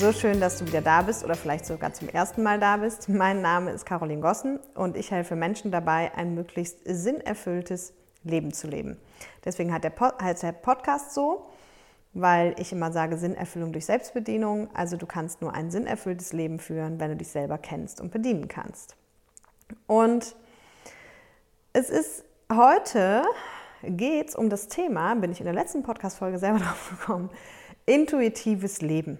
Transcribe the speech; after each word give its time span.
So 0.00 0.12
schön, 0.12 0.38
dass 0.38 0.60
du 0.60 0.66
wieder 0.68 0.80
da 0.80 1.02
bist 1.02 1.24
oder 1.24 1.34
vielleicht 1.34 1.66
sogar 1.66 1.92
zum 1.92 2.08
ersten 2.08 2.44
Mal 2.44 2.60
da 2.60 2.76
bist. 2.76 3.08
Mein 3.08 3.42
Name 3.42 3.72
ist 3.72 3.84
Caroline 3.84 4.20
Gossen 4.20 4.60
und 4.76 4.96
ich 4.96 5.10
helfe 5.10 5.34
Menschen 5.34 5.72
dabei, 5.72 6.12
ein 6.14 6.36
möglichst 6.36 6.78
sinnerfülltes 6.84 7.94
Leben 8.22 8.52
zu 8.52 8.68
leben. 8.68 8.96
Deswegen 9.44 9.72
hat 9.72 9.82
der 9.82 9.92
heißt 10.22 10.44
der 10.44 10.52
Podcast 10.52 11.14
so, 11.14 11.50
weil 12.12 12.54
ich 12.60 12.70
immer 12.70 12.92
sage 12.92 13.18
Sinnerfüllung 13.18 13.72
durch 13.72 13.86
Selbstbedienung. 13.86 14.68
Also 14.72 14.96
du 14.96 15.04
kannst 15.04 15.42
nur 15.42 15.52
ein 15.52 15.72
sinnerfülltes 15.72 16.32
Leben 16.32 16.60
führen, 16.60 17.00
wenn 17.00 17.10
du 17.10 17.16
dich 17.16 17.32
selber 17.32 17.58
kennst 17.58 18.00
und 18.00 18.12
bedienen 18.12 18.46
kannst. 18.46 18.94
Und 19.88 20.36
es 21.72 21.90
ist 21.90 22.24
heute 22.52 23.24
geht 23.82 24.28
es 24.28 24.36
um 24.36 24.48
das 24.48 24.68
Thema, 24.68 25.16
bin 25.16 25.32
ich 25.32 25.40
in 25.40 25.46
der 25.46 25.54
letzten 25.54 25.82
Podcast-Folge 25.82 26.38
selber 26.38 26.58
drauf 26.60 26.94
gekommen, 27.00 27.30
intuitives 27.84 28.80
Leben. 28.80 29.18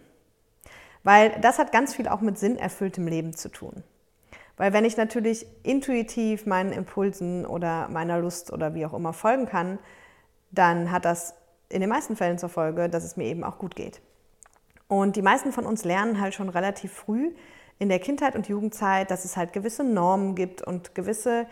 Weil 1.08 1.30
das 1.40 1.58
hat 1.58 1.72
ganz 1.72 1.94
viel 1.94 2.06
auch 2.06 2.20
mit 2.20 2.36
sinnerfülltem 2.36 3.06
Leben 3.06 3.32
zu 3.32 3.48
tun. 3.48 3.82
Weil 4.58 4.74
wenn 4.74 4.84
ich 4.84 4.98
natürlich 4.98 5.46
intuitiv 5.62 6.44
meinen 6.44 6.70
Impulsen 6.70 7.46
oder 7.46 7.88
meiner 7.88 8.18
Lust 8.18 8.52
oder 8.52 8.74
wie 8.74 8.84
auch 8.84 8.92
immer 8.92 9.14
folgen 9.14 9.46
kann, 9.46 9.78
dann 10.50 10.90
hat 10.92 11.06
das 11.06 11.34
in 11.70 11.80
den 11.80 11.88
meisten 11.88 12.14
Fällen 12.14 12.36
zur 12.36 12.50
Folge, 12.50 12.90
dass 12.90 13.04
es 13.04 13.16
mir 13.16 13.24
eben 13.24 13.42
auch 13.42 13.56
gut 13.56 13.74
geht. 13.74 14.02
Und 14.86 15.16
die 15.16 15.22
meisten 15.22 15.50
von 15.50 15.64
uns 15.64 15.82
lernen 15.82 16.20
halt 16.20 16.34
schon 16.34 16.50
relativ 16.50 16.92
früh 16.92 17.32
in 17.78 17.88
der 17.88 18.00
Kindheit 18.00 18.36
und 18.36 18.46
Jugendzeit, 18.46 19.11
dass 19.11 19.24
es 19.24 19.38
halt 19.38 19.55
gewisse 19.55 19.84
Normen 19.84 20.34
gibt 20.34 20.61
und 20.61 20.94
gewisse 20.94 21.46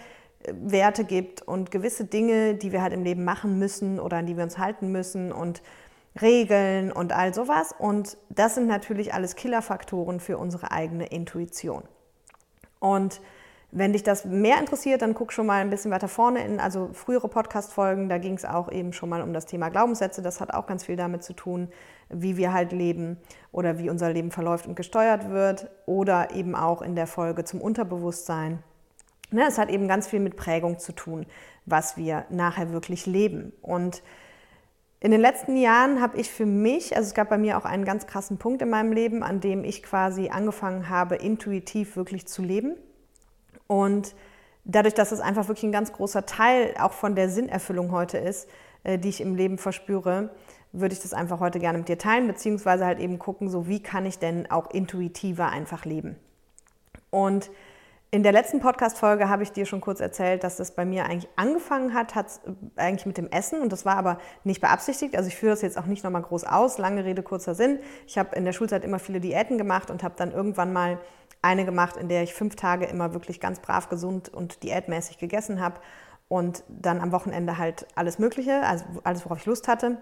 Werte 0.53 1.07
gibt 1.07 1.41
und 1.41 1.71
gewisse 1.71 2.05
Dinge, 2.05 2.57
die 2.57 2.73
wir 2.73 2.83
halt 2.83 2.93
im 2.93 3.05
Leben 3.05 3.25
machen 3.25 3.59
müssen 3.59 4.01
oder 4.01 4.19
an 4.19 4.27
die 4.27 4.37
wir 4.37 4.45
uns 4.45 4.59
halten 4.59 4.93
müssen 4.93 5.33
und 5.33 5.63
Regeln 6.21 6.93
und 6.93 7.13
all 7.13 7.35
sowas. 7.35 7.75
Und 7.79 8.17
das 8.29 8.55
sind 8.55 8.67
natürlich 8.67 9.15
alles 9.15 9.37
Killerfaktoren 9.37 10.21
für 10.21 10.39
unsere 10.39 10.71
eigene 10.71 11.07
Intuition. 11.07 11.83
Und 12.79 13.21
wenn 13.73 13.93
dich 13.93 14.03
das 14.03 14.25
mehr 14.25 14.59
interessiert, 14.59 15.03
dann 15.03 15.15
guck 15.15 15.33
schon 15.33 15.47
mal 15.47 15.61
ein 15.61 15.71
bisschen 15.71 15.91
weiter 15.91 16.09
vorne 16.09 16.45
in, 16.45 16.61
also 16.61 16.91
frühere 16.93 17.29
Podcast-Folgen, 17.29 18.09
da 18.09 18.19
ging 18.19 18.35
es 18.35 18.45
auch 18.45 18.71
eben 18.71 18.93
schon 18.93 19.09
mal 19.09 19.23
um 19.23 19.33
das 19.33 19.45
Thema 19.45 19.69
Glaubenssätze. 19.69 20.23
Das 20.23 20.41
hat 20.41 20.55
auch 20.55 20.67
ganz 20.67 20.85
viel 20.85 20.97
damit 20.97 21.25
zu 21.25 21.33
tun, 21.33 21.69
wie 22.09 22.37
wir 22.37 22.53
halt 22.53 22.73
leben 22.73 23.19
oder 23.53 23.79
wie 23.79 23.91
unser 23.91 24.13
Leben 24.13 24.31
verläuft 24.31 24.67
und 24.67 24.77
gesteuert 24.77 25.31
wird. 25.31 25.69
Oder 25.85 26.31
eben 26.35 26.55
auch 26.55 26.81
in 26.81 26.95
der 26.95 27.07
Folge 27.07 27.45
zum 27.45 27.61
Unterbewusstsein 27.61 28.63
Ne, 29.31 29.45
es 29.49 29.59
hat 29.59 29.71
eben 29.71 29.89
ganz 29.89 30.07
viel 30.07 30.21
mit 30.21 30.37
Prägung 30.37 30.79
zu 30.79 30.93
tun, 30.93 31.27
was 31.65 31.97
wir 31.97 32.27
nachher 32.31 32.71
wirklich 32.71 33.07
leben. 33.07 33.53
Und 33.61 34.03
in 35.01 35.11
den 35.11 35.21
letzten 35.21 35.57
Jahren 35.57 36.01
habe 36.01 36.19
ich 36.19 36.31
für 36.31 36.47
mich, 36.47 36.97
also 36.97 37.09
es 37.09 37.15
gab 37.15 37.29
bei 37.29 37.39
mir 37.39 37.59
auch 37.59 37.65
einen 37.65 37.85
ganz 37.85 38.07
krassen 38.07 38.39
Punkt 38.39 38.63
in 38.63 38.71
meinem 38.71 38.93
Leben, 38.93 39.23
an 39.23 39.41
dem 39.41 39.63
ich 39.63 39.83
quasi 39.83 40.31
angefangen 40.31 40.89
habe, 40.89 41.17
intuitiv 41.17 41.97
wirklich 41.97 42.27
zu 42.27 42.43
leben. 42.43 42.77
Und 43.67 44.15
dadurch, 44.65 44.95
dass 44.95 45.13
es 45.13 45.21
einfach 45.21 45.49
wirklich 45.49 45.65
ein 45.65 45.73
ganz 45.73 45.93
großer 45.93 46.25
Teil 46.25 46.75
auch 46.79 46.93
von 46.93 47.15
der 47.15 47.29
Sinnerfüllung 47.29 47.93
heute 47.93 48.19
ist, 48.19 48.49
äh, 48.85 48.99
die 48.99 49.11
ich 49.11 49.21
im 49.21 49.35
Leben 49.35 49.59
verspüre, 49.59 50.31
würde 50.73 50.95
ich 50.95 51.01
das 51.01 51.13
einfach 51.13 51.41
heute 51.41 51.59
gerne 51.59 51.79
mit 51.79 51.89
dir 51.89 51.99
teilen, 51.99 52.27
beziehungsweise 52.27 52.87
halt 52.87 52.99
eben 52.99 53.19
gucken, 53.19 53.49
so 53.51 53.69
wie 53.69 53.83
kann 53.83 54.07
ich 54.07 54.19
denn 54.19 54.51
auch 54.51 54.71
intuitiver 54.71 55.49
einfach 55.49 55.85
leben. 55.85 56.17
Und 57.11 57.51
in 58.11 58.23
der 58.23 58.33
letzten 58.33 58.61
Podcast-Folge 58.61 59.29
habe 59.29 59.43
ich 59.43 59.53
dir 59.53 59.67
schon 59.67 59.81
kurz 59.81 60.01
erzählt, 60.01 60.45
dass 60.45 60.57
das 60.57 60.75
bei 60.75 60.85
mir 60.85 61.07
eigentlich 61.07 61.29
angefangen 61.37 61.93
hat, 61.93 62.15
hat 62.15 62.41
eigentlich 62.77 63.05
mit 63.05 63.19
dem 63.19 63.29
Essen 63.31 63.61
und 63.61 63.73
das 63.73 63.85
war 63.85 63.97
aber 63.97 64.19
nicht 64.45 64.61
beabsichtigt. 64.61 65.17
Also 65.17 65.29
ich 65.29 65.37
führe 65.37 65.53
das 65.53 65.63
jetzt 65.63 65.77
auch 65.77 65.87
nicht 65.87 66.05
nochmal 66.05 66.23
groß 66.23 66.45
aus, 66.45 66.79
lange 66.79 67.05
Rede, 67.05 67.23
kurzer 67.23 67.55
Sinn. 67.55 67.81
Ich 68.07 68.17
habe 68.17 68.37
in 68.37 68.45
der 68.45 68.53
Schulzeit 68.53 68.85
immer 68.85 69.01
viele 69.01 69.21
Diäten 69.21 69.59
gemacht 69.59 69.91
und 69.91 70.03
habe 70.03 70.15
dann 70.17 70.33
irgendwann 70.33 70.73
mal 70.73 70.99
eine 71.43 71.65
gemacht, 71.65 71.97
in 71.97 72.09
der 72.09 72.23
ich 72.23 72.33
fünf 72.33 72.57
Tage 72.57 72.87
immer 72.87 73.13
wirklich 73.13 73.41
ganz 73.41 73.61
brav 73.61 73.89
gesund 73.89 74.29
und 74.29 74.63
diätmäßig 74.63 75.19
gegessen 75.19 75.61
habe 75.61 75.81
und 76.29 76.63
dann 76.69 77.01
am 77.01 77.13
Wochenende 77.13 77.59
halt 77.59 77.87
alles 77.97 78.19
Mögliche, 78.19 78.63
also 78.63 78.85
alles, 79.05 79.25
worauf 79.25 79.39
ich 79.39 79.47
Lust 79.47 79.69
hatte. 79.69 80.01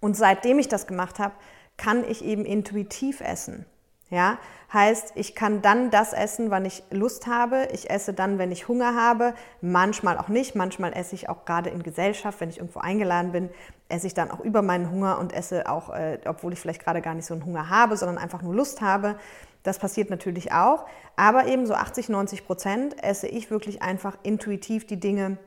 Und 0.00 0.16
seitdem 0.16 0.58
ich 0.58 0.68
das 0.68 0.86
gemacht 0.86 1.18
habe, 1.18 1.34
kann 1.76 2.04
ich 2.08 2.24
eben 2.24 2.44
intuitiv 2.44 3.20
essen. 3.20 3.66
Ja, 4.12 4.36
heißt, 4.70 5.12
ich 5.14 5.34
kann 5.34 5.62
dann 5.62 5.90
das 5.90 6.12
essen, 6.12 6.50
wann 6.50 6.66
ich 6.66 6.82
Lust 6.90 7.26
habe. 7.26 7.68
Ich 7.72 7.88
esse 7.88 8.12
dann, 8.12 8.36
wenn 8.36 8.52
ich 8.52 8.68
Hunger 8.68 8.94
habe. 8.94 9.32
Manchmal 9.62 10.18
auch 10.18 10.28
nicht. 10.28 10.54
Manchmal 10.54 10.92
esse 10.92 11.14
ich 11.14 11.30
auch 11.30 11.46
gerade 11.46 11.70
in 11.70 11.82
Gesellschaft, 11.82 12.38
wenn 12.42 12.50
ich 12.50 12.58
irgendwo 12.58 12.80
eingeladen 12.80 13.32
bin, 13.32 13.48
esse 13.88 14.06
ich 14.06 14.12
dann 14.12 14.30
auch 14.30 14.40
über 14.40 14.60
meinen 14.60 14.90
Hunger 14.90 15.18
und 15.18 15.32
esse 15.32 15.66
auch, 15.66 15.88
äh, 15.88 16.18
obwohl 16.26 16.52
ich 16.52 16.60
vielleicht 16.60 16.84
gerade 16.84 17.00
gar 17.00 17.14
nicht 17.14 17.24
so 17.24 17.32
einen 17.32 17.46
Hunger 17.46 17.70
habe, 17.70 17.96
sondern 17.96 18.18
einfach 18.18 18.42
nur 18.42 18.54
Lust 18.54 18.82
habe. 18.82 19.16
Das 19.62 19.78
passiert 19.78 20.10
natürlich 20.10 20.52
auch. 20.52 20.84
Aber 21.16 21.46
eben 21.46 21.64
so 21.64 21.72
80, 21.72 22.10
90 22.10 22.44
Prozent 22.44 23.02
esse 23.02 23.28
ich 23.28 23.50
wirklich 23.50 23.80
einfach 23.80 24.18
intuitiv 24.22 24.86
die 24.86 25.00
Dinge, 25.00 25.38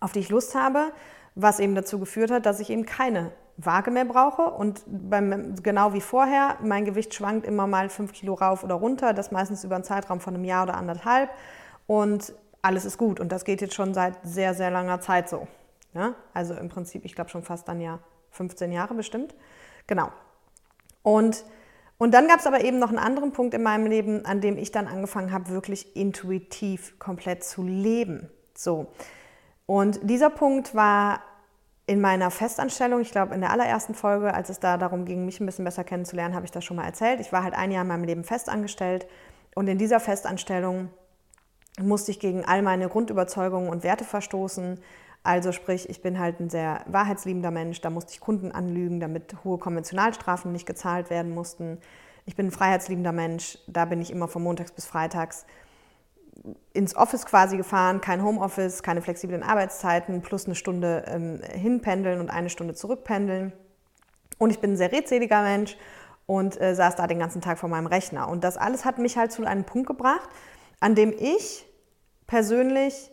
auf 0.00 0.12
die 0.12 0.20
ich 0.20 0.30
Lust 0.30 0.54
habe, 0.54 0.92
was 1.34 1.60
eben 1.60 1.74
dazu 1.74 1.98
geführt 1.98 2.30
hat, 2.30 2.46
dass 2.46 2.58
ich 2.58 2.70
eben 2.70 2.86
keine 2.86 3.32
Waage 3.58 3.90
mehr 3.90 4.04
brauche 4.04 4.42
und 4.42 4.82
beim, 4.86 5.56
genau 5.62 5.92
wie 5.92 6.00
vorher, 6.00 6.56
mein 6.62 6.84
Gewicht 6.84 7.12
schwankt 7.12 7.44
immer 7.44 7.66
mal 7.66 7.88
fünf 7.88 8.12
Kilo 8.12 8.34
rauf 8.34 8.62
oder 8.62 8.76
runter, 8.76 9.12
das 9.12 9.32
meistens 9.32 9.64
über 9.64 9.74
einen 9.74 9.84
Zeitraum 9.84 10.20
von 10.20 10.34
einem 10.34 10.44
Jahr 10.44 10.62
oder 10.62 10.76
anderthalb 10.76 11.30
und 11.88 12.32
alles 12.62 12.84
ist 12.84 12.98
gut 12.98 13.18
und 13.18 13.32
das 13.32 13.44
geht 13.44 13.60
jetzt 13.60 13.74
schon 13.74 13.94
seit 13.94 14.14
sehr, 14.22 14.54
sehr 14.54 14.70
langer 14.70 15.00
Zeit 15.00 15.28
so. 15.28 15.48
Ja? 15.92 16.14
Also 16.32 16.54
im 16.54 16.68
Prinzip, 16.68 17.04
ich 17.04 17.16
glaube 17.16 17.30
schon 17.30 17.42
fast 17.42 17.66
dann 17.66 17.80
ja 17.80 17.98
15 18.30 18.70
Jahre 18.70 18.94
bestimmt. 18.94 19.34
Genau. 19.88 20.12
Und, 21.02 21.44
und 21.98 22.14
dann 22.14 22.28
gab 22.28 22.38
es 22.38 22.46
aber 22.46 22.62
eben 22.62 22.78
noch 22.78 22.90
einen 22.90 22.98
anderen 22.98 23.32
Punkt 23.32 23.54
in 23.54 23.62
meinem 23.62 23.86
Leben, 23.86 24.24
an 24.24 24.40
dem 24.40 24.56
ich 24.56 24.70
dann 24.70 24.86
angefangen 24.86 25.32
habe, 25.32 25.48
wirklich 25.48 25.96
intuitiv 25.96 26.98
komplett 27.00 27.42
zu 27.42 27.64
leben. 27.64 28.30
So. 28.54 28.86
Und 29.66 29.98
dieser 30.02 30.30
Punkt 30.30 30.74
war 30.74 31.20
in 31.88 32.02
meiner 32.02 32.30
Festanstellung, 32.30 33.00
ich 33.00 33.10
glaube 33.12 33.34
in 33.34 33.40
der 33.40 33.50
allerersten 33.50 33.94
Folge, 33.94 34.34
als 34.34 34.50
es 34.50 34.60
da 34.60 34.76
darum 34.76 35.06
ging, 35.06 35.24
mich 35.24 35.40
ein 35.40 35.46
bisschen 35.46 35.64
besser 35.64 35.84
kennenzulernen, 35.84 36.34
habe 36.34 36.44
ich 36.44 36.52
das 36.52 36.62
schon 36.62 36.76
mal 36.76 36.84
erzählt. 36.84 37.18
Ich 37.18 37.32
war 37.32 37.42
halt 37.42 37.54
ein 37.54 37.70
Jahr 37.70 37.80
in 37.80 37.88
meinem 37.88 38.04
Leben 38.04 38.24
festangestellt 38.24 39.06
und 39.54 39.68
in 39.68 39.78
dieser 39.78 39.98
Festanstellung 39.98 40.90
musste 41.80 42.10
ich 42.10 42.20
gegen 42.20 42.44
all 42.44 42.60
meine 42.60 42.90
Grundüberzeugungen 42.90 43.70
und 43.70 43.84
Werte 43.84 44.04
verstoßen. 44.04 44.78
Also 45.22 45.50
sprich, 45.50 45.88
ich 45.88 46.02
bin 46.02 46.18
halt 46.18 46.40
ein 46.40 46.50
sehr 46.50 46.82
wahrheitsliebender 46.88 47.50
Mensch, 47.50 47.80
da 47.80 47.88
musste 47.88 48.12
ich 48.12 48.20
Kunden 48.20 48.52
anlügen, 48.52 49.00
damit 49.00 49.36
hohe 49.42 49.56
Konventionalstrafen 49.56 50.52
nicht 50.52 50.66
gezahlt 50.66 51.08
werden 51.08 51.32
mussten. 51.32 51.78
Ich 52.26 52.36
bin 52.36 52.48
ein 52.48 52.52
freiheitsliebender 52.52 53.12
Mensch, 53.12 53.56
da 53.66 53.86
bin 53.86 54.02
ich 54.02 54.10
immer 54.10 54.28
von 54.28 54.42
montags 54.42 54.72
bis 54.72 54.84
freitags 54.84 55.46
ins 56.72 56.96
Office 56.96 57.26
quasi 57.26 57.56
gefahren, 57.56 58.00
kein 58.00 58.22
Homeoffice, 58.22 58.82
keine 58.82 59.02
flexiblen 59.02 59.42
Arbeitszeiten, 59.42 60.22
plus 60.22 60.46
eine 60.46 60.54
Stunde 60.54 61.04
ähm, 61.06 61.40
hinpendeln 61.42 62.20
und 62.20 62.30
eine 62.30 62.50
Stunde 62.50 62.74
zurückpendeln. 62.74 63.52
Und 64.38 64.50
ich 64.50 64.60
bin 64.60 64.72
ein 64.72 64.76
sehr 64.76 64.92
redseliger 64.92 65.42
Mensch 65.42 65.76
und 66.26 66.60
äh, 66.60 66.74
saß 66.74 66.96
da 66.96 67.06
den 67.06 67.18
ganzen 67.18 67.40
Tag 67.40 67.58
vor 67.58 67.68
meinem 67.68 67.86
Rechner. 67.86 68.28
Und 68.28 68.44
das 68.44 68.56
alles 68.56 68.84
hat 68.84 68.98
mich 68.98 69.16
halt 69.16 69.32
zu 69.32 69.44
einem 69.44 69.64
Punkt 69.64 69.86
gebracht, 69.86 70.28
an 70.80 70.94
dem 70.94 71.12
ich 71.12 71.66
persönlich 72.26 73.10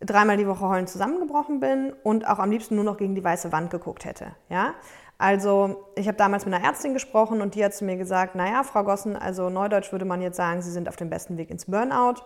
dreimal 0.00 0.36
die 0.36 0.46
Woche 0.46 0.68
heulend 0.68 0.88
zusammengebrochen 0.88 1.60
bin 1.60 1.94
und 2.02 2.26
auch 2.26 2.38
am 2.38 2.50
liebsten 2.50 2.74
nur 2.74 2.84
noch 2.84 2.96
gegen 2.96 3.14
die 3.14 3.24
weiße 3.24 3.52
Wand 3.52 3.70
geguckt 3.70 4.04
hätte. 4.04 4.34
Ja? 4.50 4.74
Also 5.16 5.86
ich 5.94 6.08
habe 6.08 6.18
damals 6.18 6.44
mit 6.44 6.54
einer 6.54 6.64
Ärztin 6.64 6.92
gesprochen 6.92 7.40
und 7.40 7.54
die 7.54 7.64
hat 7.64 7.74
zu 7.74 7.84
mir 7.84 7.96
gesagt, 7.96 8.34
naja, 8.34 8.62
Frau 8.64 8.82
Gossen, 8.82 9.16
also 9.16 9.48
neudeutsch 9.48 9.92
würde 9.92 10.04
man 10.04 10.20
jetzt 10.20 10.36
sagen, 10.36 10.60
Sie 10.60 10.70
sind 10.70 10.88
auf 10.88 10.96
dem 10.96 11.08
besten 11.08 11.38
Weg 11.38 11.50
ins 11.50 11.66
Burnout. 11.66 12.16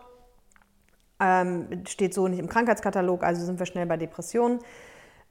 Ähm, 1.21 1.85
steht 1.89 2.15
so 2.15 2.29
nicht 2.29 2.39
im 2.39 2.49
Krankheitskatalog, 2.49 3.25
also 3.25 3.45
sind 3.45 3.59
wir 3.59 3.67
schnell 3.67 3.87
bei 3.87 3.97
Depressionen. 3.97 4.61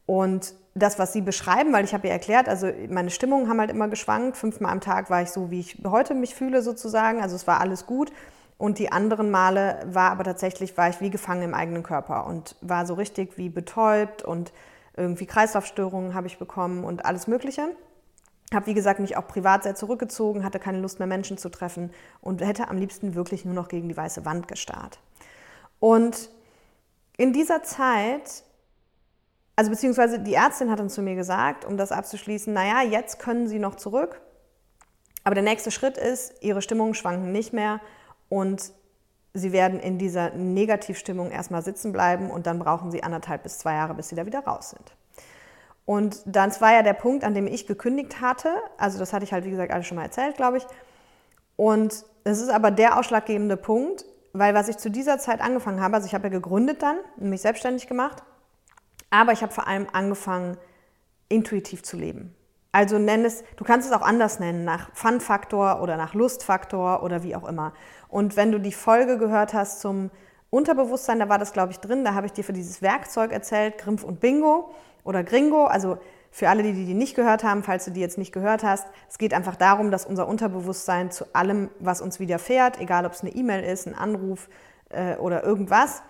Und 0.06 0.54
das, 0.74 1.00
was 1.00 1.14
Sie 1.14 1.22
beschreiben, 1.22 1.74
weil 1.74 1.84
ich 1.84 1.94
habe 1.94 2.08
ihr 2.08 2.14
erklärt, 2.14 2.48
also 2.48 2.72
meine 2.90 3.10
Stimmungen 3.10 3.50
haben 3.50 3.60
halt 3.60 3.72
immer 3.72 3.88
geschwankt. 3.90 4.38
Fünfmal 4.38 4.72
am 4.72 4.82
Tag 4.82 5.10
war 5.10 5.22
ich 5.22 5.32
so, 5.32 5.52
wie 5.52 5.60
ich 5.60 5.80
heute 5.86 6.14
mich 6.14 6.34
fühle 6.34 6.62
sozusagen. 6.62 7.22
Also 7.22 7.36
es 7.36 7.46
war 7.48 7.60
alles 7.60 7.86
gut. 7.86 8.12
Und 8.58 8.80
die 8.80 8.92
anderen 8.92 9.30
Male 9.30 9.80
war 9.86 10.12
aber 10.12 10.24
tatsächlich, 10.24 10.78
war 10.78 10.90
ich 10.90 11.00
wie 11.00 11.10
gefangen 11.10 11.44
im 11.44 11.54
eigenen 11.54 11.84
Körper 11.84 12.26
und 12.26 12.56
war 12.62 12.86
so 12.86 12.96
richtig 12.96 13.38
wie 13.38 13.50
betäubt 13.50 14.24
und 14.24 14.52
irgendwie 14.96 15.28
Kreislaufstörungen 15.28 16.16
habe 16.16 16.26
ich 16.26 16.40
bekommen 16.40 16.84
und 16.84 17.06
alles 17.06 17.28
Mögliche. 17.28 17.68
Habe, 18.52 18.66
wie 18.66 18.74
gesagt, 18.74 19.00
mich 19.00 19.16
auch 19.18 19.28
privat 19.28 19.64
sehr 19.64 19.76
zurückgezogen, 19.76 20.44
hatte 20.44 20.58
keine 20.58 20.80
Lust 20.80 21.00
mehr, 21.00 21.08
Menschen 21.08 21.38
zu 21.38 21.50
treffen 21.50 21.92
und 22.22 22.42
hätte 22.42 22.70
am 22.70 22.78
liebsten 22.78 23.14
wirklich 23.14 23.46
nur 23.46 23.54
noch 23.54 23.68
gegen 23.68 23.90
die 23.90 23.98
weiße 23.98 24.26
Wand 24.26 24.48
gestarrt. 24.48 25.00
Und 25.80 26.30
in 27.18 27.34
dieser 27.34 27.64
Zeit, 27.64 28.44
also 29.56 29.72
beziehungsweise 29.72 30.20
die 30.20 30.36
Ärztin 30.36 30.72
hat 30.72 30.80
dann 30.80 30.90
zu 30.90 31.02
mir 31.02 31.16
gesagt, 31.16 31.66
um 31.66 31.78
das 31.78 31.92
abzuschließen, 31.92 32.54
naja, 32.54 32.84
jetzt 32.84 33.20
können 33.20 33.48
Sie 33.48 33.60
noch 33.60 33.76
zurück, 33.76 34.22
aber 35.24 35.36
der 35.36 35.44
nächste 35.44 35.72
Schritt 35.72 35.98
ist, 35.98 36.42
Ihre 36.42 36.62
Stimmungen 36.62 36.94
schwanken 36.94 37.32
nicht 37.32 37.54
mehr 37.54 37.82
und 38.30 38.72
Sie 39.34 39.52
werden 39.52 39.80
in 39.80 40.00
dieser 40.00 40.32
Negativstimmung 40.32 41.32
erstmal 41.32 41.62
sitzen 41.62 41.92
bleiben 41.92 42.32
und 42.32 42.48
dann 42.48 42.60
brauchen 42.60 42.92
Sie 42.92 43.04
anderthalb 43.04 43.44
bis 43.44 43.60
zwei 43.60 43.74
Jahre, 43.74 43.94
bis 43.94 44.10
Sie 44.10 44.16
da 44.16 44.26
wieder 44.26 44.40
raus 44.40 44.72
sind. 44.72 44.96
Und 45.86 46.22
dann 46.26 46.52
war 46.60 46.74
ja 46.74 46.82
der 46.82 46.94
Punkt, 46.94 47.24
an 47.24 47.34
dem 47.34 47.48
ich 47.48 47.68
gekündigt 47.68 48.20
hatte. 48.20 48.50
Also 48.78 49.00
das 49.00 49.14
hatte 49.14 49.24
ich 49.24 49.32
halt, 49.32 49.46
wie 49.46 49.52
gesagt, 49.52 49.72
alles 49.72 49.88
schon 49.88 49.96
mal 49.96 50.04
erzählt, 50.04 50.36
glaube 50.36 50.58
ich. 50.58 50.68
Und 51.56 52.06
es 52.24 52.42
ist 52.42 52.50
aber 52.50 52.72
der 52.72 52.98
ausschlaggebende 52.98 53.58
Punkt, 53.58 54.06
weil 54.40 54.54
was 54.54 54.68
ich 54.68 54.78
zu 54.78 54.90
dieser 54.90 55.20
Zeit 55.20 55.42
angefangen 55.42 55.82
habe, 55.82 55.96
also 55.96 56.08
ich 56.08 56.14
habe 56.14 56.26
ja 56.26 56.30
gegründet 56.30 56.82
dann, 56.82 56.98
mich 57.18 57.42
selbstständig 57.42 57.88
gemacht, 57.88 58.24
aber 59.10 59.32
ich 59.32 59.42
habe 59.42 59.54
vor 59.54 59.68
allem 59.68 59.88
angefangen, 59.92 60.58
intuitiv 61.30 61.84
zu 61.84 61.98
leben. 61.98 62.36
Also 62.72 63.00
nenn 63.00 63.26
es, 63.26 63.44
du 63.56 63.64
kannst 63.64 63.88
es 63.88 63.94
auch 63.94 64.02
anders 64.02 64.40
nennen, 64.40 64.64
nach 64.64 64.90
Fun-Faktor 64.94 65.82
oder 65.82 65.98
nach 65.98 66.14
Lustfaktor 66.14 67.02
oder 67.04 67.24
wie 67.24 67.36
auch 67.36 67.48
immer. 67.48 67.74
Und 68.08 68.36
wenn 68.36 68.52
du 68.52 68.60
die 68.60 68.72
Folge 68.72 69.18
gehört 69.18 69.54
hast 69.54 69.82
zum 69.82 70.12
Unterbewusstsein, 70.50 71.20
da 71.20 71.28
war 71.28 71.40
das, 71.40 71.54
glaube 71.54 71.72
ich, 71.72 71.80
drin, 71.80 72.06
da 72.06 72.14
habe 72.14 72.28
ich 72.28 72.34
dir 72.34 72.44
für 72.44 72.54
dieses 72.54 72.82
Werkzeug 72.82 73.32
erzählt, 73.32 73.78
Grimpf 73.78 74.04
und 74.04 74.20
Bingo 74.20 74.72
oder 75.04 75.24
Gringo. 75.24 75.66
Also 75.66 75.98
für 76.38 76.50
alle, 76.50 76.62
die 76.62 76.86
die 76.86 76.94
nicht 76.94 77.16
gehört 77.16 77.44
haben, 77.44 77.64
falls 77.64 77.86
du 77.86 77.92
die 77.92 78.00
jetzt 78.00 78.20
nicht 78.20 78.32
gehört 78.32 78.62
hast, 78.62 78.86
es 79.10 79.18
geht 79.18 79.34
einfach 79.34 79.56
darum, 79.56 79.90
dass 79.90 80.06
unser 80.06 80.28
Unterbewusstsein 80.28 81.10
zu 81.10 81.26
allem, 81.34 81.72
was 81.80 82.00
uns 82.00 82.20
widerfährt, 82.20 82.80
egal 82.80 83.08
ob 83.08 83.14
es 83.14 83.22
eine 83.22 83.32
E-Mail 83.32 83.64
ist, 83.64 83.88
ein 83.88 83.96
Anruf 83.96 84.48
äh, 84.90 85.16
oder 85.16 85.44
irgendwas, 85.44 86.04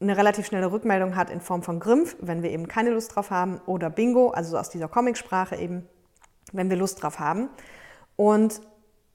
eine 0.00 0.16
relativ 0.16 0.46
schnelle 0.46 0.72
Rückmeldung 0.72 1.14
hat 1.14 1.28
in 1.28 1.42
Form 1.42 1.62
von 1.62 1.78
Grimpf, 1.78 2.16
wenn 2.20 2.42
wir 2.42 2.48
eben 2.52 2.68
keine 2.68 2.88
Lust 2.88 3.14
drauf 3.14 3.30
haben, 3.30 3.60
oder 3.66 3.90
Bingo, 3.90 4.30
also 4.30 4.56
aus 4.56 4.70
dieser 4.70 4.88
Comicsprache 4.88 5.56
eben, 5.56 5.86
wenn 6.54 6.70
wir 6.70 6.78
Lust 6.78 7.02
drauf 7.02 7.18
haben. 7.18 7.50
Und 8.16 8.62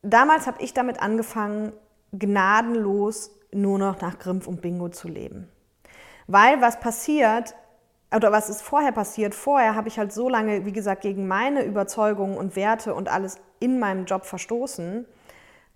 damals 0.04 0.46
habe 0.46 0.62
ich 0.62 0.76
damit 0.76 1.02
angefangen, 1.02 1.74
gnadenlos 2.12 3.32
nur 3.52 3.80
noch 3.80 4.00
nach 4.00 4.20
Grimpf 4.20 4.46
und 4.46 4.62
Bingo 4.62 4.90
zu 4.90 5.08
leben. 5.08 5.50
Weil 6.28 6.62
was 6.62 6.80
passiert, 6.80 7.56
oder 8.16 8.32
was 8.32 8.50
ist 8.50 8.62
vorher 8.62 8.92
passiert? 8.92 9.36
Vorher 9.36 9.76
habe 9.76 9.88
ich 9.88 10.00
halt 10.00 10.14
so 10.14 10.30
lange, 10.30 10.66
wie 10.66 10.72
gesagt, 10.72 11.02
gegen 11.02 11.28
meine 11.28 11.64
Überzeugungen 11.64 12.38
und 12.38 12.56
Werte 12.56 12.94
und 12.94 13.10
alles 13.10 13.38
in 13.60 13.80
meinem 13.80 14.06
Job 14.06 14.26
verstoßen, 14.26 15.06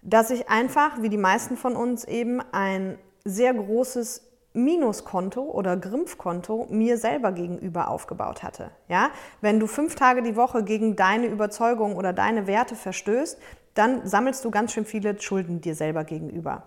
dass 0.01 0.29
ich 0.29 0.49
einfach, 0.49 1.01
wie 1.01 1.09
die 1.09 1.17
meisten 1.17 1.57
von 1.57 1.75
uns 1.75 2.05
eben, 2.05 2.41
ein 2.51 2.97
sehr 3.25 3.53
großes 3.53 4.29
Minuskonto 4.53 5.41
oder 5.41 5.77
Grimpfkonto 5.77 6.67
mir 6.69 6.97
selber 6.97 7.31
gegenüber 7.31 7.89
aufgebaut 7.89 8.41
hatte. 8.41 8.71
Ja? 8.87 9.09
Wenn 9.41 9.59
du 9.59 9.67
fünf 9.67 9.95
Tage 9.95 10.23
die 10.23 10.35
Woche 10.35 10.63
gegen 10.63 10.95
deine 10.95 11.27
Überzeugungen 11.27 11.95
oder 11.95 12.13
deine 12.13 12.47
Werte 12.47 12.75
verstößt, 12.75 13.37
dann 13.75 14.07
sammelst 14.07 14.43
du 14.43 14.51
ganz 14.51 14.73
schön 14.73 14.85
viele 14.85 15.19
Schulden 15.21 15.61
dir 15.61 15.75
selber 15.75 16.03
gegenüber. 16.03 16.63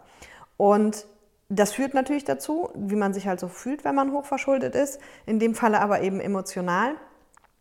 Und 0.57 1.07
das 1.55 1.73
führt 1.73 1.93
natürlich 1.93 2.25
dazu, 2.25 2.71
wie 2.75 2.97
man 2.97 3.13
sich 3.13 3.27
halt 3.27 3.39
so 3.39 3.49
fühlt, 3.49 3.85
wenn 3.85 3.95
man 3.95 4.13
hochverschuldet 4.13 4.75
ist, 4.75 4.99
in 5.27 5.39
dem 5.39 5.55
Falle 5.55 5.81
aber 5.81 6.01
eben 6.01 6.19
emotional, 6.19 6.95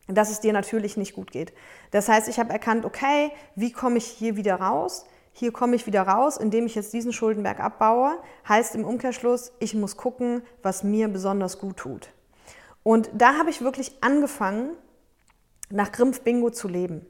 dass 0.07 0.31
es 0.31 0.39
dir 0.39 0.53
natürlich 0.53 0.95
nicht 0.95 1.13
gut 1.13 1.31
geht. 1.31 1.53
Das 1.91 2.07
heißt, 2.07 2.29
ich 2.29 2.39
habe 2.39 2.53
erkannt, 2.53 2.85
okay, 2.85 3.31
wie 3.55 3.73
komme 3.73 3.97
ich 3.97 4.05
hier 4.05 4.37
wieder 4.37 4.55
raus? 4.55 5.05
Hier 5.33 5.51
komme 5.51 5.75
ich 5.75 5.87
wieder 5.87 6.03
raus, 6.03 6.37
indem 6.37 6.65
ich 6.65 6.75
jetzt 6.75 6.93
diesen 6.93 7.11
Schuldenberg 7.11 7.59
abbaue. 7.59 8.17
Heißt 8.47 8.75
im 8.75 8.85
Umkehrschluss, 8.85 9.51
ich 9.59 9.75
muss 9.75 9.97
gucken, 9.97 10.41
was 10.61 10.83
mir 10.83 11.09
besonders 11.09 11.59
gut 11.59 11.77
tut. 11.77 12.09
Und 12.83 13.09
da 13.13 13.37
habe 13.37 13.49
ich 13.49 13.61
wirklich 13.61 13.97
angefangen, 14.01 14.71
nach 15.69 15.91
Grimpf 15.91 16.21
Bingo 16.21 16.49
zu 16.49 16.69
leben. 16.69 17.05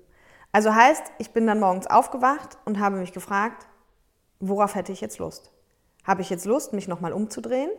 Also 0.52 0.74
heißt, 0.74 1.04
ich 1.20 1.32
bin 1.32 1.46
dann 1.46 1.60
morgens 1.60 1.88
aufgewacht 1.88 2.58
und 2.66 2.80
habe 2.80 2.98
mich 2.98 3.14
gefragt, 3.14 3.68
worauf 4.40 4.74
hätte 4.74 4.92
ich 4.92 5.02
jetzt 5.02 5.20
Lust? 5.20 5.52
Habe 6.04 6.22
ich 6.22 6.30
jetzt 6.30 6.46
Lust, 6.46 6.74
mich 6.74 6.88
nochmal 6.88 7.14
umzudrehen? 7.14 7.70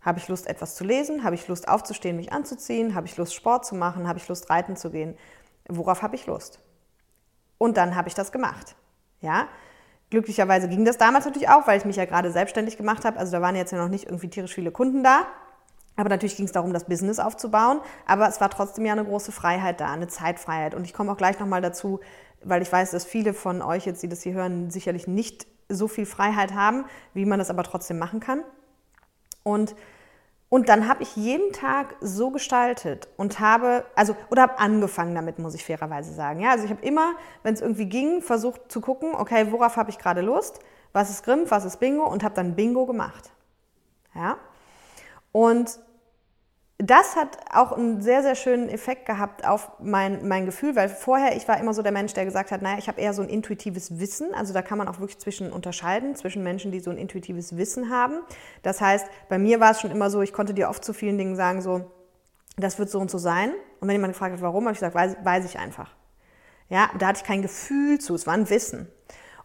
Habe 0.00 0.18
ich 0.18 0.28
Lust, 0.28 0.48
etwas 0.48 0.74
zu 0.74 0.84
lesen? 0.84 1.22
Habe 1.22 1.36
ich 1.36 1.46
Lust, 1.46 1.68
aufzustehen, 1.68 2.16
mich 2.16 2.32
anzuziehen? 2.32 2.94
Habe 2.94 3.06
ich 3.06 3.16
Lust, 3.16 3.34
Sport 3.34 3.64
zu 3.64 3.74
machen? 3.74 4.08
Habe 4.08 4.18
ich 4.18 4.26
Lust, 4.28 4.50
reiten 4.50 4.76
zu 4.76 4.90
gehen? 4.90 5.16
Worauf 5.68 6.02
habe 6.02 6.16
ich 6.16 6.26
Lust? 6.26 6.60
Und 7.58 7.76
dann 7.76 7.94
habe 7.94 8.08
ich 8.08 8.14
das 8.14 8.32
gemacht. 8.32 8.74
Ja, 9.20 9.46
glücklicherweise 10.10 10.68
ging 10.68 10.84
das 10.84 10.98
damals 10.98 11.24
natürlich 11.24 11.48
auch, 11.48 11.68
weil 11.68 11.78
ich 11.78 11.84
mich 11.84 11.94
ja 11.94 12.04
gerade 12.04 12.32
selbstständig 12.32 12.76
gemacht 12.76 13.04
habe. 13.04 13.18
Also 13.18 13.30
da 13.30 13.40
waren 13.40 13.54
jetzt 13.54 13.70
ja 13.70 13.78
noch 13.78 13.88
nicht 13.88 14.06
irgendwie 14.06 14.28
tierisch 14.28 14.54
viele 14.54 14.72
Kunden 14.72 15.04
da. 15.04 15.26
Aber 15.94 16.08
natürlich 16.08 16.36
ging 16.36 16.46
es 16.46 16.52
darum, 16.52 16.72
das 16.72 16.84
Business 16.84 17.20
aufzubauen. 17.20 17.80
Aber 18.06 18.28
es 18.28 18.40
war 18.40 18.50
trotzdem 18.50 18.84
ja 18.84 18.92
eine 18.92 19.04
große 19.04 19.30
Freiheit 19.30 19.80
da, 19.80 19.92
eine 19.92 20.08
Zeitfreiheit. 20.08 20.74
Und 20.74 20.84
ich 20.84 20.94
komme 20.94 21.12
auch 21.12 21.16
gleich 21.16 21.38
nochmal 21.38 21.60
dazu, 21.60 22.00
weil 22.42 22.62
ich 22.62 22.72
weiß, 22.72 22.90
dass 22.90 23.04
viele 23.04 23.34
von 23.34 23.62
euch 23.62 23.86
jetzt, 23.86 24.02
die 24.02 24.08
das 24.08 24.22
hier 24.22 24.32
hören, 24.32 24.70
sicherlich 24.70 25.06
nicht 25.06 25.46
so 25.74 25.88
viel 25.88 26.06
Freiheit 26.06 26.54
haben, 26.54 26.84
wie 27.14 27.24
man 27.24 27.38
das 27.38 27.50
aber 27.50 27.62
trotzdem 27.62 27.98
machen 27.98 28.20
kann. 28.20 28.42
Und, 29.42 29.74
und 30.48 30.68
dann 30.68 30.88
habe 30.88 31.02
ich 31.02 31.16
jeden 31.16 31.52
Tag 31.52 31.96
so 32.00 32.30
gestaltet 32.30 33.08
und 33.16 33.40
habe, 33.40 33.84
also, 33.96 34.14
oder 34.30 34.42
habe 34.42 34.58
angefangen 34.58 35.14
damit, 35.14 35.38
muss 35.38 35.54
ich 35.54 35.64
fairerweise 35.64 36.12
sagen. 36.12 36.40
Ja, 36.40 36.50
also 36.50 36.64
ich 36.64 36.70
habe 36.70 36.84
immer, 36.84 37.14
wenn 37.42 37.54
es 37.54 37.60
irgendwie 37.60 37.86
ging, 37.86 38.22
versucht 38.22 38.70
zu 38.70 38.80
gucken, 38.80 39.14
okay, 39.14 39.50
worauf 39.50 39.76
habe 39.76 39.90
ich 39.90 39.98
gerade 39.98 40.20
Lust, 40.20 40.60
was 40.92 41.10
ist 41.10 41.24
Grimm, 41.24 41.50
was 41.50 41.64
ist 41.64 41.80
Bingo 41.80 42.04
und 42.04 42.22
habe 42.22 42.34
dann 42.34 42.54
Bingo 42.54 42.86
gemacht. 42.86 43.30
Ja. 44.14 44.36
Und 45.32 45.78
das 46.84 47.14
hat 47.14 47.38
auch 47.54 47.70
einen 47.70 48.02
sehr, 48.02 48.24
sehr 48.24 48.34
schönen 48.34 48.68
Effekt 48.68 49.06
gehabt 49.06 49.46
auf 49.46 49.70
mein, 49.78 50.26
mein 50.26 50.46
Gefühl, 50.46 50.74
weil 50.74 50.88
vorher, 50.88 51.36
ich 51.36 51.46
war 51.46 51.60
immer 51.60 51.74
so 51.74 51.82
der 51.82 51.92
Mensch, 51.92 52.12
der 52.12 52.24
gesagt 52.24 52.50
hat, 52.50 52.60
naja, 52.60 52.76
ich 52.76 52.88
habe 52.88 53.00
eher 53.00 53.14
so 53.14 53.22
ein 53.22 53.28
intuitives 53.28 54.00
Wissen. 54.00 54.34
Also 54.34 54.52
da 54.52 54.62
kann 54.62 54.78
man 54.78 54.88
auch 54.88 54.98
wirklich 54.98 55.20
zwischen 55.20 55.52
unterscheiden, 55.52 56.16
zwischen 56.16 56.42
Menschen, 56.42 56.72
die 56.72 56.80
so 56.80 56.90
ein 56.90 56.98
intuitives 56.98 57.56
Wissen 57.56 57.88
haben. 57.88 58.16
Das 58.64 58.80
heißt, 58.80 59.06
bei 59.28 59.38
mir 59.38 59.60
war 59.60 59.70
es 59.70 59.80
schon 59.80 59.92
immer 59.92 60.10
so, 60.10 60.22
ich 60.22 60.32
konnte 60.32 60.54
dir 60.54 60.68
oft 60.68 60.84
zu 60.84 60.92
vielen 60.92 61.18
Dingen 61.18 61.36
sagen, 61.36 61.62
so, 61.62 61.88
das 62.56 62.80
wird 62.80 62.90
so 62.90 62.98
und 62.98 63.12
so 63.12 63.18
sein. 63.18 63.52
Und 63.78 63.86
wenn 63.86 63.94
jemand 63.94 64.14
gefragt 64.14 64.32
hat, 64.32 64.42
warum, 64.42 64.64
habe 64.64 64.72
ich 64.72 64.80
gesagt, 64.80 64.96
weiß, 64.96 65.18
weiß 65.22 65.44
ich 65.44 65.60
einfach. 65.60 65.94
Ja, 66.68 66.90
da 66.98 67.08
hatte 67.08 67.20
ich 67.22 67.24
kein 67.24 67.42
Gefühl 67.42 68.00
zu, 68.00 68.16
es 68.16 68.26
war 68.26 68.34
ein 68.34 68.50
Wissen. 68.50 68.88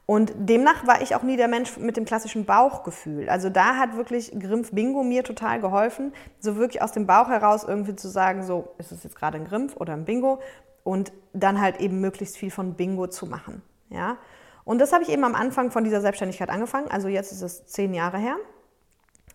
Und 0.08 0.32
demnach 0.38 0.88
war 0.88 1.02
ich 1.02 1.16
auch 1.16 1.22
nie 1.22 1.36
der 1.36 1.50
Mensch 1.50 1.76
mit 1.76 1.98
dem 1.98 2.06
klassischen 2.06 2.46
Bauchgefühl. 2.46 3.28
Also 3.28 3.50
da 3.50 3.76
hat 3.76 3.98
wirklich 3.98 4.32
Grimpf 4.40 4.72
Bingo 4.72 5.04
mir 5.04 5.26
total 5.26 5.60
geholfen, 5.60 6.14
so 6.40 6.56
wirklich 6.56 6.82
aus 6.82 6.94
dem 6.94 7.06
Bauch 7.06 7.28
heraus 7.28 7.66
irgendwie 7.66 7.94
zu 7.94 8.08
sagen, 8.08 8.42
so 8.44 8.70
ist 8.78 8.94
es 8.94 9.04
jetzt 9.04 9.18
gerade 9.18 9.38
ein 9.38 9.44
Grimpf 9.44 9.76
oder 9.76 9.92
ein 9.92 10.06
Bingo 10.06 10.40
und 10.86 11.12
dann 11.34 11.60
halt 11.60 11.82
eben 11.82 12.00
möglichst 12.00 12.38
viel 12.38 12.52
von 12.52 12.76
Bingo 12.76 13.08
zu 13.08 13.26
machen. 13.26 13.62
Ja? 13.90 14.18
Und 14.64 14.80
das 14.80 14.94
habe 14.94 15.04
ich 15.04 15.10
eben 15.10 15.26
am 15.26 15.36
Anfang 15.36 15.72
von 15.72 15.84
dieser 15.84 16.00
Selbstständigkeit 16.00 16.50
angefangen. 16.50 16.90
Also 16.90 17.10
jetzt 17.10 17.34
ist 17.34 17.42
es 17.42 17.66
zehn 17.68 17.94
Jahre 17.94 18.18
her 18.18 18.38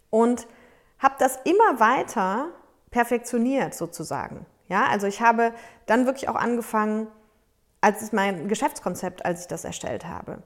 und 0.09 0.47
habe 0.99 1.17
das 1.19 1.39
immer 1.45 1.81
weiter 1.81 2.47
perfektioniert 2.91 3.75
sozusagen. 3.75 4.47
Ja, 4.69 4.87
also 4.87 5.07
ich 5.07 5.21
habe 5.21 5.53
dann 5.85 6.07
wirklich 6.07 6.31
auch 6.31 6.35
angefangen, 6.35 7.09
als 7.83 8.13
mein 8.13 8.49
Geschäftskonzept, 8.49 9.27
als 9.27 9.43
ich 9.43 9.49
das 9.49 9.65
erstellt 9.65 10.07
habe 10.07 10.43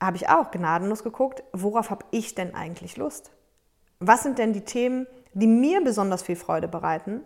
habe 0.00 0.16
ich 0.16 0.28
auch 0.28 0.50
gnadenlos 0.50 1.04
geguckt, 1.04 1.42
worauf 1.52 1.90
habe 1.90 2.06
ich 2.10 2.34
denn 2.34 2.54
eigentlich 2.54 2.96
Lust? 2.96 3.32
Was 3.98 4.22
sind 4.22 4.38
denn 4.38 4.52
die 4.52 4.64
Themen, 4.64 5.06
die 5.34 5.46
mir 5.46 5.82
besonders 5.84 6.22
viel 6.22 6.36
Freude 6.36 6.68
bereiten? 6.68 7.20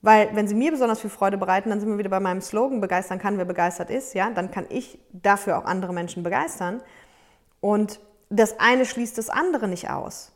Weil 0.00 0.34
wenn 0.34 0.48
sie 0.48 0.54
mir 0.54 0.70
besonders 0.70 1.00
viel 1.00 1.10
Freude 1.10 1.36
bereiten, 1.36 1.70
dann 1.70 1.80
sind 1.80 1.90
wir 1.90 1.98
wieder 1.98 2.08
bei 2.08 2.20
meinem 2.20 2.40
Slogan, 2.40 2.80
begeistern 2.80 3.18
kann, 3.18 3.36
wer 3.36 3.44
begeistert 3.44 3.90
ist, 3.90 4.14
ja, 4.14 4.30
dann 4.30 4.50
kann 4.50 4.66
ich 4.68 4.98
dafür 5.12 5.58
auch 5.58 5.64
andere 5.64 5.92
Menschen 5.92 6.22
begeistern. 6.22 6.82
Und 7.60 8.00
das 8.30 8.60
eine 8.60 8.86
schließt 8.86 9.18
das 9.18 9.28
andere 9.28 9.66
nicht 9.68 9.90
aus. 9.90 10.32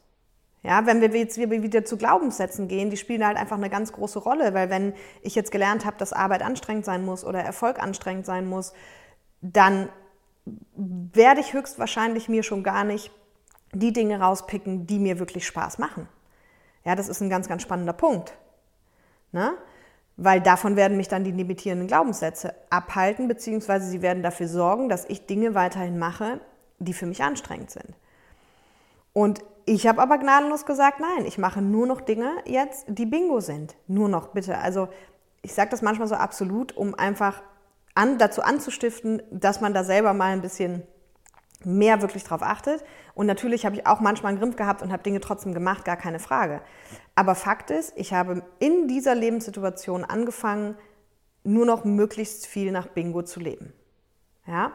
Ja, 0.64 0.86
wenn 0.86 1.00
wir 1.00 1.08
jetzt 1.18 1.38
wieder 1.38 1.84
zu 1.84 1.96
Glaubenssätzen 1.96 2.68
gehen, 2.68 2.90
die 2.90 2.96
spielen 2.96 3.26
halt 3.26 3.36
einfach 3.36 3.56
eine 3.56 3.70
ganz 3.70 3.92
große 3.92 4.20
Rolle, 4.20 4.54
weil 4.54 4.70
wenn 4.70 4.94
ich 5.20 5.34
jetzt 5.34 5.50
gelernt 5.50 5.84
habe, 5.84 5.96
dass 5.96 6.12
Arbeit 6.12 6.42
anstrengend 6.42 6.84
sein 6.84 7.04
muss 7.04 7.24
oder 7.24 7.40
Erfolg 7.40 7.82
anstrengend 7.82 8.26
sein 8.26 8.46
muss, 8.48 8.72
dann 9.40 9.88
werde 11.12 11.40
ich 11.40 11.52
höchstwahrscheinlich 11.52 12.28
mir 12.28 12.42
schon 12.42 12.62
gar 12.62 12.84
nicht 12.84 13.10
die 13.72 13.92
Dinge 13.92 14.20
rauspicken, 14.20 14.86
die 14.86 14.98
mir 14.98 15.18
wirklich 15.18 15.46
Spaß 15.46 15.78
machen. 15.78 16.08
Ja, 16.84 16.94
das 16.94 17.08
ist 17.08 17.20
ein 17.20 17.30
ganz, 17.30 17.48
ganz 17.48 17.62
spannender 17.62 17.92
Punkt. 17.92 18.34
Ne? 19.32 19.54
Weil 20.16 20.40
davon 20.40 20.76
werden 20.76 20.96
mich 20.96 21.08
dann 21.08 21.24
die 21.24 21.30
limitierenden 21.30 21.88
Glaubenssätze 21.88 22.54
abhalten, 22.70 23.28
beziehungsweise 23.28 23.88
sie 23.88 24.02
werden 24.02 24.22
dafür 24.22 24.48
sorgen, 24.48 24.88
dass 24.88 25.08
ich 25.08 25.26
Dinge 25.26 25.54
weiterhin 25.54 25.98
mache, 25.98 26.40
die 26.78 26.92
für 26.92 27.06
mich 27.06 27.22
anstrengend 27.22 27.70
sind. 27.70 27.96
Und 29.12 29.40
ich 29.64 29.86
habe 29.86 30.02
aber 30.02 30.18
gnadenlos 30.18 30.66
gesagt, 30.66 31.00
nein, 31.00 31.24
ich 31.24 31.38
mache 31.38 31.62
nur 31.62 31.86
noch 31.86 32.00
Dinge 32.00 32.30
jetzt, 32.44 32.84
die 32.88 33.06
Bingo 33.06 33.40
sind. 33.40 33.76
Nur 33.86 34.08
noch, 34.08 34.28
bitte. 34.28 34.58
Also 34.58 34.88
ich 35.42 35.54
sage 35.54 35.70
das 35.70 35.82
manchmal 35.82 36.08
so 36.08 36.14
absolut, 36.14 36.76
um 36.76 36.94
einfach 36.94 37.42
an, 37.94 38.18
dazu 38.18 38.42
anzustiften, 38.42 39.22
dass 39.30 39.61
man 39.61 39.75
da 39.75 39.84
selber 39.84 40.14
mal 40.14 40.32
ein 40.32 40.42
bisschen 40.42 40.82
mehr 41.64 42.02
wirklich 42.02 42.25
drauf 42.25 42.42
achtet. 42.42 42.84
Und 43.14 43.26
natürlich 43.26 43.64
habe 43.64 43.76
ich 43.76 43.87
auch 43.87 44.00
manchmal 44.00 44.32
einen 44.32 44.40
Griff 44.40 44.56
gehabt 44.56 44.82
und 44.82 44.92
habe 44.92 45.02
Dinge 45.02 45.20
trotzdem 45.20 45.54
gemacht, 45.54 45.84
gar 45.84 45.96
keine 45.96 46.18
Frage. 46.18 46.62
Aber 47.14 47.34
Fakt 47.34 47.70
ist, 47.70 47.92
ich 47.96 48.12
habe 48.12 48.42
in 48.58 48.88
dieser 48.88 49.14
Lebenssituation 49.14 50.04
angefangen, 50.04 50.76
nur 51.44 51.66
noch 51.66 51.84
möglichst 51.84 52.46
viel 52.46 52.72
nach 52.72 52.87
Bingo 52.88 53.22
zu 53.22 53.40
leben. 53.40 53.72
Ja? 54.46 54.72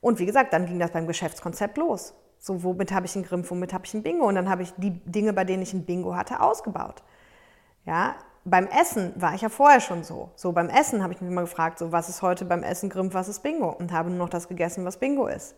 Und 0.00 0.18
wie 0.18 0.26
gesagt, 0.26 0.52
dann 0.52 0.66
ging 0.66 0.78
das 0.78 0.92
beim 0.92 1.06
Geschäftskonzept 1.06 1.76
los. 1.76 2.14
So, 2.38 2.62
womit 2.62 2.92
habe 2.92 3.06
ich 3.06 3.14
einen 3.16 3.24
Grimm, 3.24 3.48
womit 3.48 3.72
habe 3.72 3.86
ich 3.86 3.94
ein 3.94 4.02
Bingo? 4.02 4.26
Und 4.26 4.34
dann 4.34 4.50
habe 4.50 4.62
ich 4.62 4.72
die 4.76 4.90
Dinge, 5.04 5.32
bei 5.32 5.44
denen 5.44 5.62
ich 5.62 5.72
ein 5.72 5.86
Bingo 5.86 6.14
hatte, 6.14 6.40
ausgebaut. 6.40 7.02
Ja, 7.86 8.16
beim 8.44 8.66
Essen 8.66 9.12
war 9.16 9.34
ich 9.34 9.40
ja 9.40 9.48
vorher 9.48 9.80
schon 9.80 10.04
so. 10.04 10.30
So 10.36 10.52
beim 10.52 10.68
Essen 10.68 11.02
habe 11.02 11.12
ich 11.12 11.20
mich 11.20 11.30
immer 11.30 11.42
gefragt, 11.42 11.78
so 11.78 11.92
was 11.92 12.08
ist 12.08 12.22
heute 12.22 12.44
beim 12.44 12.62
Essen 12.62 12.90
Grimm, 12.90 13.14
was 13.14 13.28
ist 13.28 13.42
Bingo? 13.42 13.70
Und 13.70 13.92
habe 13.92 14.10
nur 14.10 14.18
noch 14.18 14.28
das 14.28 14.48
gegessen, 14.48 14.84
was 14.84 14.98
Bingo 14.98 15.26
ist. 15.26 15.54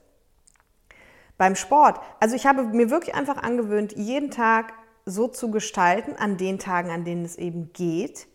Beim 1.36 1.56
Sport, 1.56 2.00
also 2.20 2.34
ich 2.34 2.46
habe 2.46 2.62
mir 2.62 2.90
wirklich 2.90 3.14
einfach 3.14 3.42
angewöhnt, 3.42 3.92
jeden 3.92 4.30
Tag 4.30 4.72
so 5.04 5.28
zu 5.28 5.50
gestalten, 5.50 6.16
an 6.16 6.36
den 6.36 6.58
Tagen, 6.58 6.90
an 6.90 7.04
denen 7.04 7.24
es 7.24 7.36
eben 7.36 7.72
geht, 7.72 8.26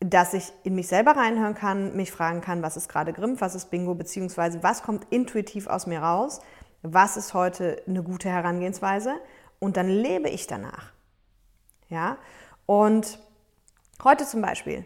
dass 0.00 0.34
ich 0.34 0.52
in 0.64 0.74
mich 0.74 0.88
selber 0.88 1.12
reinhören 1.12 1.54
kann, 1.54 1.94
mich 1.94 2.10
fragen 2.10 2.40
kann, 2.40 2.62
was 2.62 2.76
ist 2.76 2.88
gerade 2.88 3.12
Grimm, 3.12 3.40
was 3.40 3.54
ist 3.54 3.70
Bingo, 3.70 3.94
beziehungsweise 3.94 4.62
was 4.62 4.82
kommt 4.82 5.06
intuitiv 5.10 5.66
aus 5.66 5.86
mir 5.86 6.00
raus, 6.00 6.40
was 6.82 7.16
ist 7.16 7.34
heute 7.34 7.82
eine 7.86 8.02
gute 8.02 8.28
Herangehensweise 8.28 9.14
und 9.60 9.76
dann 9.76 9.88
lebe 9.88 10.28
ich 10.28 10.46
danach. 10.46 10.92
Ja, 11.88 12.16
und 12.66 13.18
heute 14.04 14.26
zum 14.26 14.42
Beispiel, 14.42 14.84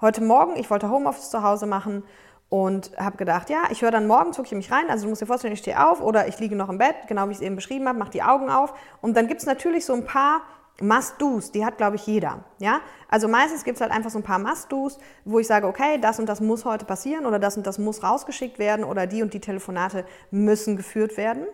heute 0.00 0.22
Morgen, 0.22 0.56
ich 0.56 0.70
wollte 0.70 0.90
Homeoffice 0.90 1.30
zu 1.30 1.42
Hause 1.42 1.66
machen 1.66 2.02
und 2.48 2.92
habe 2.98 3.16
gedacht, 3.16 3.50
ja, 3.50 3.64
ich 3.70 3.82
höre 3.82 3.90
dann 3.90 4.06
morgen, 4.06 4.32
zucke 4.32 4.46
ich 4.46 4.54
mich 4.54 4.72
rein, 4.72 4.88
also 4.88 5.04
du 5.04 5.10
musst 5.10 5.22
dir 5.22 5.26
vorstellen, 5.26 5.52
ich 5.52 5.60
stehe 5.60 5.88
auf 5.88 6.00
oder 6.00 6.28
ich 6.28 6.38
liege 6.38 6.56
noch 6.56 6.68
im 6.68 6.78
Bett, 6.78 6.94
genau 7.08 7.28
wie 7.28 7.32
ich 7.32 7.38
es 7.38 7.42
eben 7.42 7.56
beschrieben 7.56 7.88
habe, 7.88 7.98
mache 7.98 8.10
die 8.10 8.22
Augen 8.22 8.50
auf 8.50 8.74
und 9.00 9.16
dann 9.16 9.28
gibt 9.28 9.40
es 9.40 9.46
natürlich 9.46 9.84
so 9.84 9.94
ein 9.94 10.04
paar 10.04 10.42
Must-Dos, 10.80 11.52
die 11.52 11.64
hat, 11.64 11.78
glaube 11.78 11.96
ich, 11.96 12.06
jeder. 12.06 12.44
Ja? 12.58 12.80
Also 13.08 13.28
meistens 13.28 13.64
gibt 13.64 13.76
es 13.76 13.80
halt 13.80 13.92
einfach 13.92 14.10
so 14.10 14.18
ein 14.18 14.22
paar 14.22 14.38
Must-Dos, 14.38 14.98
wo 15.24 15.38
ich 15.38 15.46
sage, 15.46 15.66
okay, 15.66 15.98
das 15.98 16.18
und 16.18 16.26
das 16.26 16.40
muss 16.40 16.64
heute 16.64 16.84
passieren 16.84 17.24
oder 17.24 17.38
das 17.38 17.56
und 17.56 17.66
das 17.66 17.78
muss 17.78 18.02
rausgeschickt 18.02 18.58
werden 18.58 18.84
oder 18.84 19.06
die 19.06 19.22
und 19.22 19.32
die 19.32 19.40
Telefonate 19.40 20.04
müssen 20.30 20.76
geführt 20.76 21.16
werden. 21.16 21.46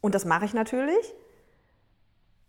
Und 0.00 0.14
das 0.14 0.24
mache 0.24 0.44
ich 0.44 0.54
natürlich. 0.54 1.14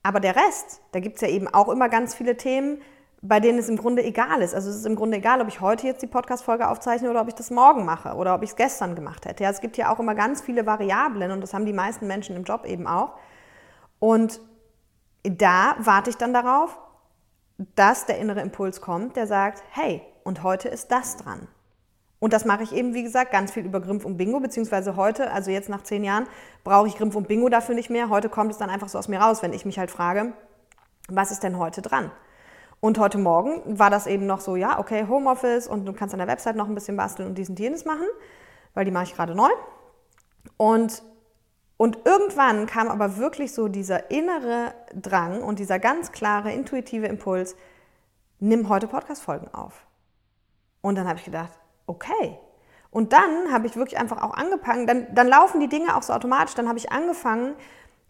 Aber 0.01 0.20
der 0.20 0.36
Rest, 0.36 0.81
da 0.93 1.00
gibt 1.00 1.17
es 1.17 1.22
ja 1.22 1.27
eben 1.27 1.48
auch 1.48 1.70
immer 1.70 1.89
ganz 1.89 2.15
viele 2.15 2.38
Themen, 2.38 2.81
bei 3.22 3.40
denen 3.40 3.60
es 3.60 3.70
im 3.70 3.78
Grunde 3.78 4.04
egal 4.04 4.42
ist. 4.42 4.56
Also 4.56 4.70
es 4.70 4.78
ist 4.78 4.86
im 4.86 4.96
Grunde 4.96 5.18
egal, 5.18 5.42
ob 5.42 5.48
ich 5.48 5.62
heute 5.62 5.86
jetzt 5.86 6.01
die 6.01 6.08
Podcast-Folge 6.08 6.68
aufzeichne 6.68 7.10
oder 7.10 7.22
ob 7.22 7.28
ich 7.28 7.36
das 7.36 7.51
morgen 7.51 7.86
mache 7.86 8.16
oder 8.16 8.34
ob 8.34 8.42
ich 8.42 8.51
es 8.51 8.56
gestern 8.56 8.96
gemacht 8.96 9.25
hätte. 9.25 9.44
Ja, 9.44 9.51
es 9.51 9.62
gibt 9.62 9.78
ja 9.78 9.94
auch 9.94 10.00
immer 10.00 10.16
ganz 10.16 10.42
viele 10.42 10.66
Variablen 10.66 11.32
und 11.32 11.42
das 11.42 11.54
haben 11.54 11.66
die 11.66 11.74
meisten 11.74 12.08
Menschen 12.08 12.36
im 12.36 12.44
Job 12.44 12.66
eben 12.66 12.88
auch. 12.88 13.13
Und 14.00 14.42
da 15.24 15.75
warte 15.78 16.10
ich 16.10 16.18
dann 16.18 16.34
darauf, 16.34 16.80
dass 17.75 18.08
der 18.08 18.18
innere 18.18 18.42
Impuls 18.42 18.82
kommt, 18.82 19.16
der 19.16 19.28
sagt, 19.28 19.62
hey, 19.70 20.01
und 20.24 20.42
heute 20.42 20.70
ist 20.70 20.92
das 20.92 21.18
dran. 21.18 21.48
Und 22.18 22.34
das 22.34 22.46
mache 22.46 22.63
ich 22.63 22.74
eben, 22.74 22.96
wie 22.96 23.04
gesagt, 23.04 23.32
ganz 23.32 23.51
viel 23.51 23.66
über 23.66 23.82
Grimpf 23.82 24.06
und 24.06 24.18
Bingo, 24.18 24.40
beziehungsweise 24.40 24.96
heute, 24.96 25.32
also 25.32 25.51
jetzt 25.51 25.70
nach 25.70 25.84
zehn 25.84 26.04
Jahren, 26.04 26.28
brauche 26.63 26.88
ich 26.88 26.96
Grimpf 26.96 27.16
und 27.16 27.28
Bingo 27.28 27.50
dafür 27.50 27.75
nicht 27.75 27.90
mehr. 27.92 28.10
Heute 28.10 28.30
kommt 28.30 28.51
es 28.51 28.58
dann 28.58 28.70
einfach 28.72 28.90
so 28.90 28.98
aus 28.98 29.08
mir 29.08 29.20
raus, 29.20 29.44
wenn 29.44 29.54
ich 29.54 29.66
mich 29.66 29.78
halt 29.78 29.92
frage, 29.92 30.34
was 31.08 31.32
ist 31.32 31.44
denn 31.44 31.58
heute 31.58 31.82
dran? 31.82 32.12
Und 32.82 33.00
heute 33.00 33.18
Morgen 33.18 33.80
war 33.80 33.90
das 33.90 34.08
eben 34.08 34.26
noch 34.26 34.42
so, 34.42 34.58
ja, 34.58 34.80
okay, 34.80 35.06
Homeoffice 35.08 35.68
und 35.68 35.86
du 35.86 35.94
kannst 35.94 36.14
an 36.14 36.20
der 36.20 36.28
Website 36.28 36.58
noch 36.58 36.68
ein 36.68 36.76
bisschen 36.76 36.98
basteln 36.98 37.30
und 37.30 37.38
dies 37.38 37.50
und 37.50 37.60
jenes 37.60 37.86
machen, 37.86 38.08
weil 38.74 38.84
die 38.84 38.92
mache 38.92 39.06
ich 39.06 39.16
gerade 39.16 39.36
neu. 39.36 39.50
Und 40.58 41.04
und 41.82 41.98
irgendwann 42.06 42.68
kam 42.68 42.90
aber 42.90 43.18
wirklich 43.18 43.56
so 43.56 43.68
dieser 43.68 44.12
innere 44.12 44.76
Drang 44.94 45.42
und 45.42 45.58
dieser 45.58 45.80
ganz 45.80 46.12
klare 46.12 46.52
intuitive 46.52 47.08
Impuls, 47.08 47.56
nimm 48.38 48.70
heute 48.70 48.86
Podcast-Folgen 48.88 49.52
auf. 49.52 49.88
Und 50.82 50.94
dann 50.94 51.08
habe 51.08 51.18
ich 51.18 51.26
gedacht, 51.26 51.52
okay. 51.88 52.38
Und 52.92 53.14
dann 53.14 53.52
habe 53.52 53.66
ich 53.66 53.76
wirklich 53.76 54.00
einfach 54.00 54.22
auch 54.22 54.36
angefangen, 54.36 54.86
dann, 54.86 55.08
dann 55.16 55.28
laufen 55.28 55.60
die 55.60 55.70
Dinge 55.70 55.96
auch 55.96 56.04
so 56.04 56.14
automatisch, 56.14 56.54
dann 56.54 56.68
habe 56.68 56.78
ich 56.78 56.92
angefangen, 56.92 57.56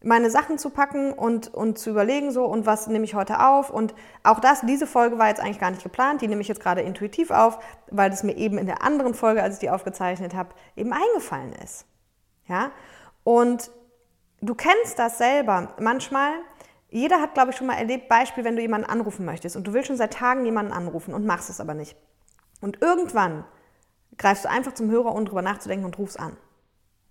meine 0.03 0.31
Sachen 0.31 0.57
zu 0.57 0.71
packen 0.71 1.13
und, 1.13 1.53
und 1.53 1.77
zu 1.77 1.91
überlegen 1.91 2.31
so 2.31 2.45
und 2.45 2.65
was 2.65 2.87
nehme 2.87 3.05
ich 3.05 3.13
heute 3.13 3.39
auf 3.39 3.69
und 3.69 3.93
auch 4.23 4.39
das, 4.39 4.61
diese 4.61 4.87
Folge 4.87 5.19
war 5.19 5.27
jetzt 5.27 5.39
eigentlich 5.39 5.59
gar 5.59 5.71
nicht 5.71 5.83
geplant, 5.83 6.21
die 6.21 6.27
nehme 6.27 6.41
ich 6.41 6.47
jetzt 6.47 6.61
gerade 6.61 6.81
intuitiv 6.81 7.29
auf, 7.29 7.59
weil 7.89 8.11
es 8.11 8.23
mir 8.23 8.35
eben 8.35 8.57
in 8.57 8.65
der 8.65 8.83
anderen 8.83 9.13
Folge, 9.13 9.43
als 9.43 9.55
ich 9.55 9.59
die 9.59 9.69
aufgezeichnet 9.69 10.33
habe, 10.33 10.49
eben 10.75 10.91
eingefallen 10.91 11.53
ist. 11.63 11.85
Ja, 12.47 12.71
und 13.23 13.71
du 14.41 14.55
kennst 14.55 14.97
das 14.97 15.19
selber. 15.19 15.75
Manchmal, 15.79 16.31
jeder 16.89 17.21
hat, 17.21 17.35
glaube 17.35 17.51
ich, 17.51 17.57
schon 17.57 17.67
mal 17.67 17.77
erlebt, 17.77 18.09
Beispiel, 18.09 18.43
wenn 18.43 18.55
du 18.55 18.61
jemanden 18.61 18.89
anrufen 18.89 19.25
möchtest 19.25 19.55
und 19.55 19.65
du 19.67 19.73
willst 19.73 19.87
schon 19.87 19.97
seit 19.97 20.13
Tagen 20.13 20.45
jemanden 20.45 20.73
anrufen 20.73 21.13
und 21.13 21.25
machst 21.25 21.49
es 21.49 21.61
aber 21.61 21.75
nicht. 21.75 21.95
Und 22.59 22.81
irgendwann 22.81 23.45
greifst 24.17 24.45
du 24.45 24.49
einfach 24.49 24.73
zum 24.73 24.89
Hörer, 24.89 25.13
um 25.13 25.25
drüber 25.25 25.41
nachzudenken 25.41 25.85
und 25.85 25.97
rufst 25.97 26.19
an. 26.19 26.35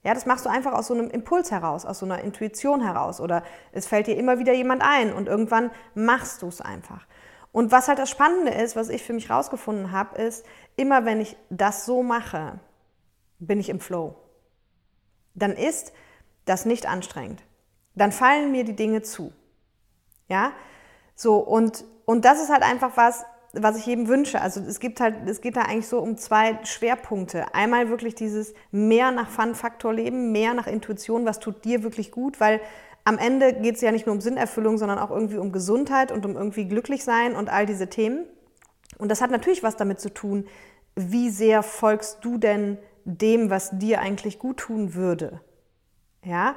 Ja, 0.03 0.15
das 0.15 0.25
machst 0.25 0.47
du 0.47 0.49
einfach 0.49 0.73
aus 0.73 0.87
so 0.87 0.95
einem 0.95 1.11
Impuls 1.11 1.51
heraus, 1.51 1.85
aus 1.85 1.99
so 1.99 2.07
einer 2.07 2.23
Intuition 2.23 2.83
heraus 2.83 3.21
oder 3.21 3.43
es 3.73 3.87
fällt 3.87 4.07
dir 4.07 4.17
immer 4.17 4.39
wieder 4.39 4.55
jemand 4.55 4.83
ein 4.83 5.13
und 5.13 5.29
irgendwann 5.29 5.71
machst 5.95 6.43
du 6.43 6.49
es 6.49 6.61
einfach. 6.61 7.07
Und 7.53 7.71
was 7.73 7.89
halt 7.89 7.99
das 7.99 8.09
Spannende 8.09 8.53
ist, 8.53 8.77
was 8.77 8.89
ich 8.89 9.03
für 9.03 9.13
mich 9.13 9.29
rausgefunden 9.29 9.93
habe, 9.93 10.17
ist, 10.21 10.47
immer 10.77 11.05
wenn 11.05 11.21
ich 11.21 11.37
das 11.51 11.85
so 11.85 12.03
mache, 12.03 12.61
bin 13.39 13.61
ich 13.61 13.69
im 13.69 13.81
Flow. 13.81 14.17
Dann 15.35 15.53
ist 15.53 15.93
das 16.45 16.65
nicht 16.65 16.87
anstrengend. 16.87 17.43
Dann 17.95 18.13
fallen 18.13 18.53
mir 18.53 18.65
die 18.65 18.77
Dinge 18.77 19.03
zu. 19.03 19.33
Ja? 20.29 20.53
So, 21.15 21.39
und, 21.39 21.85
und 22.07 22.25
das 22.25 22.41
ist 22.41 22.51
halt 22.51 22.63
einfach 22.63 22.97
was, 22.97 23.25
was 23.53 23.77
ich 23.77 23.87
jedem 23.87 24.09
wünsche. 24.09 24.41
Also 24.41 24.61
es 24.61 24.81
gibt 24.81 25.01
halt, 25.01 25.29
es 25.29 25.41
geht 25.41 25.57
da 25.57 25.63
eigentlich 25.63 25.89
so 25.89 25.99
um 25.99 26.17
zwei 26.17 26.59
Schwerpunkte. 26.65 27.55
Einmal 27.55 27.89
wirklich 27.89 28.15
dieses 28.15 28.55
mehr 28.71 29.11
nach 29.11 29.29
Fun-Faktor 29.29 29.93
leben, 29.93 30.33
mehr 30.33 30.55
nach 30.55 30.67
Intuition, 30.67 31.27
was 31.27 31.41
tut 31.41 31.65
dir 31.65 31.83
wirklich 31.83 32.11
gut, 32.11 32.41
weil 32.41 32.61
am 33.05 33.19
Ende 33.19 33.55
geht 33.55 33.77
es 33.77 33.81
ja 33.81 33.93
nicht 33.93 34.07
nur 34.07 34.15
um 34.15 34.21
Sinnerfüllung, 34.21 34.79
sondern 34.79 34.99
auch 34.99 35.11
irgendwie 35.11 35.39
um 35.39 35.53
Gesundheit 35.53 36.13
und 36.13 36.25
um 36.27 36.37
irgendwie 36.37 36.67
glücklich 36.67 37.03
sein 37.03 37.35
und 37.35 37.49
all 37.49 37.67
diese 37.67 37.89
Themen. 37.89 38.27
Und 38.99 39.11
das 39.11 39.23
hat 39.23 39.31
natürlich 39.31 39.63
was 39.63 39.77
damit 39.77 40.01
zu 40.01 40.13
tun, 40.13 40.47
wie 40.97 41.31
sehr 41.31 41.63
folgst 41.63 42.19
du 42.23 42.37
denn 42.37 42.79
dem, 43.05 43.49
was 43.49 43.71
dir 43.79 44.01
eigentlich 44.01 44.39
gut 44.39 44.59
tun 44.59 44.95
würde 44.95 45.41
ja, 46.25 46.57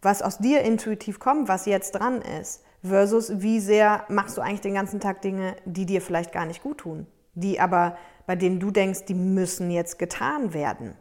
was 0.00 0.22
aus 0.22 0.38
dir 0.38 0.62
intuitiv 0.62 1.18
kommt, 1.18 1.48
was 1.48 1.66
jetzt 1.66 1.92
dran 1.92 2.22
ist, 2.22 2.64
versus 2.82 3.40
wie 3.40 3.60
sehr 3.60 4.04
machst 4.08 4.36
du 4.36 4.40
eigentlich 4.40 4.60
den 4.60 4.74
ganzen 4.74 5.00
Tag 5.00 5.22
Dinge, 5.22 5.56
die 5.64 5.86
dir 5.86 6.00
vielleicht 6.00 6.32
gar 6.32 6.46
nicht 6.46 6.62
gut 6.62 6.78
tun, 6.78 7.06
die 7.34 7.60
aber 7.60 7.96
bei 8.26 8.36
denen 8.36 8.60
du 8.60 8.70
denkst, 8.70 9.04
die 9.06 9.14
müssen 9.14 9.70
jetzt 9.70 9.98
getan 9.98 10.54
werden. 10.54 10.94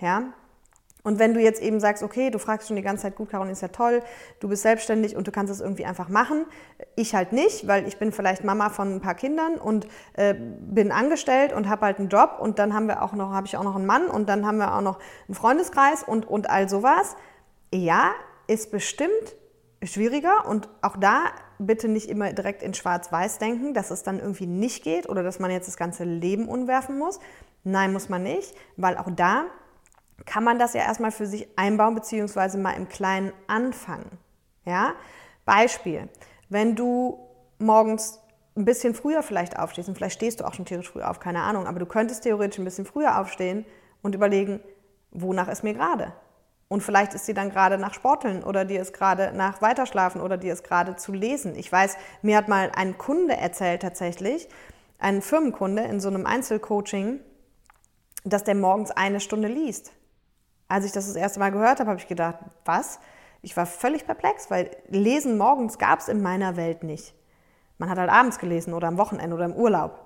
Ja? 0.00 0.32
Und 1.02 1.18
wenn 1.18 1.34
du 1.34 1.40
jetzt 1.40 1.60
eben 1.60 1.80
sagst, 1.80 2.02
okay, 2.02 2.30
du 2.30 2.38
fragst 2.38 2.66
schon 2.66 2.76
die 2.76 2.82
ganze 2.82 3.02
Zeit, 3.02 3.14
gut, 3.14 3.28
Caroline 3.28 3.52
ist 3.52 3.60
ja 3.60 3.68
toll, 3.68 4.02
du 4.40 4.48
bist 4.48 4.62
selbstständig 4.62 5.16
und 5.16 5.26
du 5.26 5.32
kannst 5.32 5.52
es 5.52 5.60
irgendwie 5.60 5.84
einfach 5.84 6.08
machen. 6.08 6.46
Ich 6.96 7.14
halt 7.14 7.32
nicht, 7.32 7.66
weil 7.66 7.86
ich 7.86 7.98
bin 7.98 8.10
vielleicht 8.10 8.42
Mama 8.42 8.70
von 8.70 8.94
ein 8.94 9.00
paar 9.02 9.14
Kindern 9.14 9.56
und 9.56 9.86
äh, 10.14 10.34
bin 10.34 10.92
angestellt 10.92 11.52
und 11.52 11.68
habe 11.68 11.84
halt 11.84 11.98
einen 11.98 12.08
Job 12.08 12.38
und 12.40 12.58
dann 12.58 12.72
haben 12.72 12.88
wir 12.88 13.02
auch 13.02 13.12
noch, 13.12 13.32
habe 13.32 13.46
ich 13.46 13.58
auch 13.58 13.64
noch 13.64 13.76
einen 13.76 13.84
Mann 13.84 14.06
und 14.06 14.30
dann 14.30 14.46
haben 14.46 14.56
wir 14.56 14.74
auch 14.74 14.80
noch 14.80 14.98
einen 15.28 15.34
Freundeskreis 15.34 16.02
und, 16.02 16.26
und 16.26 16.48
all 16.48 16.70
sowas 16.70 17.16
ja, 17.70 18.12
ist 18.46 18.70
bestimmt 18.70 19.36
schwieriger 19.86 20.46
und 20.46 20.68
auch 20.82 20.96
da 20.96 21.26
bitte 21.58 21.88
nicht 21.88 22.08
immer 22.08 22.32
direkt 22.32 22.62
in 22.62 22.74
Schwarz-Weiß 22.74 23.38
denken, 23.38 23.74
dass 23.74 23.90
es 23.90 24.02
dann 24.02 24.18
irgendwie 24.18 24.46
nicht 24.46 24.82
geht 24.82 25.08
oder 25.08 25.22
dass 25.22 25.38
man 25.38 25.50
jetzt 25.50 25.68
das 25.68 25.76
ganze 25.76 26.04
Leben 26.04 26.48
umwerfen 26.48 26.98
muss. 26.98 27.20
Nein, 27.64 27.92
muss 27.92 28.08
man 28.08 28.22
nicht, 28.22 28.54
weil 28.76 28.96
auch 28.96 29.10
da 29.10 29.44
kann 30.26 30.44
man 30.44 30.58
das 30.58 30.74
ja 30.74 30.82
erstmal 30.82 31.10
für 31.10 31.26
sich 31.26 31.48
einbauen, 31.58 31.94
beziehungsweise 31.94 32.58
mal 32.58 32.72
im 32.72 32.88
Kleinen 32.88 33.32
anfangen. 33.46 34.18
Ja? 34.64 34.94
Beispiel, 35.44 36.08
wenn 36.48 36.76
du 36.76 37.18
morgens 37.58 38.20
ein 38.56 38.64
bisschen 38.64 38.94
früher 38.94 39.22
vielleicht 39.22 39.58
aufstehst, 39.58 39.88
und 39.88 39.96
vielleicht 39.96 40.14
stehst 40.14 40.40
du 40.40 40.44
auch 40.44 40.54
schon 40.54 40.64
tierisch 40.64 40.90
früh 40.90 41.02
auf, 41.02 41.18
keine 41.18 41.42
Ahnung, 41.42 41.66
aber 41.66 41.80
du 41.80 41.86
könntest 41.86 42.22
theoretisch 42.22 42.58
ein 42.58 42.64
bisschen 42.64 42.86
früher 42.86 43.18
aufstehen 43.18 43.64
und 44.02 44.14
überlegen, 44.14 44.60
wonach 45.10 45.48
ist 45.48 45.64
mir 45.64 45.74
gerade? 45.74 46.12
Und 46.74 46.80
vielleicht 46.80 47.14
ist 47.14 47.24
sie 47.24 47.34
dann 47.34 47.50
gerade 47.50 47.78
nach 47.78 47.94
Sporteln 47.94 48.42
oder 48.42 48.64
dir 48.64 48.82
ist 48.82 48.92
gerade 48.92 49.30
nach 49.32 49.62
Weiterschlafen 49.62 50.20
oder 50.20 50.36
dir 50.36 50.52
ist 50.52 50.64
gerade 50.64 50.96
zu 50.96 51.12
lesen. 51.12 51.54
Ich 51.54 51.70
weiß, 51.70 51.96
mir 52.20 52.36
hat 52.36 52.48
mal 52.48 52.72
ein 52.74 52.98
Kunde 52.98 53.36
erzählt 53.36 53.82
tatsächlich, 53.82 54.48
ein 54.98 55.22
Firmenkunde 55.22 55.84
in 55.84 56.00
so 56.00 56.08
einem 56.08 56.26
Einzelcoaching, 56.26 57.20
dass 58.24 58.42
der 58.42 58.56
morgens 58.56 58.90
eine 58.90 59.20
Stunde 59.20 59.46
liest. 59.46 59.92
Als 60.66 60.84
ich 60.84 60.90
das 60.90 61.06
das 61.06 61.14
erste 61.14 61.38
Mal 61.38 61.52
gehört 61.52 61.78
habe, 61.78 61.90
habe 61.90 62.00
ich 62.00 62.08
gedacht, 62.08 62.38
was? 62.64 62.98
Ich 63.40 63.56
war 63.56 63.66
völlig 63.66 64.04
perplex, 64.04 64.50
weil 64.50 64.72
Lesen 64.88 65.38
morgens 65.38 65.78
gab 65.78 66.00
es 66.00 66.08
in 66.08 66.22
meiner 66.22 66.56
Welt 66.56 66.82
nicht. 66.82 67.14
Man 67.78 67.88
hat 67.88 67.98
halt 67.98 68.10
abends 68.10 68.40
gelesen 68.40 68.74
oder 68.74 68.88
am 68.88 68.98
Wochenende 68.98 69.36
oder 69.36 69.44
im 69.44 69.54
Urlaub. 69.54 70.04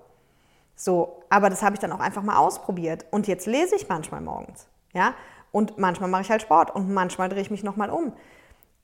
So, 0.76 1.22
aber 1.30 1.48
das 1.48 1.62
habe 1.62 1.76
ich 1.76 1.80
dann 1.80 1.92
auch 1.92 2.00
einfach 2.00 2.22
mal 2.22 2.36
ausprobiert. 2.36 3.06
Und 3.10 3.26
jetzt 3.26 3.46
lese 3.46 3.74
ich 3.74 3.88
manchmal 3.88 4.20
morgens. 4.20 4.68
Ja, 4.92 5.14
und 5.52 5.78
manchmal 5.78 6.08
mache 6.08 6.22
ich 6.22 6.30
halt 6.30 6.42
Sport 6.42 6.74
und 6.74 6.92
manchmal 6.92 7.28
drehe 7.28 7.42
ich 7.42 7.50
mich 7.50 7.62
nochmal 7.62 7.90
um. 7.90 8.12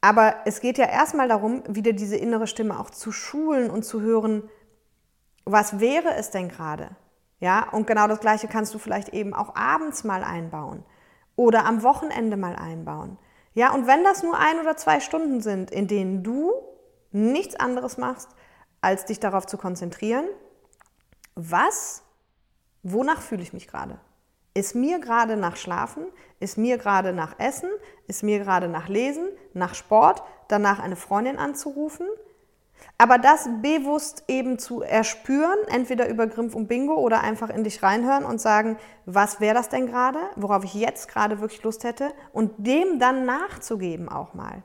Aber 0.00 0.35
es 0.44 0.61
geht 0.61 0.76
ja 0.76 0.87
erstmal 0.87 1.28
darum, 1.28 1.62
wieder 1.66 1.92
diese 1.92 2.16
innere 2.16 2.47
Stimme 2.47 2.78
auch 2.78 2.90
zu 2.90 3.11
schulen 3.11 3.71
und 3.71 3.85
zu 3.85 4.00
hören, 4.00 4.49
was 5.44 5.80
wäre 5.80 6.14
es 6.14 6.30
denn 6.30 6.49
gerade? 6.49 6.90
Ja, 7.40 7.68
und 7.71 7.87
genau 7.87 8.06
das 8.06 8.21
Gleiche 8.21 8.49
kannst 8.49 8.75
du 8.75 8.78
vielleicht 8.78 9.11
eben 9.11 9.35
auch 9.35 9.54
abends 9.54 10.04
mal 10.04 10.23
einbauen 10.25 10.85
oder 11.37 11.66
am 11.66 11.83
Wochenende 11.83 12.37
mal 12.37 12.56
einbauen. 12.56 13.18
Ja, 13.54 13.73
und 13.73 13.87
wenn 13.87 14.04
das 14.04 14.23
nur 14.23 14.38
ein 14.38 14.61
oder 14.61 14.76
zwei 14.76 15.00
Stunden 15.00 15.40
sind, 15.40 15.71
in 15.71 15.87
denen 15.87 16.23
du 16.23 16.52
nichts 17.12 17.56
anderes 17.56 17.99
machst, 17.99 18.28
als 18.80 19.04
dich 19.04 19.21
darauf 19.21 19.47
zu 19.47 19.56
konzentrieren, 19.56 20.26
was, 21.35 22.02
wonach 22.83 23.23
fühle 23.23 23.42
ich 23.42 23.52
mich 23.52 23.68
gerade? 23.68 23.99
Ist 24.55 24.77
mir 24.77 25.01
gerade 25.01 25.37
nach 25.37 25.57
Schlafen? 25.57 26.07
Ist 26.39 26.57
mir 26.59 26.79
gerade 26.79 27.13
nach 27.13 27.41
Essen? 27.41 27.69
Ist 28.07 28.23
mir 28.23 28.39
gerade 28.39 28.69
nach 28.69 28.89
Lesen? 28.89 29.29
Nach 29.53 29.75
Sport? 29.75 30.23
Danach 30.47 30.79
eine 30.79 30.95
Freundin 30.95 31.39
anzurufen? 31.39 32.07
Aber 32.97 33.19
das 33.19 33.49
bewusst 33.63 34.25
eben 34.29 34.59
zu 34.59 34.83
erspüren, 34.83 35.59
entweder 35.69 36.09
über 36.09 36.29
Grimpf 36.29 36.55
und 36.55 36.69
Bingo 36.69 36.95
oder 36.95 37.23
einfach 37.23 37.51
in 37.51 37.65
dich 37.65 37.83
reinhören 37.83 38.25
und 38.25 38.41
sagen, 38.41 38.79
was 39.07 39.41
wäre 39.41 39.55
das 39.55 39.69
denn 39.69 39.87
gerade, 39.87 40.19
worauf 40.37 40.65
ich 40.65 40.75
jetzt 40.75 41.09
gerade 41.09 41.41
wirklich 41.41 41.63
Lust 41.65 41.83
hätte 41.83 42.13
und 42.33 42.53
dem 42.59 43.01
dann 43.01 43.25
nachzugeben 43.25 44.09
auch 44.09 44.35
mal. 44.35 44.63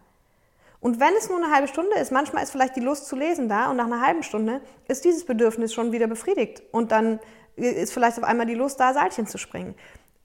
Und 0.81 0.99
wenn 0.99 1.13
es 1.17 1.29
nur 1.29 1.37
eine 1.37 1.53
halbe 1.53 1.67
Stunde 1.67 1.95
ist, 1.99 2.11
manchmal 2.11 2.43
ist 2.43 2.51
vielleicht 2.51 2.75
die 2.75 2.81
Lust 2.81 3.07
zu 3.07 3.15
lesen 3.15 3.49
da 3.49 3.69
und 3.69 3.77
nach 3.77 3.85
einer 3.85 4.01
halben 4.01 4.23
Stunde 4.23 4.61
ist 4.87 5.03
dieses 5.03 5.25
Bedürfnis 5.25 5.73
schon 5.73 5.91
wieder 5.91 6.07
befriedigt 6.07 6.61
und 6.71 6.91
dann 6.91 7.19
ist 7.59 7.93
vielleicht 7.93 8.17
auf 8.17 8.23
einmal 8.23 8.45
die 8.45 8.55
Lust 8.55 8.79
da, 8.79 8.93
Seilchen 8.93 9.27
zu 9.27 9.37
springen 9.37 9.75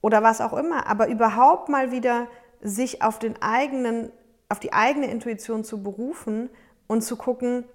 oder 0.01 0.23
was 0.23 0.41
auch 0.41 0.53
immer. 0.53 0.87
Aber 0.87 1.07
überhaupt 1.07 1.69
mal 1.69 1.91
wieder 1.91 2.27
sich 2.61 3.01
auf 3.01 3.19
den 3.19 3.41
eigenen, 3.41 4.11
auf 4.49 4.59
die 4.59 4.73
eigene 4.73 5.07
Intuition 5.07 5.63
zu 5.63 5.83
berufen 5.83 6.49
und 6.87 7.01
zu 7.01 7.15
gucken, 7.15 7.65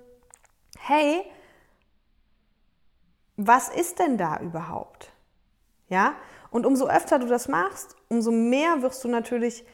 hey, 0.79 1.23
was 3.37 3.69
ist 3.69 3.99
denn 3.99 4.19
da 4.19 4.39
überhaupt? 4.41 5.13
Ja? 5.89 6.15
Und 6.51 6.67
umso 6.67 6.89
öfter 6.89 7.19
du 7.19 7.27
das 7.27 7.49
machst, 7.49 7.97
umso 8.09 8.31
mehr 8.31 8.83
wirst 8.83 9.03
du 9.05 9.09
natürlich 9.09 9.65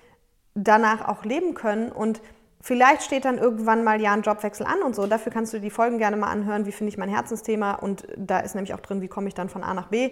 danach 0.54 1.08
auch 1.08 1.24
leben 1.24 1.54
können 1.54 1.92
und 1.92 2.22
vielleicht 2.66 3.02
steht 3.02 3.24
dann 3.24 3.38
irgendwann 3.38 3.84
mal 3.84 4.00
ja 4.00 4.12
ein 4.12 4.22
Jobwechsel 4.22 4.66
an 4.66 4.82
und 4.82 4.96
so. 4.96 5.06
Dafür 5.06 5.30
kannst 5.30 5.54
du 5.54 5.60
die 5.60 5.70
Folgen 5.70 5.98
gerne 5.98 6.16
mal 6.16 6.30
anhören, 6.30 6.66
wie 6.66 6.72
finde 6.72 6.88
ich 6.88 6.98
mein 6.98 7.08
Herzensthema 7.08 7.74
und 7.74 8.08
da 8.16 8.40
ist 8.40 8.56
nämlich 8.56 8.74
auch 8.74 8.80
drin, 8.80 9.00
wie 9.00 9.08
komme 9.08 9.28
ich 9.28 9.34
dann 9.34 9.48
von 9.48 9.62
A 9.62 9.72
nach 9.72 9.86
B 9.86 10.10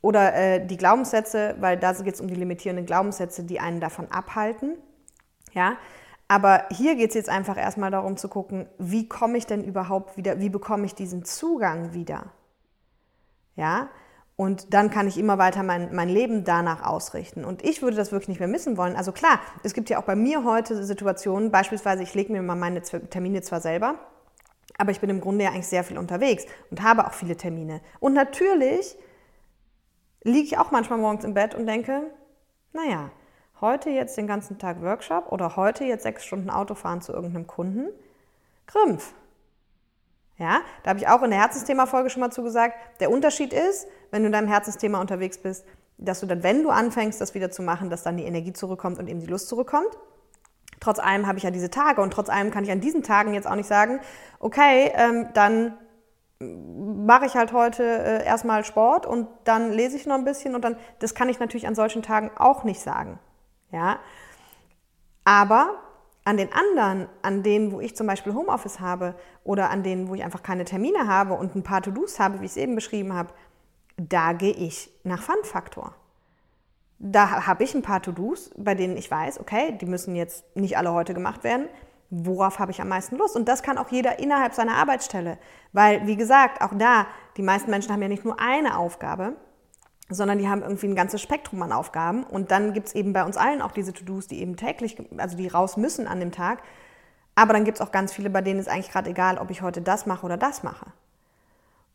oder 0.00 0.32
äh, 0.34 0.64
die 0.64 0.76
Glaubenssätze, 0.76 1.56
weil 1.58 1.76
da 1.76 1.92
geht 1.92 2.14
es 2.14 2.20
um 2.20 2.28
die 2.28 2.36
limitierenden 2.36 2.86
Glaubenssätze, 2.86 3.42
die 3.42 3.58
einen 3.58 3.80
davon 3.80 4.06
abhalten. 4.12 4.76
Ja, 5.52 5.78
aber 6.28 6.66
hier 6.70 6.94
geht 6.94 7.08
es 7.08 7.16
jetzt 7.16 7.28
einfach 7.28 7.56
erstmal 7.56 7.90
darum 7.90 8.16
zu 8.16 8.28
gucken, 8.28 8.68
wie 8.78 9.08
komme 9.08 9.36
ich 9.36 9.46
denn 9.46 9.64
überhaupt 9.64 10.16
wieder, 10.16 10.38
wie 10.38 10.48
bekomme 10.48 10.86
ich 10.86 10.94
diesen 10.94 11.24
Zugang 11.24 11.92
wieder? 11.92 12.26
Ja, 13.56 13.88
und 14.40 14.72
dann 14.72 14.88
kann 14.88 15.06
ich 15.06 15.18
immer 15.18 15.36
weiter 15.36 15.62
mein, 15.62 15.94
mein 15.94 16.08
Leben 16.08 16.44
danach 16.44 16.82
ausrichten. 16.82 17.44
Und 17.44 17.62
ich 17.62 17.82
würde 17.82 17.98
das 17.98 18.10
wirklich 18.10 18.30
nicht 18.30 18.38
mehr 18.38 18.48
missen 18.48 18.78
wollen. 18.78 18.96
Also 18.96 19.12
klar, 19.12 19.38
es 19.64 19.74
gibt 19.74 19.90
ja 19.90 19.98
auch 19.98 20.04
bei 20.04 20.16
mir 20.16 20.44
heute 20.44 20.82
Situationen, 20.82 21.50
beispielsweise 21.50 22.02
ich 22.02 22.14
lege 22.14 22.32
mir 22.32 22.40
mal 22.40 22.54
meine 22.54 22.80
Termine 22.80 23.42
zwar 23.42 23.60
selber, 23.60 23.96
aber 24.78 24.92
ich 24.92 25.00
bin 25.00 25.10
im 25.10 25.20
Grunde 25.20 25.44
ja 25.44 25.50
eigentlich 25.50 25.66
sehr 25.66 25.84
viel 25.84 25.98
unterwegs 25.98 26.46
und 26.70 26.82
habe 26.82 27.06
auch 27.06 27.12
viele 27.12 27.36
Termine. 27.36 27.82
Und 27.98 28.14
natürlich 28.14 28.96
liege 30.22 30.46
ich 30.46 30.56
auch 30.56 30.70
manchmal 30.70 31.00
morgens 31.00 31.24
im 31.24 31.34
Bett 31.34 31.54
und 31.54 31.66
denke, 31.66 32.04
naja, 32.72 33.10
heute 33.60 33.90
jetzt 33.90 34.16
den 34.16 34.26
ganzen 34.26 34.58
Tag 34.58 34.80
Workshop 34.80 35.32
oder 35.32 35.56
heute 35.56 35.84
jetzt 35.84 36.04
sechs 36.04 36.24
Stunden 36.24 36.48
Autofahren 36.48 37.02
zu 37.02 37.12
irgendeinem 37.12 37.46
Kunden. 37.46 37.90
Grimpf. 38.66 39.12
Ja, 40.38 40.62
da 40.82 40.88
habe 40.88 40.98
ich 40.98 41.06
auch 41.06 41.22
in 41.22 41.28
der 41.28 41.40
Herzensthema-Folge 41.40 42.08
schon 42.08 42.20
mal 42.20 42.30
zugesagt. 42.30 42.74
Der 43.00 43.10
Unterschied 43.10 43.52
ist, 43.52 43.86
wenn 44.10 44.22
du 44.22 44.26
in 44.26 44.32
deinem 44.32 44.48
Herzensthema 44.48 45.00
unterwegs 45.00 45.38
bist, 45.38 45.64
dass 45.98 46.20
du 46.20 46.26
dann, 46.26 46.42
wenn 46.42 46.62
du 46.62 46.70
anfängst, 46.70 47.20
das 47.20 47.34
wieder 47.34 47.50
zu 47.50 47.62
machen, 47.62 47.90
dass 47.90 48.02
dann 48.02 48.16
die 48.16 48.24
Energie 48.24 48.52
zurückkommt 48.52 48.98
und 48.98 49.08
eben 49.08 49.20
die 49.20 49.26
Lust 49.26 49.48
zurückkommt. 49.48 49.90
Trotz 50.80 50.98
allem 50.98 51.26
habe 51.26 51.36
ich 51.36 51.44
ja 51.44 51.50
diese 51.50 51.68
Tage 51.68 52.00
und 52.00 52.12
trotz 52.12 52.30
allem 52.30 52.50
kann 52.50 52.64
ich 52.64 52.70
an 52.70 52.80
diesen 52.80 53.02
Tagen 53.02 53.34
jetzt 53.34 53.46
auch 53.46 53.54
nicht 53.54 53.68
sagen, 53.68 54.00
okay, 54.38 54.90
ähm, 54.94 55.28
dann 55.34 55.74
mache 56.40 57.26
ich 57.26 57.34
halt 57.34 57.52
heute 57.52 57.84
äh, 57.84 58.24
erstmal 58.24 58.64
Sport 58.64 59.04
und 59.04 59.28
dann 59.44 59.72
lese 59.72 59.96
ich 59.96 60.06
noch 60.06 60.14
ein 60.14 60.24
bisschen 60.24 60.54
und 60.54 60.64
dann, 60.64 60.76
das 60.98 61.14
kann 61.14 61.28
ich 61.28 61.38
natürlich 61.38 61.66
an 61.66 61.74
solchen 61.74 62.02
Tagen 62.02 62.30
auch 62.36 62.64
nicht 62.64 62.80
sagen. 62.80 63.18
Ja? 63.70 63.98
Aber 65.24 65.74
an 66.24 66.38
den 66.38 66.48
anderen, 66.52 67.08
an 67.20 67.42
denen, 67.42 67.72
wo 67.72 67.80
ich 67.80 67.94
zum 67.94 68.06
Beispiel 68.06 68.32
Homeoffice 68.32 68.80
habe 68.80 69.14
oder 69.44 69.68
an 69.68 69.82
denen, 69.82 70.08
wo 70.08 70.14
ich 70.14 70.24
einfach 70.24 70.42
keine 70.42 70.64
Termine 70.64 71.06
habe 71.06 71.34
und 71.34 71.54
ein 71.56 71.62
paar 71.62 71.82
To-Dos 71.82 72.18
habe, 72.18 72.40
wie 72.40 72.46
ich 72.46 72.52
es 72.52 72.56
eben 72.56 72.74
beschrieben 72.74 73.14
habe, 73.14 73.34
da 74.08 74.32
gehe 74.32 74.52
ich 74.52 74.90
nach 75.04 75.22
Fun-Faktor. 75.22 75.94
Da 76.98 77.46
habe 77.46 77.64
ich 77.64 77.74
ein 77.74 77.82
paar 77.82 78.02
To-Dos, 78.02 78.50
bei 78.56 78.74
denen 78.74 78.96
ich 78.96 79.10
weiß, 79.10 79.40
okay, 79.40 79.76
die 79.78 79.86
müssen 79.86 80.14
jetzt 80.14 80.44
nicht 80.56 80.78
alle 80.78 80.92
heute 80.92 81.12
gemacht 81.12 81.44
werden. 81.44 81.68
Worauf 82.08 82.58
habe 82.58 82.72
ich 82.72 82.80
am 82.80 82.88
meisten 82.88 83.16
Lust? 83.16 83.36
Und 83.36 83.46
das 83.46 83.62
kann 83.62 83.78
auch 83.78 83.90
jeder 83.90 84.18
innerhalb 84.18 84.54
seiner 84.54 84.76
Arbeitsstelle. 84.76 85.38
Weil, 85.72 86.06
wie 86.06 86.16
gesagt, 86.16 86.62
auch 86.62 86.72
da, 86.76 87.06
die 87.36 87.42
meisten 87.42 87.70
Menschen 87.70 87.92
haben 87.92 88.02
ja 88.02 88.08
nicht 88.08 88.24
nur 88.24 88.40
eine 88.40 88.78
Aufgabe, 88.78 89.36
sondern 90.08 90.38
die 90.38 90.48
haben 90.48 90.62
irgendwie 90.62 90.88
ein 90.88 90.96
ganzes 90.96 91.20
Spektrum 91.20 91.62
an 91.62 91.72
Aufgaben. 91.72 92.24
Und 92.24 92.50
dann 92.50 92.72
gibt 92.72 92.88
es 92.88 92.94
eben 92.94 93.12
bei 93.12 93.24
uns 93.24 93.36
allen 93.36 93.62
auch 93.62 93.72
diese 93.72 93.92
To-Dos, 93.92 94.26
die 94.26 94.40
eben 94.40 94.56
täglich, 94.56 94.96
also 95.18 95.36
die 95.36 95.48
raus 95.48 95.76
müssen 95.76 96.06
an 96.06 96.20
dem 96.20 96.32
Tag. 96.32 96.62
Aber 97.34 97.52
dann 97.52 97.64
gibt 97.64 97.78
es 97.78 97.86
auch 97.86 97.92
ganz 97.92 98.12
viele, 98.12 98.30
bei 98.30 98.40
denen 98.40 98.60
ist 98.60 98.68
eigentlich 98.68 98.90
gerade 98.90 99.10
egal, 99.10 99.38
ob 99.38 99.50
ich 99.50 99.62
heute 99.62 99.82
das 99.82 100.06
mache 100.06 100.26
oder 100.26 100.36
das 100.36 100.62
mache. 100.62 100.86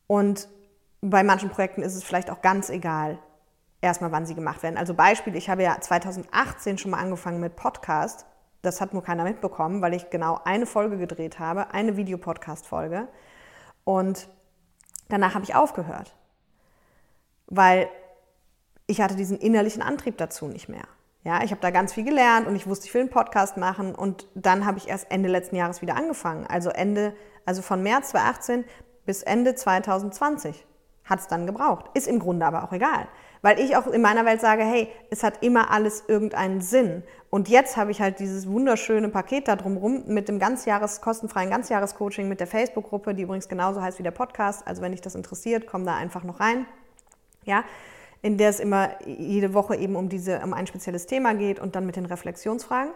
Und 0.07 0.47
bei 1.09 1.23
manchen 1.23 1.49
Projekten 1.49 1.83
ist 1.83 1.95
es 1.95 2.03
vielleicht 2.03 2.31
auch 2.31 2.41
ganz 2.41 2.69
egal, 2.69 3.19
erstmal 3.81 4.11
wann 4.11 4.25
sie 4.25 4.33
gemacht 4.33 4.63
werden. 4.63 4.77
Also 4.77 4.95
Beispiel, 4.95 5.35
ich 5.35 5.49
habe 5.49 5.61
ja 5.61 5.79
2018 5.79 6.79
schon 6.79 6.91
mal 6.91 6.99
angefangen 6.99 7.39
mit 7.39 7.55
Podcast. 7.55 8.25
Das 8.63 8.81
hat 8.81 8.93
nur 8.93 9.03
keiner 9.03 9.23
mitbekommen, 9.23 9.81
weil 9.81 9.93
ich 9.93 10.09
genau 10.09 10.39
eine 10.43 10.65
Folge 10.65 10.97
gedreht 10.97 11.37
habe, 11.37 11.71
eine 11.73 11.95
Videopodcast-Folge. 11.97 13.07
Und 13.83 14.27
danach 15.07 15.35
habe 15.35 15.45
ich 15.45 15.53
aufgehört. 15.53 16.15
Weil 17.45 17.87
ich 18.87 19.01
hatte 19.01 19.15
diesen 19.15 19.37
innerlichen 19.37 19.83
Antrieb 19.83 20.17
dazu 20.17 20.47
nicht 20.47 20.69
mehr. 20.69 20.87
Ja, 21.23 21.43
ich 21.43 21.51
habe 21.51 21.61
da 21.61 21.69
ganz 21.69 21.93
viel 21.93 22.03
gelernt 22.03 22.47
und 22.47 22.55
ich 22.55 22.65
wusste, 22.65 22.87
ich 22.87 22.93
will 22.93 23.01
einen 23.01 23.09
Podcast 23.11 23.57
machen 23.57 23.93
und 23.93 24.27
dann 24.35 24.65
habe 24.65 24.77
ich 24.79 24.87
erst 24.87 25.11
Ende 25.11 25.29
letzten 25.29 25.55
Jahres 25.55 25.81
wieder 25.83 25.95
angefangen. 25.95 26.47
Also 26.47 26.69
Ende, 26.69 27.15
also 27.45 27.61
von 27.61 27.83
März 27.83 28.09
2018 28.09 28.65
bis 29.05 29.21
Ende 29.21 29.53
2020 29.53 30.65
hat 31.05 31.19
es 31.19 31.27
dann 31.27 31.45
gebraucht. 31.45 31.85
Ist 31.93 32.07
im 32.07 32.19
Grunde 32.19 32.45
aber 32.45 32.63
auch 32.63 32.71
egal. 32.71 33.07
Weil 33.41 33.59
ich 33.59 33.77
auch 33.77 33.87
in 33.87 34.01
meiner 34.01 34.25
Welt 34.25 34.41
sage, 34.41 34.63
hey, 34.63 34.89
es 35.11 35.23
hat 35.23 35.43
immer 35.43 35.69
alles 35.71 36.03
irgendeinen 36.07 36.61
Sinn. 36.61 37.03
Und 37.29 37.47
jetzt 37.47 37.77
habe 37.77 37.91
ich 37.91 38.01
halt 38.01 38.19
dieses 38.19 38.47
wunderschöne 38.49 39.09
Paket 39.09 39.47
da 39.47 39.55
drumherum 39.55 40.03
mit 40.07 40.27
dem 40.27 40.39
ganzjahres, 40.39 41.01
kostenfreien 41.01 41.49
Ganzjahrescoaching, 41.49 42.27
mit 42.27 42.39
der 42.39 42.47
Facebook-Gruppe, 42.47 43.13
die 43.13 43.23
übrigens 43.23 43.47
genauso 43.47 43.81
heißt 43.81 43.99
wie 43.99 44.03
der 44.03 44.11
Podcast. 44.11 44.65
Also 44.67 44.81
wenn 44.81 44.91
dich 44.91 45.01
das 45.01 45.15
interessiert, 45.15 45.67
komm 45.67 45.85
da 45.85 45.95
einfach 45.95 46.23
noch 46.23 46.39
rein. 46.39 46.65
Ja, 47.43 47.63
in 48.23 48.39
der 48.39 48.49
es 48.49 48.59
immer 48.59 48.89
jede 49.05 49.53
Woche 49.53 49.75
eben 49.75 49.95
um, 49.95 50.09
diese, 50.09 50.39
um 50.39 50.53
ein 50.53 50.65
spezielles 50.65 51.05
Thema 51.05 51.35
geht 51.35 51.59
und 51.59 51.75
dann 51.75 51.85
mit 51.85 51.95
den 51.95 52.07
Reflexionsfragen. 52.07 52.91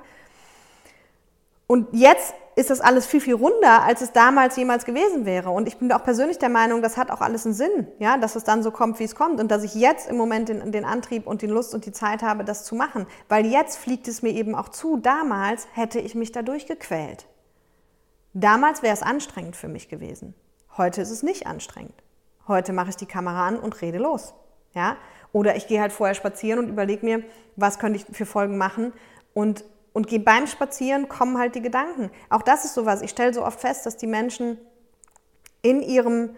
Und 1.68 1.88
jetzt 1.92 2.34
ist 2.60 2.70
das 2.70 2.82
alles 2.82 3.06
viel, 3.06 3.22
viel 3.22 3.36
runder, 3.36 3.84
als 3.84 4.02
es 4.02 4.12
damals 4.12 4.58
jemals 4.58 4.84
gewesen 4.84 5.26
wäre. 5.26 5.50
Und 5.50 5.68
ich 5.68 5.78
bin 5.78 5.90
auch 5.94 6.04
persönlich 6.04 6.40
der 6.40 6.50
Meinung, 6.50 6.82
das 6.82 6.98
hat 6.98 7.10
auch 7.10 7.22
alles 7.22 7.46
einen 7.46 7.56
Sinn, 7.56 7.88
ja, 8.00 8.18
dass 8.18 8.36
es 8.36 8.44
dann 8.44 8.64
so 8.64 8.72
kommt, 8.72 9.00
wie 9.00 9.06
es 9.06 9.16
kommt. 9.16 9.40
Und 9.40 9.50
dass 9.50 9.64
ich 9.64 9.76
jetzt 9.76 10.10
im 10.10 10.18
Moment 10.18 10.50
den, 10.50 10.74
den 10.74 10.84
Antrieb 10.84 11.26
und 11.26 11.42
die 11.42 11.48
Lust 11.48 11.74
und 11.74 11.86
die 11.86 11.94
Zeit 11.94 12.22
habe, 12.22 12.44
das 12.44 12.66
zu 12.66 12.76
machen. 12.76 13.08
Weil 13.30 13.46
jetzt 13.46 13.78
fliegt 13.78 14.10
es 14.10 14.22
mir 14.22 14.32
eben 14.32 14.56
auch 14.56 14.68
zu. 14.68 14.98
Damals 14.98 15.68
hätte 15.74 16.00
ich 16.00 16.16
mich 16.16 16.34
dadurch 16.34 16.66
gequält. 16.66 17.28
Damals 18.34 18.84
wäre 18.84 18.94
es 18.94 19.04
anstrengend 19.04 19.56
für 19.56 19.70
mich 19.70 19.88
gewesen. 19.88 20.36
Heute 20.78 21.02
ist 21.02 21.12
es 21.12 21.24
nicht 21.24 21.48
anstrengend. 21.48 22.04
Heute 22.48 22.74
mache 22.74 22.90
ich 22.90 22.98
die 22.98 23.06
Kamera 23.06 23.48
an 23.48 23.58
und 23.58 23.82
rede 23.82 24.00
los. 24.00 24.34
Ja? 24.74 24.98
Oder 25.32 25.56
ich 25.56 25.68
gehe 25.68 25.80
halt 25.80 25.94
vorher 25.94 26.14
spazieren 26.14 26.60
und 26.60 26.68
überlege 26.68 27.06
mir, 27.06 27.24
was 27.56 27.80
könnte 27.80 28.00
ich 28.00 28.06
für 28.16 28.26
Folgen 28.26 28.58
machen 28.58 28.92
und, 29.34 29.64
und 30.00 30.24
beim 30.24 30.48
Spazieren, 30.48 31.10
kommen 31.10 31.38
halt 31.38 31.56
die 31.56 31.62
Gedanken. 31.62 32.10
Auch 32.30 32.42
das 32.42 32.64
ist 32.64 32.74
sowas. 32.74 33.02
Ich 33.02 33.10
stelle 33.10 33.34
so 33.34 33.46
oft 33.46 33.60
fest, 33.60 33.86
dass 33.86 33.98
die 33.98 34.08
Menschen 34.08 34.58
in 35.62 35.82
ihrem 35.82 36.38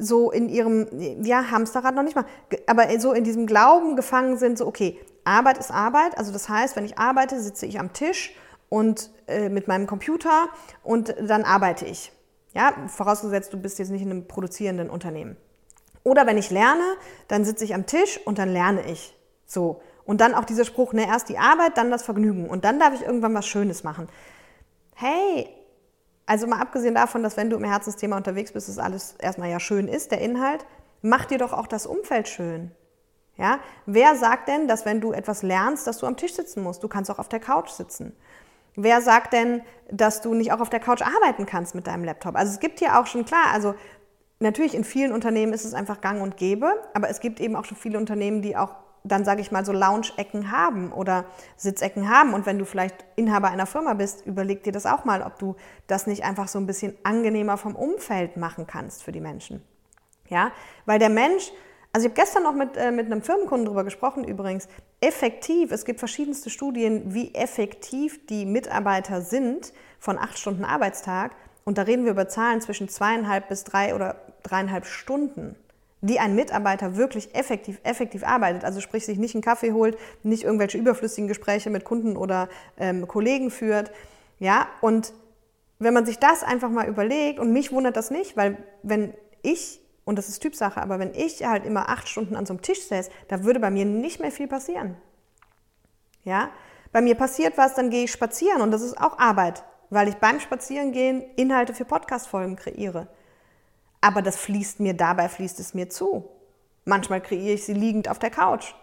so 0.00 0.30
in 0.30 0.48
ihrem, 0.48 0.86
ja, 1.24 1.50
Hamsterrad 1.50 1.96
noch 1.96 2.04
nicht 2.04 2.14
mal, 2.14 2.24
aber 2.68 3.00
so 3.00 3.12
in 3.12 3.24
diesem 3.24 3.48
Glauben 3.48 3.96
gefangen 3.96 4.38
sind, 4.38 4.56
so, 4.56 4.68
okay, 4.68 4.96
Arbeit 5.24 5.58
ist 5.58 5.72
Arbeit. 5.72 6.16
Also 6.16 6.30
das 6.30 6.48
heißt, 6.48 6.76
wenn 6.76 6.84
ich 6.84 6.96
arbeite, 6.96 7.40
sitze 7.40 7.66
ich 7.66 7.80
am 7.80 7.92
Tisch 7.92 8.32
und 8.68 9.10
äh, 9.26 9.48
mit 9.48 9.66
meinem 9.66 9.88
Computer 9.88 10.48
und 10.84 11.16
dann 11.20 11.42
arbeite 11.42 11.86
ich. 11.86 12.12
Ja, 12.54 12.72
vorausgesetzt, 12.86 13.52
du 13.52 13.56
bist 13.56 13.80
jetzt 13.80 13.90
nicht 13.90 14.02
in 14.02 14.12
einem 14.12 14.28
produzierenden 14.28 14.88
Unternehmen. 14.88 15.36
Oder 16.04 16.24
wenn 16.28 16.38
ich 16.38 16.50
lerne, 16.50 16.84
dann 17.26 17.44
sitze 17.44 17.64
ich 17.64 17.74
am 17.74 17.86
Tisch 17.86 18.20
und 18.24 18.38
dann 18.38 18.52
lerne 18.52 18.88
ich. 18.88 19.16
So. 19.44 19.80
Und 20.08 20.22
dann 20.22 20.34
auch 20.34 20.46
dieser 20.46 20.64
Spruch, 20.64 20.94
ne, 20.94 21.06
erst 21.06 21.28
die 21.28 21.36
Arbeit, 21.36 21.76
dann 21.76 21.90
das 21.90 22.02
Vergnügen. 22.02 22.48
Und 22.48 22.64
dann 22.64 22.80
darf 22.80 22.94
ich 22.94 23.02
irgendwann 23.02 23.34
was 23.34 23.46
Schönes 23.46 23.84
machen. 23.84 24.08
Hey, 24.94 25.50
also 26.24 26.46
mal 26.46 26.62
abgesehen 26.62 26.94
davon, 26.94 27.22
dass 27.22 27.36
wenn 27.36 27.50
du 27.50 27.58
im 27.58 27.64
Herzensthema 27.64 28.16
unterwegs 28.16 28.52
bist, 28.52 28.70
es 28.70 28.78
alles 28.78 29.16
erstmal 29.18 29.50
ja 29.50 29.60
schön 29.60 29.86
ist, 29.86 30.10
der 30.10 30.22
Inhalt, 30.22 30.64
mach 31.02 31.26
dir 31.26 31.36
doch 31.36 31.52
auch 31.52 31.66
das 31.66 31.84
Umfeld 31.84 32.26
schön. 32.26 32.70
Ja? 33.36 33.58
Wer 33.84 34.16
sagt 34.16 34.48
denn, 34.48 34.66
dass 34.66 34.86
wenn 34.86 35.02
du 35.02 35.12
etwas 35.12 35.42
lernst, 35.42 35.86
dass 35.86 35.98
du 35.98 36.06
am 36.06 36.16
Tisch 36.16 36.32
sitzen 36.32 36.62
musst? 36.62 36.82
Du 36.82 36.88
kannst 36.88 37.10
auch 37.10 37.18
auf 37.18 37.28
der 37.28 37.40
Couch 37.40 37.68
sitzen. 37.68 38.16
Wer 38.76 39.02
sagt 39.02 39.34
denn, 39.34 39.60
dass 39.90 40.22
du 40.22 40.32
nicht 40.32 40.52
auch 40.52 40.60
auf 40.60 40.70
der 40.70 40.80
Couch 40.80 41.02
arbeiten 41.02 41.44
kannst 41.44 41.74
mit 41.74 41.86
deinem 41.86 42.04
Laptop? 42.04 42.34
Also 42.34 42.50
es 42.50 42.60
gibt 42.60 42.78
hier 42.78 42.98
auch 42.98 43.06
schon 43.06 43.26
klar, 43.26 43.52
also 43.52 43.74
natürlich 44.40 44.72
in 44.74 44.84
vielen 44.84 45.12
Unternehmen 45.12 45.52
ist 45.52 45.66
es 45.66 45.74
einfach 45.74 46.00
gang 46.00 46.22
und 46.22 46.38
gäbe, 46.38 46.72
aber 46.94 47.10
es 47.10 47.20
gibt 47.20 47.40
eben 47.40 47.56
auch 47.56 47.66
schon 47.66 47.76
viele 47.76 47.98
Unternehmen, 47.98 48.40
die 48.40 48.56
auch 48.56 48.87
dann 49.12 49.24
sage 49.24 49.40
ich 49.40 49.50
mal 49.50 49.64
so 49.64 49.72
Lounge-Ecken 49.72 50.50
haben 50.50 50.92
oder 50.92 51.24
Sitzecken 51.56 52.08
haben. 52.08 52.34
Und 52.34 52.46
wenn 52.46 52.58
du 52.58 52.64
vielleicht 52.64 53.04
Inhaber 53.16 53.48
einer 53.48 53.66
Firma 53.66 53.94
bist, 53.94 54.26
überleg 54.26 54.62
dir 54.62 54.72
das 54.72 54.86
auch 54.86 55.04
mal, 55.04 55.22
ob 55.22 55.38
du 55.38 55.56
das 55.86 56.06
nicht 56.06 56.24
einfach 56.24 56.48
so 56.48 56.58
ein 56.58 56.66
bisschen 56.66 56.96
angenehmer 57.02 57.56
vom 57.56 57.74
Umfeld 57.76 58.36
machen 58.36 58.66
kannst 58.66 59.02
für 59.02 59.12
die 59.12 59.20
Menschen. 59.20 59.62
Ja, 60.28 60.52
weil 60.84 60.98
der 60.98 61.08
Mensch, 61.08 61.50
also 61.92 62.06
ich 62.06 62.12
habe 62.12 62.20
gestern 62.20 62.42
noch 62.42 62.54
mit, 62.54 62.76
äh, 62.76 62.90
mit 62.90 63.06
einem 63.06 63.22
Firmenkunden 63.22 63.64
darüber 63.64 63.84
gesprochen 63.84 64.24
übrigens, 64.24 64.68
effektiv, 65.00 65.72
es 65.72 65.84
gibt 65.84 65.98
verschiedenste 65.98 66.50
Studien, 66.50 67.14
wie 67.14 67.34
effektiv 67.34 68.26
die 68.26 68.44
Mitarbeiter 68.44 69.22
sind 69.22 69.72
von 69.98 70.18
acht 70.18 70.38
Stunden 70.38 70.64
Arbeitstag. 70.64 71.32
Und 71.64 71.78
da 71.78 71.82
reden 71.82 72.04
wir 72.04 72.12
über 72.12 72.28
Zahlen 72.28 72.60
zwischen 72.60 72.88
zweieinhalb 72.88 73.48
bis 73.48 73.64
drei 73.64 73.94
oder 73.94 74.16
dreieinhalb 74.42 74.86
Stunden 74.86 75.56
die 76.00 76.20
ein 76.20 76.34
Mitarbeiter 76.34 76.96
wirklich 76.96 77.34
effektiv, 77.34 77.80
effektiv 77.82 78.24
arbeitet, 78.24 78.64
also 78.64 78.80
sprich 78.80 79.04
sich 79.04 79.18
nicht 79.18 79.34
einen 79.34 79.42
Kaffee 79.42 79.72
holt, 79.72 79.98
nicht 80.22 80.44
irgendwelche 80.44 80.78
überflüssigen 80.78 81.28
Gespräche 81.28 81.70
mit 81.70 81.84
Kunden 81.84 82.16
oder 82.16 82.48
ähm, 82.78 83.08
Kollegen 83.08 83.50
führt, 83.50 83.90
ja, 84.38 84.68
und 84.80 85.12
wenn 85.78 85.94
man 85.94 86.06
sich 86.06 86.18
das 86.18 86.42
einfach 86.42 86.70
mal 86.70 86.88
überlegt, 86.88 87.38
und 87.38 87.52
mich 87.52 87.72
wundert 87.72 87.96
das 87.96 88.10
nicht, 88.10 88.36
weil 88.36 88.56
wenn 88.82 89.14
ich, 89.42 89.80
und 90.04 90.16
das 90.16 90.28
ist 90.28 90.40
Typsache, 90.40 90.80
aber 90.80 90.98
wenn 90.98 91.14
ich 91.14 91.44
halt 91.44 91.64
immer 91.64 91.88
acht 91.88 92.08
Stunden 92.08 92.36
an 92.36 92.46
so 92.46 92.54
einem 92.54 92.62
Tisch 92.62 92.82
säß, 92.86 93.10
da 93.28 93.44
würde 93.44 93.60
bei 93.60 93.70
mir 93.70 93.84
nicht 93.84 94.20
mehr 94.20 94.32
viel 94.32 94.48
passieren. 94.48 94.96
Ja, 96.24 96.50
bei 96.92 97.00
mir 97.00 97.14
passiert 97.14 97.58
was, 97.58 97.74
dann 97.74 97.90
gehe 97.90 98.04
ich 98.04 98.12
spazieren 98.12 98.60
und 98.60 98.70
das 98.70 98.82
ist 98.82 98.98
auch 99.00 99.18
Arbeit, 99.18 99.64
weil 99.90 100.08
ich 100.08 100.16
beim 100.16 100.40
Spazierengehen 100.40 101.22
Inhalte 101.36 101.74
für 101.74 101.84
Podcast-Folgen 101.84 102.56
kreiere. 102.56 103.08
Aber 104.00 104.22
das 104.22 104.36
fließt 104.36 104.80
mir, 104.80 104.94
dabei 104.94 105.28
fließt 105.28 105.58
es 105.60 105.74
mir 105.74 105.88
zu. 105.88 106.28
Manchmal 106.84 107.20
kreiere 107.20 107.54
ich 107.54 107.64
sie 107.64 107.74
liegend 107.74 108.08
auf 108.08 108.18
der 108.18 108.30
Couch. 108.30 108.74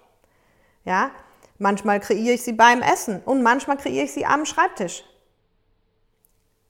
Ja, 0.83 1.11
manchmal 1.57 1.99
kreiere 1.99 2.33
ich 2.33 2.43
sie 2.43 2.53
beim 2.53 2.81
Essen 2.81 3.21
und 3.25 3.41
manchmal 3.41 3.77
kreiere 3.77 4.05
ich 4.05 4.13
sie 4.13 4.25
am 4.25 4.45
Schreibtisch. 4.45 5.03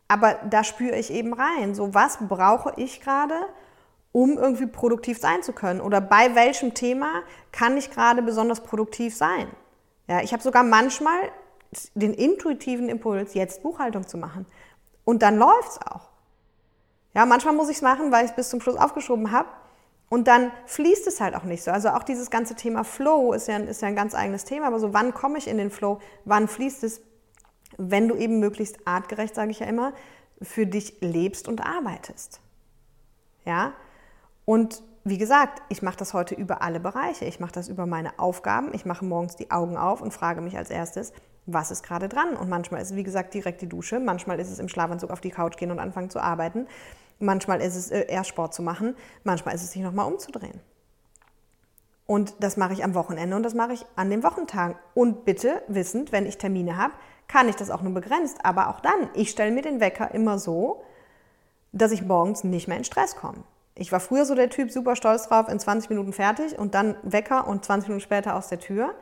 Aber 0.07 0.35
da 0.49 0.63
spüre 0.63 0.95
ich 0.95 1.11
eben 1.11 1.33
rein, 1.33 1.73
so 1.73 1.93
was 1.93 2.19
brauche 2.27 2.73
ich 2.77 3.01
gerade, 3.01 3.35
um 4.11 4.37
irgendwie 4.37 4.67
produktiv 4.67 5.19
sein 5.19 5.43
zu 5.43 5.51
können 5.51 5.81
oder 5.81 5.99
bei 5.99 6.35
welchem 6.35 6.73
Thema 6.73 7.23
kann 7.51 7.75
ich 7.75 7.91
gerade 7.91 8.21
besonders 8.21 8.61
produktiv 8.61 9.15
sein. 9.15 9.47
Ja, 10.07 10.21
ich 10.21 10.31
habe 10.31 10.43
sogar 10.43 10.63
manchmal 10.63 11.17
den 11.95 12.13
intuitiven 12.13 12.87
Impuls, 12.87 13.33
jetzt 13.33 13.63
Buchhaltung 13.63 14.07
zu 14.07 14.17
machen. 14.17 14.45
Und 15.03 15.21
dann 15.21 15.37
läuft 15.37 15.71
es 15.71 15.81
auch. 15.81 16.09
Ja, 17.15 17.25
manchmal 17.25 17.55
muss 17.55 17.69
ich 17.69 17.77
es 17.77 17.81
machen, 17.81 18.11
weil 18.11 18.25
ich 18.25 18.31
es 18.31 18.35
bis 18.35 18.49
zum 18.49 18.59
Schluss 18.61 18.75
aufgeschoben 18.75 19.31
habe. 19.31 19.47
Und 20.09 20.27
dann 20.27 20.51
fließt 20.65 21.07
es 21.07 21.19
halt 21.19 21.35
auch 21.35 21.43
nicht 21.43 21.63
so. 21.63 21.71
Also 21.71 21.89
auch 21.89 22.03
dieses 22.03 22.29
ganze 22.29 22.55
Thema 22.55 22.83
Flow 22.83 23.33
ist 23.33 23.47
ja, 23.47 23.57
ist 23.57 23.81
ja 23.81 23.87
ein 23.87 23.95
ganz 23.95 24.13
eigenes 24.13 24.43
Thema. 24.43 24.67
Aber 24.67 24.79
so, 24.79 24.93
wann 24.93 25.13
komme 25.13 25.37
ich 25.37 25.47
in 25.47 25.57
den 25.57 25.71
Flow? 25.71 25.99
Wann 26.25 26.47
fließt 26.47 26.83
es? 26.83 27.01
Wenn 27.77 28.07
du 28.07 28.15
eben 28.15 28.39
möglichst 28.39 28.87
artgerecht, 28.87 29.33
sage 29.33 29.51
ich 29.51 29.59
ja 29.59 29.65
immer, 29.65 29.93
für 30.41 30.67
dich 30.67 30.97
lebst 31.01 31.47
und 31.47 31.65
arbeitest. 31.65 32.39
Ja? 33.45 33.73
Und 34.43 34.83
wie 35.03 35.17
gesagt, 35.17 35.61
ich 35.69 35.81
mache 35.81 35.97
das 35.97 36.13
heute 36.13 36.35
über 36.35 36.61
alle 36.61 36.79
Bereiche. 36.79 37.25
Ich 37.25 37.39
mache 37.39 37.51
das 37.51 37.69
über 37.69 37.85
meine 37.85 38.19
Aufgaben. 38.19 38.73
Ich 38.73 38.85
mache 38.85 39.05
morgens 39.05 39.35
die 39.35 39.51
Augen 39.51 39.77
auf 39.77 40.01
und 40.01 40.13
frage 40.13 40.41
mich 40.41 40.57
als 40.57 40.69
erstes, 40.69 41.13
was 41.45 41.71
ist 41.71 41.83
gerade 41.83 42.09
dran? 42.09 42.35
Und 42.35 42.49
manchmal 42.49 42.81
ist 42.81 42.91
es, 42.91 42.95
wie 42.95 43.03
gesagt, 43.03 43.33
direkt 43.33 43.61
die 43.61 43.69
Dusche. 43.69 43.99
Manchmal 43.99 44.39
ist 44.39 44.49
es 44.49 44.59
im 44.59 44.67
Schlafanzug 44.67 45.11
auf 45.11 45.21
die 45.21 45.29
Couch 45.29 45.57
gehen 45.57 45.71
und 45.71 45.79
anfangen 45.79 46.09
zu 46.09 46.19
arbeiten. 46.19 46.67
Manchmal 47.19 47.61
ist 47.61 47.75
es 47.75 47.91
äh, 47.91 48.05
eher 48.07 48.23
Sport 48.23 48.53
zu 48.53 48.61
machen, 48.61 48.95
manchmal 49.23 49.55
ist 49.55 49.63
es 49.63 49.71
sich 49.71 49.81
nochmal 49.81 50.11
umzudrehen. 50.11 50.59
Und 52.07 52.35
das 52.39 52.55
mache 52.55 52.73
ich 52.73 52.83
am 52.83 52.93
Wochenende 52.93 53.35
und 53.35 53.43
das 53.43 53.55
mache 53.55 53.73
ich 53.73 53.85
an 53.95 54.09
den 54.09 54.23
Wochentagen. 54.23 54.77
Und 54.93 55.25
bitte 55.25 55.63
wissend, 55.67 56.11
wenn 56.11 56.25
ich 56.25 56.37
Termine 56.37 56.77
habe, 56.77 56.93
kann 57.27 57.49
ich 57.49 57.55
das 57.55 57.71
auch 57.71 57.81
nur 57.81 57.93
begrenzt. 57.93 58.37
Aber 58.43 58.69
auch 58.69 58.79
dann, 58.79 59.09
ich 59.15 59.31
stelle 59.31 59.51
mir 59.51 59.63
den 59.63 59.79
Wecker 59.79 60.13
immer 60.13 60.37
so, 60.37 60.83
dass 61.71 61.91
ich 61.91 62.03
morgens 62.03 62.43
nicht 62.43 62.67
mehr 62.67 62.77
in 62.77 62.83
Stress 62.83 63.15
komme. 63.15 63.43
Ich 63.73 63.91
war 63.91 63.99
früher 63.99 64.25
so 64.25 64.35
der 64.35 64.49
Typ, 64.49 64.71
super 64.71 64.95
stolz 64.95 65.27
drauf, 65.27 65.49
in 65.49 65.59
20 65.59 65.89
Minuten 65.89 66.13
fertig 66.13 66.57
und 66.57 66.75
dann 66.75 66.95
Wecker 67.03 67.47
und 67.47 67.65
20 67.65 67.89
Minuten 67.89 68.03
später 68.03 68.35
aus 68.35 68.47
der 68.47 68.59
Tür. 68.59 68.93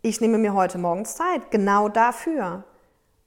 Ich 0.00 0.20
nehme 0.20 0.38
mir 0.38 0.54
heute 0.54 0.78
morgens 0.78 1.14
Zeit, 1.14 1.50
genau 1.50 1.88
dafür. 1.88 2.64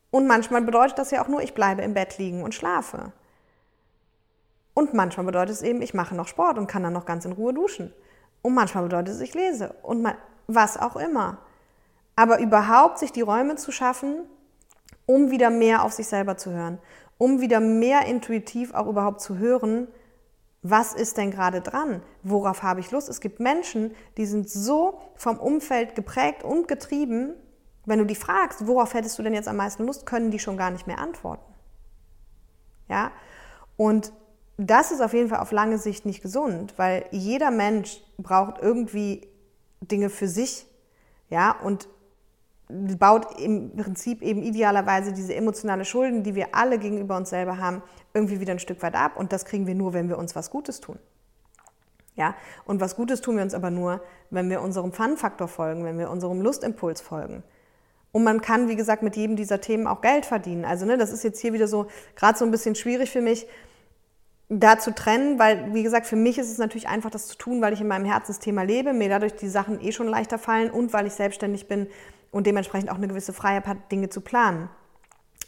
Und 0.09 0.25
manchmal 0.25 0.61
bedeutet 0.61 0.97
das 0.97 1.11
ja 1.11 1.21
auch 1.21 1.27
nur, 1.27 1.41
ich 1.41 1.53
bleibe 1.53 1.83
im 1.83 1.93
Bett 1.93 2.17
liegen 2.17 2.41
und 2.41 2.55
schlafe. 2.55 3.11
Und 4.75 4.93
manchmal 4.93 5.25
bedeutet 5.25 5.55
es 5.55 5.61
eben, 5.63 5.81
ich 5.81 5.95
mache 5.95 6.13
noch 6.13 6.27
Sport 6.27 6.59
und 6.59 6.67
kann 6.67 6.83
dann 6.83 6.93
noch 6.93 7.05
ganz 7.05 7.25
in 7.25 7.31
Ruhe 7.31 7.53
duschen. 7.53 7.91
Und 8.43 8.53
manchmal 8.53 8.83
bedeutet 8.83 9.15
es, 9.15 9.21
ich 9.21 9.33
lese 9.33 9.73
und 9.81 10.03
mal, 10.03 10.17
was 10.45 10.77
auch 10.77 10.97
immer. 10.97 11.39
Aber 12.15 12.39
überhaupt 12.39 12.99
sich 12.99 13.11
die 13.11 13.21
Räume 13.21 13.55
zu 13.55 13.71
schaffen, 13.71 14.17
um 15.05 15.31
wieder 15.31 15.49
mehr 15.49 15.83
auf 15.83 15.93
sich 15.93 16.07
selber 16.07 16.37
zu 16.37 16.51
hören, 16.51 16.77
um 17.17 17.39
wieder 17.39 17.59
mehr 17.61 18.05
intuitiv 18.05 18.73
auch 18.73 18.87
überhaupt 18.87 19.21
zu 19.21 19.37
hören, 19.37 19.87
was 20.61 20.93
ist 20.93 21.17
denn 21.17 21.31
gerade 21.31 21.61
dran? 21.61 22.01
Worauf 22.23 22.63
habe 22.63 22.79
ich 22.79 22.91
Lust? 22.91 23.07
Es 23.07 23.21
gibt 23.21 23.39
Menschen, 23.39 23.95
die 24.17 24.25
sind 24.25 24.49
so 24.49 24.99
vom 25.15 25.39
Umfeld 25.39 25.95
geprägt 25.95 26.43
und 26.43 26.67
getrieben, 26.67 27.35
wenn 27.85 27.99
du 27.99 28.05
die 28.05 28.15
fragst, 28.15 28.67
worauf 28.67 28.93
hättest 28.93 29.17
du 29.17 29.23
denn 29.23 29.35
jetzt 29.35 29.47
am 29.47 29.57
meisten 29.57 29.85
Lust, 29.85 30.05
können 30.05 30.31
die 30.31 30.39
schon 30.39 30.57
gar 30.57 30.71
nicht 30.71 30.87
mehr 30.87 30.99
antworten. 30.99 31.53
Ja? 32.89 33.11
Und 33.77 34.11
das 34.57 34.91
ist 34.91 35.01
auf 35.01 35.13
jeden 35.13 35.29
Fall 35.29 35.39
auf 35.39 35.51
lange 35.51 35.77
Sicht 35.77 36.05
nicht 36.05 36.21
gesund, 36.21 36.73
weil 36.77 37.05
jeder 37.11 37.51
Mensch 37.51 38.01
braucht 38.17 38.61
irgendwie 38.61 39.27
Dinge 39.81 40.09
für 40.09 40.27
sich, 40.27 40.65
ja, 41.29 41.51
und 41.51 41.89
baut 42.67 43.39
im 43.39 43.75
Prinzip 43.75 44.21
eben 44.21 44.41
idealerweise 44.41 45.13
diese 45.13 45.35
emotionale 45.35 45.85
Schulden, 45.85 46.23
die 46.23 46.35
wir 46.35 46.55
alle 46.55 46.79
gegenüber 46.79 47.15
uns 47.17 47.29
selber 47.29 47.59
haben, 47.59 47.83
irgendwie 48.13 48.39
wieder 48.39 48.53
ein 48.53 48.59
Stück 48.59 48.81
weit 48.81 48.95
ab. 48.95 49.17
Und 49.17 49.33
das 49.33 49.45
kriegen 49.45 49.67
wir 49.67 49.75
nur, 49.75 49.93
wenn 49.93 50.09
wir 50.09 50.17
uns 50.17 50.35
was 50.35 50.49
Gutes 50.49 50.81
tun. 50.81 50.97
Ja, 52.15 52.33
und 52.63 52.79
was 52.79 52.95
Gutes 52.95 53.21
tun 53.21 53.35
wir 53.35 53.43
uns 53.43 53.53
aber 53.53 53.69
nur, 53.69 54.01
wenn 54.29 54.49
wir 54.49 54.61
unserem 54.61 54.93
Fun-Faktor 54.93 55.47
folgen, 55.47 55.83
wenn 55.83 55.99
wir 55.99 56.09
unserem 56.09 56.41
Lustimpuls 56.41 57.01
folgen. 57.01 57.43
Und 58.13 58.23
man 58.23 58.39
kann, 58.39 58.69
wie 58.69 58.77
gesagt, 58.77 59.03
mit 59.03 59.17
jedem 59.17 59.35
dieser 59.35 59.59
Themen 59.59 59.85
auch 59.85 59.99
Geld 59.99 60.25
verdienen. 60.25 60.63
Also, 60.63 60.85
ne, 60.85 60.97
das 60.97 61.11
ist 61.11 61.25
jetzt 61.25 61.41
hier 61.41 61.51
wieder 61.51 61.67
so, 61.67 61.87
gerade 62.15 62.37
so 62.37 62.45
ein 62.45 62.51
bisschen 62.51 62.73
schwierig 62.73 63.11
für 63.11 63.21
mich, 63.21 63.45
da 64.49 64.77
zu 64.77 64.93
trennen, 64.93 65.39
weil, 65.39 65.73
wie 65.73 65.83
gesagt, 65.83 66.05
für 66.05 66.15
mich 66.15 66.37
ist 66.37 66.51
es 66.51 66.57
natürlich 66.57 66.87
einfach, 66.87 67.09
das 67.09 67.27
zu 67.27 67.37
tun, 67.37 67.61
weil 67.61 67.73
ich 67.73 67.81
in 67.81 67.87
meinem 67.87 68.05
Herzensthema 68.05 68.61
lebe, 68.61 68.93
mir 68.93 69.09
dadurch 69.09 69.35
die 69.35 69.47
Sachen 69.47 69.81
eh 69.81 69.91
schon 69.91 70.07
leichter 70.07 70.37
fallen 70.37 70.69
und 70.69 70.93
weil 70.93 71.07
ich 71.07 71.13
selbstständig 71.13 71.67
bin 71.67 71.87
und 72.31 72.45
dementsprechend 72.45 72.91
auch 72.91 72.95
eine 72.95 73.07
gewisse 73.07 73.33
Freiheit 73.33 73.65
habe, 73.65 73.79
Dinge 73.91 74.09
zu 74.09 74.21
planen. 74.21 74.69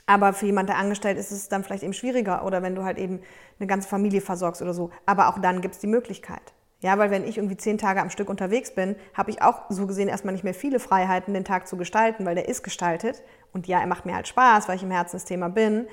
Aber 0.08 0.34
für 0.34 0.46
jemanden, 0.46 0.68
der 0.68 0.78
angestellt 0.78 1.18
ist, 1.18 1.32
ist 1.32 1.38
es 1.38 1.50
dann 1.50 1.64
vielleicht 1.64 1.84
eben 1.84 1.94
schwieriger 1.94 2.46
oder 2.46 2.64
wenn 2.64 2.76
du 2.76 2.84
halt 2.84 2.98
eben 2.98 3.20
eine 3.60 3.68
ganze 3.68 3.90
Familie 3.90 4.22
versorgst 4.22 4.62
oder 4.62 4.74
so. 4.74 4.90
Aber 5.06 5.28
auch 5.28 5.38
dann 5.40 5.62
gibt 5.62 5.76
es 5.76 5.82
die 5.82 5.88
Möglichkeit. 5.88 6.54
Ja, 6.80 6.98
weil 6.98 7.12
wenn 7.12 7.28
ich 7.28 7.38
irgendwie 7.38 7.58
zehn 7.58 7.78
Tage 7.78 8.02
am 8.02 8.10
Stück 8.10 8.30
unterwegs 8.30 8.74
bin, 8.74 8.96
habe 9.14 9.32
ich 9.32 9.42
auch 9.42 9.64
so 9.70 9.88
gesehen 9.88 10.08
erstmal 10.08 10.34
nicht 10.34 10.44
mehr 10.44 10.54
viele 10.54 10.80
Freiheiten, 10.80 11.34
den 11.34 11.44
Tag 11.44 11.68
zu 11.68 11.76
gestalten, 11.76 12.26
weil 12.26 12.36
der 12.36 12.48
ist 12.48 12.64
gestaltet. 12.64 13.24
Und 13.52 13.68
ja, 13.68 13.80
er 13.80 13.88
macht 13.88 14.06
mir 14.06 14.16
halt 14.16 14.28
Spaß, 14.28 14.68
weil 14.68 14.78
ich 14.78 14.84
im 14.84 14.92
Herzensthema 14.92 15.50
bin. 15.50 15.88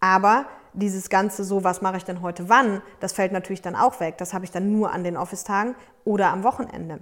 Aber 0.00 0.46
dieses 0.72 1.08
Ganze 1.10 1.44
so, 1.44 1.64
was 1.64 1.82
mache 1.82 1.96
ich 1.96 2.04
denn 2.04 2.22
heute 2.22 2.48
wann, 2.48 2.82
das 3.00 3.12
fällt 3.12 3.32
natürlich 3.32 3.62
dann 3.62 3.76
auch 3.76 4.00
weg. 4.00 4.18
Das 4.18 4.34
habe 4.34 4.44
ich 4.44 4.50
dann 4.50 4.72
nur 4.72 4.92
an 4.92 5.04
den 5.04 5.16
Office-Tagen 5.16 5.74
oder 6.04 6.28
am 6.28 6.44
Wochenende. 6.44 7.00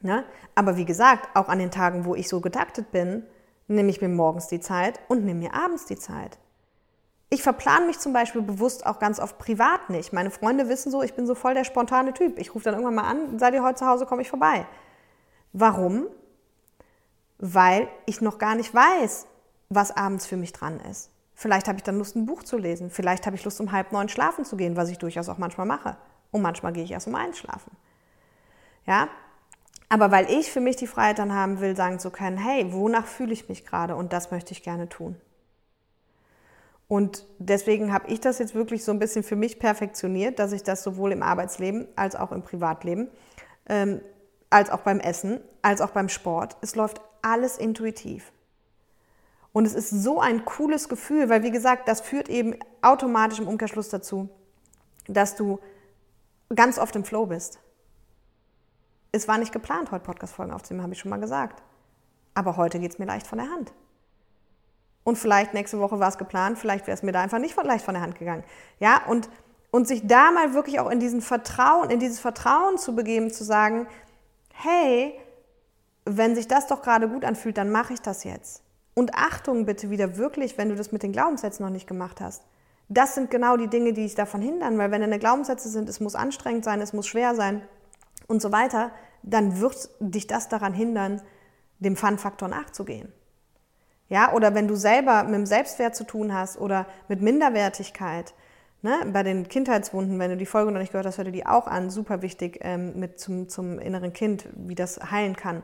Ne? 0.00 0.24
Aber 0.54 0.76
wie 0.76 0.84
gesagt, 0.84 1.28
auch 1.34 1.48
an 1.48 1.58
den 1.58 1.70
Tagen, 1.70 2.04
wo 2.04 2.14
ich 2.14 2.28
so 2.28 2.40
getaktet 2.40 2.90
bin, 2.92 3.24
nehme 3.68 3.90
ich 3.90 4.00
mir 4.00 4.08
morgens 4.08 4.48
die 4.48 4.60
Zeit 4.60 5.00
und 5.08 5.24
nehme 5.24 5.40
mir 5.40 5.54
abends 5.54 5.86
die 5.86 5.96
Zeit. 5.96 6.38
Ich 7.30 7.42
verplane 7.42 7.86
mich 7.86 7.98
zum 7.98 8.12
Beispiel 8.12 8.42
bewusst 8.42 8.86
auch 8.86 8.98
ganz 8.98 9.18
oft 9.18 9.38
privat 9.38 9.90
nicht. 9.90 10.12
Meine 10.12 10.30
Freunde 10.30 10.68
wissen 10.68 10.92
so, 10.92 11.02
ich 11.02 11.14
bin 11.14 11.26
so 11.26 11.34
voll 11.34 11.54
der 11.54 11.64
spontane 11.64 12.12
Typ. 12.12 12.38
Ich 12.38 12.54
rufe 12.54 12.64
dann 12.64 12.74
irgendwann 12.74 12.94
mal 12.94 13.10
an, 13.10 13.38
seid 13.38 13.54
ihr 13.54 13.62
heute 13.64 13.76
zu 13.76 13.86
Hause, 13.86 14.06
komme 14.06 14.22
ich 14.22 14.28
vorbei. 14.28 14.66
Warum? 15.52 16.06
Weil 17.38 17.88
ich 18.06 18.20
noch 18.20 18.38
gar 18.38 18.54
nicht 18.54 18.74
weiß, 18.74 19.26
was 19.68 19.96
abends 19.96 20.26
für 20.26 20.36
mich 20.36 20.52
dran 20.52 20.80
ist. 20.90 21.10
Vielleicht 21.34 21.68
habe 21.68 21.78
ich 21.78 21.82
dann 21.82 21.98
Lust, 21.98 22.16
ein 22.16 22.26
Buch 22.26 22.44
zu 22.44 22.56
lesen. 22.56 22.90
Vielleicht 22.90 23.26
habe 23.26 23.36
ich 23.36 23.44
Lust, 23.44 23.60
um 23.60 23.72
halb 23.72 23.92
neun 23.92 24.08
schlafen 24.08 24.44
zu 24.44 24.56
gehen, 24.56 24.76
was 24.76 24.88
ich 24.88 24.98
durchaus 24.98 25.28
auch 25.28 25.38
manchmal 25.38 25.66
mache. 25.66 25.96
Und 26.30 26.42
manchmal 26.42 26.72
gehe 26.72 26.84
ich 26.84 26.92
erst 26.92 27.06
um 27.06 27.14
eins 27.14 27.38
schlafen. 27.38 27.72
Ja? 28.86 29.08
Aber 29.88 30.10
weil 30.10 30.30
ich 30.30 30.50
für 30.50 30.60
mich 30.60 30.76
die 30.76 30.86
Freiheit 30.86 31.18
dann 31.18 31.32
haben 31.32 31.60
will, 31.60 31.76
sagen 31.76 31.98
zu 31.98 32.10
können, 32.10 32.38
hey, 32.38 32.72
wonach 32.72 33.06
fühle 33.06 33.32
ich 33.32 33.48
mich 33.48 33.64
gerade? 33.64 33.96
Und 33.96 34.12
das 34.12 34.30
möchte 34.30 34.52
ich 34.52 34.62
gerne 34.62 34.88
tun. 34.88 35.16
Und 36.88 37.26
deswegen 37.38 37.92
habe 37.92 38.08
ich 38.08 38.20
das 38.20 38.38
jetzt 38.38 38.54
wirklich 38.54 38.84
so 38.84 38.92
ein 38.92 38.98
bisschen 38.98 39.22
für 39.22 39.36
mich 39.36 39.58
perfektioniert, 39.58 40.38
dass 40.38 40.52
ich 40.52 40.62
das 40.62 40.82
sowohl 40.82 41.12
im 41.12 41.22
Arbeitsleben 41.22 41.88
als 41.96 42.14
auch 42.14 42.30
im 42.30 42.42
Privatleben, 42.42 43.08
ähm, 43.68 44.00
als 44.50 44.70
auch 44.70 44.80
beim 44.80 45.00
Essen, 45.00 45.40
als 45.62 45.80
auch 45.80 45.90
beim 45.90 46.08
Sport, 46.08 46.56
es 46.60 46.76
läuft 46.76 47.00
alles 47.22 47.56
intuitiv. 47.56 48.32
Und 49.54 49.66
es 49.66 49.74
ist 49.74 49.90
so 49.90 50.20
ein 50.20 50.44
cooles 50.44 50.88
Gefühl, 50.88 51.28
weil 51.28 51.44
wie 51.44 51.52
gesagt, 51.52 51.86
das 51.86 52.00
führt 52.00 52.28
eben 52.28 52.58
automatisch 52.82 53.38
im 53.38 53.46
Umkehrschluss 53.46 53.88
dazu, 53.88 54.28
dass 55.06 55.36
du 55.36 55.60
ganz 56.52 56.76
oft 56.76 56.96
im 56.96 57.04
Flow 57.04 57.26
bist. 57.26 57.60
Es 59.12 59.28
war 59.28 59.38
nicht 59.38 59.52
geplant, 59.52 59.92
heute 59.92 60.04
Podcast-Folgen 60.04 60.52
aufzunehmen, 60.52 60.82
habe 60.82 60.92
ich 60.92 60.98
schon 60.98 61.10
mal 61.10 61.20
gesagt. 61.20 61.62
Aber 62.34 62.56
heute 62.56 62.80
geht 62.80 62.90
es 62.90 62.98
mir 62.98 63.04
leicht 63.04 63.28
von 63.28 63.38
der 63.38 63.48
Hand. 63.48 63.72
Und 65.04 65.18
vielleicht 65.18 65.54
nächste 65.54 65.78
Woche 65.78 66.00
war 66.00 66.08
es 66.08 66.18
geplant, 66.18 66.58
vielleicht 66.58 66.88
wäre 66.88 66.96
es 66.96 67.04
mir 67.04 67.12
da 67.12 67.20
einfach 67.20 67.38
nicht 67.38 67.56
leicht 67.62 67.84
von 67.84 67.94
der 67.94 68.02
Hand 68.02 68.18
gegangen. 68.18 68.42
Ja, 68.80 69.06
und, 69.06 69.30
und 69.70 69.86
sich 69.86 70.04
da 70.04 70.32
mal 70.32 70.54
wirklich 70.54 70.80
auch 70.80 70.90
in 70.90 70.98
diesen 70.98 71.22
Vertrauen, 71.22 71.90
in 71.90 72.00
dieses 72.00 72.18
Vertrauen 72.18 72.76
zu 72.76 72.96
begeben, 72.96 73.30
zu 73.30 73.44
sagen, 73.44 73.86
hey, 74.52 75.14
wenn 76.06 76.34
sich 76.34 76.48
das 76.48 76.66
doch 76.66 76.82
gerade 76.82 77.08
gut 77.08 77.24
anfühlt, 77.24 77.56
dann 77.56 77.70
mache 77.70 77.92
ich 77.92 78.00
das 78.00 78.24
jetzt. 78.24 78.64
Und 78.94 79.14
Achtung 79.14 79.66
bitte 79.66 79.90
wieder 79.90 80.16
wirklich, 80.16 80.56
wenn 80.56 80.68
du 80.68 80.76
das 80.76 80.92
mit 80.92 81.02
den 81.02 81.12
Glaubenssätzen 81.12 81.64
noch 81.64 81.72
nicht 81.72 81.88
gemacht 81.88 82.20
hast. 82.20 82.44
Das 82.88 83.14
sind 83.14 83.30
genau 83.30 83.56
die 83.56 83.68
Dinge, 83.68 83.92
die 83.92 84.02
dich 84.02 84.14
davon 84.14 84.40
hindern, 84.40 84.78
weil 84.78 84.90
wenn 84.90 85.00
deine 85.00 85.18
Glaubenssätze 85.18 85.68
sind, 85.68 85.88
es 85.88 86.00
muss 86.00 86.14
anstrengend 86.14 86.64
sein, 86.64 86.80
es 86.80 86.92
muss 86.92 87.06
schwer 87.06 87.34
sein 87.34 87.62
und 88.28 88.40
so 88.40 88.52
weiter, 88.52 88.90
dann 89.22 89.60
wird 89.60 89.88
dich 90.00 90.26
das 90.26 90.48
daran 90.48 90.74
hindern, 90.74 91.22
dem 91.78 91.96
Fun-Faktor 91.96 92.48
nachzugehen. 92.48 93.12
Ja, 94.08 94.32
oder 94.32 94.54
wenn 94.54 94.68
du 94.68 94.76
selber 94.76 95.24
mit 95.24 95.34
dem 95.34 95.46
Selbstwert 95.46 95.96
zu 95.96 96.04
tun 96.04 96.34
hast 96.34 96.58
oder 96.58 96.86
mit 97.08 97.22
Minderwertigkeit, 97.22 98.34
ne, 98.82 98.98
bei 99.12 99.22
den 99.22 99.48
Kindheitswunden, 99.48 100.18
wenn 100.18 100.30
du 100.30 100.36
die 100.36 100.46
Folge 100.46 100.70
noch 100.70 100.78
nicht 100.78 100.92
gehört 100.92 101.06
hast, 101.06 101.16
hör 101.16 101.24
dir 101.24 101.32
die 101.32 101.46
auch 101.46 101.66
an, 101.66 101.88
super 101.88 102.20
wichtig 102.20 102.58
ähm, 102.60 103.00
mit 103.00 103.18
zum, 103.18 103.48
zum 103.48 103.78
inneren 103.78 104.12
Kind, 104.12 104.46
wie 104.54 104.74
das 104.74 105.10
heilen 105.10 105.36
kann 105.36 105.62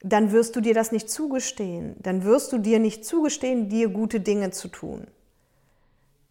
dann 0.00 0.32
wirst 0.32 0.54
du 0.56 0.60
dir 0.60 0.74
das 0.74 0.92
nicht 0.92 1.10
zugestehen. 1.10 1.96
Dann 2.00 2.24
wirst 2.24 2.52
du 2.52 2.58
dir 2.58 2.78
nicht 2.78 3.04
zugestehen, 3.04 3.68
dir 3.68 3.88
gute 3.88 4.20
Dinge 4.20 4.50
zu 4.50 4.68
tun. 4.68 5.08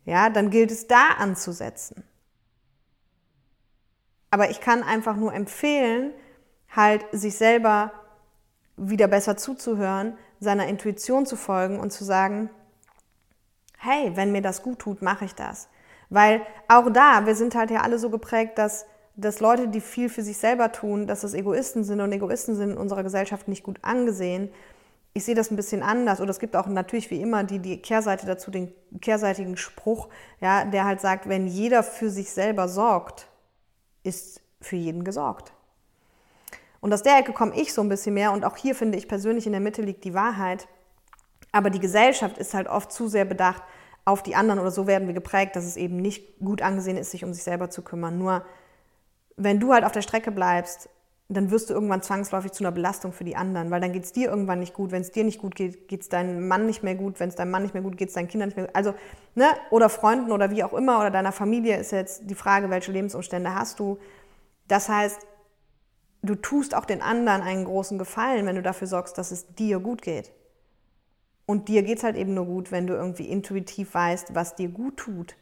Ja, 0.06 0.30
dann 0.30 0.49
gilt 0.49 0.71
es 0.71 0.88
da 0.88 1.15
anzusetzen. 1.17 2.03
Aber 4.32 4.49
ich 4.49 4.62
kann 4.62 4.84
einfach 4.84 5.15
nur 5.15 5.34
empfehlen, 5.34 6.13
halt 6.69 7.06
sich 7.12 7.36
selber 7.36 7.91
wieder 8.77 9.08
besser 9.08 9.36
zuzuhören, 9.36 10.17
seiner 10.39 10.67
Intuition 10.67 11.25
zu 11.25 11.36
folgen 11.36 11.80
und 11.80 11.91
zu 11.91 12.03
sagen, 12.03 12.49
hey, 13.80 14.12
wenn 14.15 14.32
mir 14.32 14.41
das 14.41 14.63
gut 14.63 14.80
tut, 14.80 15.01
mache 15.01 15.25
ich 15.25 15.36
das. 15.36 15.67
Weil 16.10 16.41
auch 16.67 16.89
da, 16.89 17.25
wir 17.25 17.36
sind 17.36 17.56
halt 17.56 17.71
ja 17.71 17.82
alle 17.82 17.99
so 17.99 18.10
geprägt, 18.10 18.58
dass 18.58 18.86
dass 19.17 19.39
Leute, 19.39 19.67
die 19.67 19.82
viel 19.82 20.10
für 20.10 20.21
sich 20.21 20.38
selber 20.38 20.71
tun, 20.71 21.08
dass 21.08 21.21
das 21.21 21.34
Egoisten 21.34 21.84
sind 21.84 21.99
und 21.99 22.12
Egoisten 22.12 22.56
sind 22.56 22.71
in 22.71 22.77
unserer 22.77 23.03
Gesellschaft 23.03 23.47
nicht 23.47 23.63
gut 23.63 23.80
angesehen. 23.82 24.49
Ich 25.13 25.25
sehe 25.25 25.34
das 25.34 25.49
ein 25.49 25.56
bisschen 25.56 25.82
anders. 25.82 26.21
Oder 26.21 26.30
es 26.30 26.39
gibt 26.39 26.56
auch 26.56 26.67
natürlich 26.67 27.10
wie 27.10 27.19
immer 27.19 27.43
die, 27.43 27.58
die 27.58 27.82
Kehrseite 27.82 28.27
dazu, 28.27 28.51
den 28.51 28.71
kehrseitigen 29.01 29.58
Spruch, 29.58 30.10
ja, 30.39 30.65
der 30.65 30.86
halt 30.86 31.01
sagt, 31.01 31.27
wenn 31.27 31.47
jeder 31.47 31.82
für 31.82 32.12
sich 32.12 32.30
selber 32.30 32.69
sorgt, 32.69 33.27
ist 34.03 34.39
für 34.62 34.75
jeden 34.75 35.03
gesorgt. 35.03 35.51
Und 36.80 36.93
aus 36.93 37.01
der 37.01 37.17
Ecke 37.17 37.34
komme 37.34 37.60
ich 37.60 37.73
so 37.73 37.82
ein 37.82 37.89
bisschen 37.89 38.13
mehr 38.13 38.32
und 38.32 38.45
auch 38.45 38.56
hier 38.56 38.75
finde 38.75 38.99
ich 38.99 39.08
persönlich 39.08 39.47
in 39.47 39.51
der 39.51 39.62
Mitte 39.62 39.82
liegt 39.82 40.03
die 40.03 40.13
Wahrheit. 40.13 40.67
Aber 41.51 41.71
die 41.71 41.80
Gesellschaft 41.80 42.38
ist 42.38 42.53
halt 42.53 42.67
oft 42.67 42.91
zu 42.91 43.08
sehr 43.08 43.25
bedacht 43.25 43.63
auf 44.06 44.21
die 44.21 44.36
anderen 44.36 44.60
oder 44.60 44.71
so 44.71 44.86
werden 44.86 45.08
wir 45.08 45.15
geprägt, 45.15 45.56
dass 45.56 45.65
es 45.65 45.75
eben 45.75 45.97
nicht 45.97 46.39
gut 46.39 46.62
angesehen 46.62 46.97
ist, 46.97 47.12
sich 47.12 47.25
um 47.25 47.34
sich 47.34 47.43
selber 47.43 47.69
zu 47.69 47.82
kümmern. 47.82 48.17
Nur 48.17 48.45
wenn 49.38 49.60
du 49.60 49.73
halt 49.73 49.86
auf 49.86 49.91
der 49.91 50.02
Strecke 50.02 50.32
bleibst, 50.32 50.89
dann 51.30 51.52
wirst 51.52 51.69
du 51.69 51.73
irgendwann 51.73 52.02
zwangsläufig 52.02 52.54
zu 52.54 52.63
einer 52.63 52.71
Belastung 52.71 53.12
für 53.12 53.26
die 53.26 53.36
anderen, 53.36 53.69
weil 53.69 53.82
dann 53.82 53.91
geht 53.91 54.06
es 54.06 54.13
dir 54.13 54.30
irgendwann 54.30 54.60
nicht 54.60 54.73
gut. 54.73 54.91
Wenn 54.91 55.02
es 55.02 55.12
dir 55.12 55.26
nicht 55.26 55.39
gut 55.39 55.56
geht, 55.56 55.88
geht 55.89 56.02
es 56.02 56.10
deinem 56.10 56.47
Mann 56.47 56.65
nicht 56.65 56.84
mehr 56.84 56.95
gut. 56.95 57.19
Wenn 57.19 57.28
es 57.30 57.36
deinem 57.36 57.52
Mann 57.52 57.63
nicht 57.63 57.73
mehr 57.73 57.84
gut 57.84 57.97
geht, 57.97 58.08
es 58.08 58.15
deinen 58.15 58.30
Kindern 58.30 58.47
nicht 58.47 58.56
mehr 58.56 58.67
gut. 58.67 58.76
Also, 58.76 58.93
ne, 59.36 59.47
oder 59.69 59.89
Freunden 59.89 60.32
oder 60.32 60.52
wie 60.52 60.63
auch 60.63 60.73
immer 60.73 61.00
oder 61.00 61.12
deiner 61.12 61.34
Familie 61.34 61.78
ist 61.78 61.91
jetzt 61.91 62.30
die 62.30 62.36
Frage, 62.36 62.69
welche 62.69 62.93
Lebensumstände 62.93 63.54
hast 63.54 63.80
du. 63.80 63.97
Das 64.69 64.88
heißt, 64.88 65.19
du 66.23 66.36
tust 66.36 66.73
auch 66.73 66.86
den 66.86 67.02
anderen 67.02 67.41
einen 67.41 67.65
großen 67.65 67.97
Gefallen, 67.97 68.45
wenn 68.45 68.56
du 68.56 68.62
dafür 68.62 68.88
sorgst, 68.88 69.17
dass 69.17 69.32
es 69.32 69.54
dir 69.56 69.80
gut 69.80 70.02
geht. 70.02 70.32
Und 71.45 71.67
dir 71.67 71.84
geht 71.84 71.97
es 71.97 72.04
halt 72.04 72.15
eben 72.15 72.34
nur 72.34 72.45
gut, 72.45 72.71
wenn 72.71 72.88
du 72.88 72.93
irgendwie 72.93 73.28
intuitiv 73.28 73.93
weißt, 73.93 74.34
was 74.34 74.56
dir 74.56 74.69
gut 74.69 74.97
tut. 74.97 75.36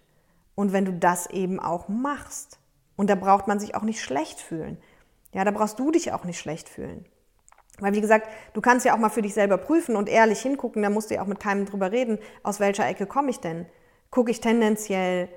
Und 0.56 0.74
wenn 0.74 0.86
du 0.86 0.94
das 0.94 1.30
eben 1.30 1.60
auch 1.60 1.90
machst. 1.90 2.60
Und 2.96 3.10
da 3.10 3.16
braucht 3.16 3.48
man 3.48 3.60
sich 3.60 3.76
auch 3.76 3.84
nicht 3.84 4.02
schlecht 4.02 4.40
fühlen. 4.40 4.78
Ja, 5.34 5.44
da 5.44 5.52
brauchst 5.52 5.80
du 5.80 5.92
dich 5.92 6.14
auch 6.14 6.24
nicht 6.24 6.40
schlecht 6.40 6.70
fühlen. 6.70 7.06
Weil 7.80 7.94
wie 7.94 8.02
gesagt, 8.02 8.30
du 8.54 8.62
kannst 8.62 8.86
ja 8.86 8.94
auch 8.94 9.00
mal 9.00 9.10
für 9.10 9.22
dich 9.22 9.34
selber 9.34 9.58
prüfen 9.58 9.96
und 9.96 10.08
ehrlich 10.08 10.42
hingucken, 10.42 10.82
da 10.82 10.90
musst 10.90 11.10
du 11.10 11.16
ja 11.16 11.22
auch 11.22 11.28
mit 11.28 11.40
keinem 11.40 11.66
drüber 11.66 11.92
reden, 11.92 12.20
aus 12.42 12.60
welcher 12.60 12.88
Ecke 12.88 13.06
komme 13.06 13.30
ich 13.30 13.40
denn? 13.40 13.66
Gucke 14.12 14.32
ich 14.32 14.40
tendenziell, 14.40 15.28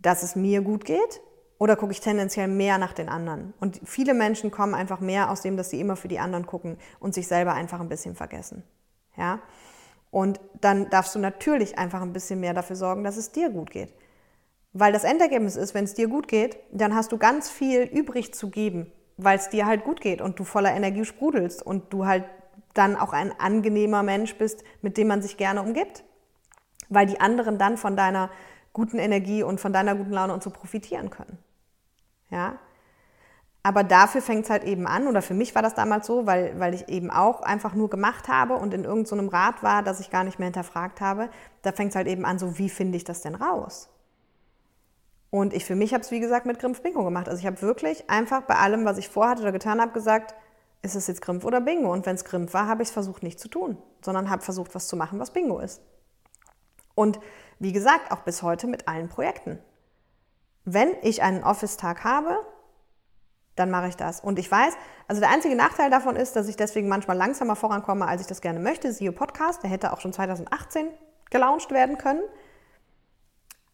dass 0.00 0.22
es 0.22 0.34
mir 0.34 0.60
gut 0.62 0.84
geht 0.84 1.20
oder 1.58 1.76
gucke 1.76 1.92
ich 1.92 2.00
tendenziell 2.00 2.48
mehr 2.48 2.78
nach 2.78 2.92
den 2.92 3.08
anderen? 3.08 3.54
Und 3.60 3.80
viele 3.84 4.14
Menschen 4.14 4.50
kommen 4.50 4.74
einfach 4.74 4.98
mehr 5.00 5.30
aus 5.30 5.42
dem, 5.42 5.56
dass 5.56 5.70
sie 5.70 5.80
immer 5.80 5.94
für 5.94 6.08
die 6.08 6.18
anderen 6.18 6.46
gucken 6.46 6.78
und 6.98 7.14
sich 7.14 7.28
selber 7.28 7.54
einfach 7.54 7.80
ein 7.80 7.88
bisschen 7.88 8.16
vergessen. 8.16 8.64
Ja? 9.16 9.40
Und 10.10 10.40
dann 10.60 10.90
darfst 10.90 11.14
du 11.14 11.18
natürlich 11.18 11.78
einfach 11.78 12.02
ein 12.02 12.12
bisschen 12.12 12.40
mehr 12.40 12.54
dafür 12.54 12.76
sorgen, 12.76 13.04
dass 13.04 13.16
es 13.16 13.30
dir 13.30 13.50
gut 13.50 13.70
geht. 13.70 13.92
Weil 14.78 14.92
das 14.92 15.02
Endergebnis 15.02 15.56
ist, 15.56 15.74
wenn 15.74 15.82
es 15.82 15.94
dir 15.94 16.06
gut 16.06 16.28
geht, 16.28 16.56
dann 16.70 16.94
hast 16.94 17.10
du 17.10 17.18
ganz 17.18 17.50
viel 17.50 17.82
übrig 17.82 18.32
zu 18.32 18.48
geben, 18.48 18.92
weil 19.16 19.36
es 19.36 19.48
dir 19.48 19.66
halt 19.66 19.82
gut 19.82 20.00
geht 20.00 20.20
und 20.20 20.38
du 20.38 20.44
voller 20.44 20.70
Energie 20.70 21.04
sprudelst 21.04 21.66
und 21.66 21.92
du 21.92 22.06
halt 22.06 22.26
dann 22.74 22.94
auch 22.94 23.12
ein 23.12 23.32
angenehmer 23.40 24.04
Mensch 24.04 24.36
bist, 24.36 24.62
mit 24.80 24.96
dem 24.96 25.08
man 25.08 25.20
sich 25.20 25.36
gerne 25.36 25.62
umgibt. 25.62 26.04
Weil 26.88 27.06
die 27.06 27.20
anderen 27.20 27.58
dann 27.58 27.76
von 27.76 27.96
deiner 27.96 28.30
guten 28.72 29.00
Energie 29.00 29.42
und 29.42 29.60
von 29.60 29.72
deiner 29.72 29.96
guten 29.96 30.12
Laune 30.12 30.32
und 30.32 30.44
so 30.44 30.50
profitieren 30.50 31.10
können. 31.10 31.38
Ja? 32.30 32.60
Aber 33.64 33.82
dafür 33.82 34.22
fängt 34.22 34.44
es 34.44 34.50
halt 34.50 34.62
eben 34.62 34.86
an, 34.86 35.08
oder 35.08 35.22
für 35.22 35.34
mich 35.34 35.56
war 35.56 35.62
das 35.62 35.74
damals 35.74 36.06
so, 36.06 36.24
weil, 36.24 36.60
weil 36.60 36.72
ich 36.72 36.88
eben 36.88 37.10
auch 37.10 37.40
einfach 37.40 37.74
nur 37.74 37.90
gemacht 37.90 38.28
habe 38.28 38.54
und 38.54 38.72
in 38.72 38.84
irgendeinem 38.84 39.26
so 39.26 39.36
Rat 39.36 39.64
war, 39.64 39.82
das 39.82 39.98
ich 39.98 40.10
gar 40.10 40.22
nicht 40.22 40.38
mehr 40.38 40.46
hinterfragt 40.46 41.00
habe. 41.00 41.30
Da 41.62 41.72
fängt 41.72 41.90
es 41.90 41.96
halt 41.96 42.06
eben 42.06 42.24
an, 42.24 42.38
so 42.38 42.58
wie 42.58 42.68
finde 42.68 42.96
ich 42.96 43.02
das 43.02 43.22
denn 43.22 43.34
raus? 43.34 43.90
Und 45.30 45.52
ich 45.52 45.64
für 45.64 45.74
mich 45.74 45.92
habe 45.92 46.02
es, 46.02 46.10
wie 46.10 46.20
gesagt, 46.20 46.46
mit 46.46 46.58
Grimpf 46.58 46.80
Bingo 46.80 47.04
gemacht. 47.04 47.28
Also 47.28 47.40
ich 47.40 47.46
habe 47.46 47.60
wirklich 47.60 48.08
einfach 48.08 48.42
bei 48.42 48.56
allem, 48.56 48.84
was 48.84 48.98
ich 48.98 49.08
vorhatte 49.08 49.42
oder 49.42 49.52
getan 49.52 49.80
habe, 49.80 49.92
gesagt, 49.92 50.34
ist 50.82 50.94
es 50.94 51.06
jetzt 51.06 51.20
Grimpf 51.20 51.44
oder 51.44 51.60
Bingo? 51.60 51.92
Und 51.92 52.06
wenn 52.06 52.14
es 52.14 52.24
Grimpf 52.24 52.54
war, 52.54 52.66
habe 52.66 52.82
ich 52.82 52.88
es 52.88 52.92
versucht 52.92 53.22
nicht 53.22 53.38
zu 53.38 53.48
tun, 53.48 53.76
sondern 54.00 54.30
habe 54.30 54.42
versucht, 54.42 54.74
was 54.74 54.88
zu 54.88 54.96
machen, 54.96 55.18
was 55.18 55.32
Bingo 55.32 55.58
ist. 55.58 55.82
Und 56.94 57.20
wie 57.58 57.72
gesagt, 57.72 58.10
auch 58.12 58.20
bis 58.20 58.42
heute 58.42 58.66
mit 58.66 58.88
allen 58.88 59.08
Projekten. 59.08 59.58
Wenn 60.64 60.90
ich 61.02 61.22
einen 61.22 61.44
Office-Tag 61.44 62.04
habe, 62.04 62.38
dann 63.56 63.70
mache 63.70 63.88
ich 63.88 63.96
das. 63.96 64.20
Und 64.20 64.38
ich 64.38 64.50
weiß, 64.50 64.74
also 65.08 65.20
der 65.20 65.30
einzige 65.30 65.56
Nachteil 65.56 65.90
davon 65.90 66.16
ist, 66.16 66.36
dass 66.36 66.48
ich 66.48 66.56
deswegen 66.56 66.88
manchmal 66.88 67.16
langsamer 67.16 67.56
vorankomme, 67.56 68.06
als 68.06 68.20
ich 68.20 68.26
das 68.26 68.40
gerne 68.40 68.60
möchte. 68.60 68.92
Sio 68.92 69.12
Podcast, 69.12 69.62
der 69.62 69.70
hätte 69.70 69.92
auch 69.92 70.00
schon 70.00 70.12
2018 70.12 70.88
gelauncht 71.30 71.70
werden 71.70 71.98
können. 71.98 72.22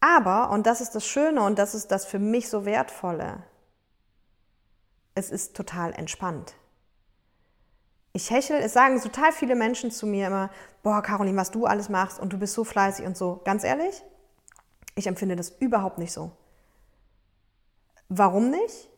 Aber, 0.07 0.51
und 0.51 0.67
das 0.67 0.81
ist 0.81 0.93
das 0.93 1.03
Schöne 1.03 1.41
und 1.41 1.57
das 1.57 1.73
ist 1.73 1.89
das 1.89 2.05
für 2.05 2.19
mich 2.19 2.47
so 2.47 2.63
Wertvolle, 2.63 3.41
es 5.15 5.31
ist 5.31 5.55
total 5.55 5.93
entspannt. 5.93 6.53
Ich 8.13 8.29
hechel, 8.29 8.57
es 8.57 8.73
sagen 8.73 9.01
total 9.01 9.31
viele 9.31 9.55
Menschen 9.55 9.89
zu 9.89 10.05
mir 10.05 10.27
immer, 10.27 10.51
boah, 10.83 11.01
Caroline, 11.01 11.37
was 11.37 11.49
du 11.49 11.65
alles 11.65 11.89
machst 11.89 12.19
und 12.19 12.31
du 12.31 12.37
bist 12.37 12.53
so 12.53 12.63
fleißig 12.63 13.07
und 13.07 13.17
so. 13.17 13.41
Ganz 13.45 13.63
ehrlich, 13.63 14.03
ich 14.93 15.07
empfinde 15.07 15.35
das 15.35 15.49
überhaupt 15.49 15.97
nicht 15.97 16.13
so. 16.13 16.31
Warum 18.07 18.51
nicht? 18.51 18.91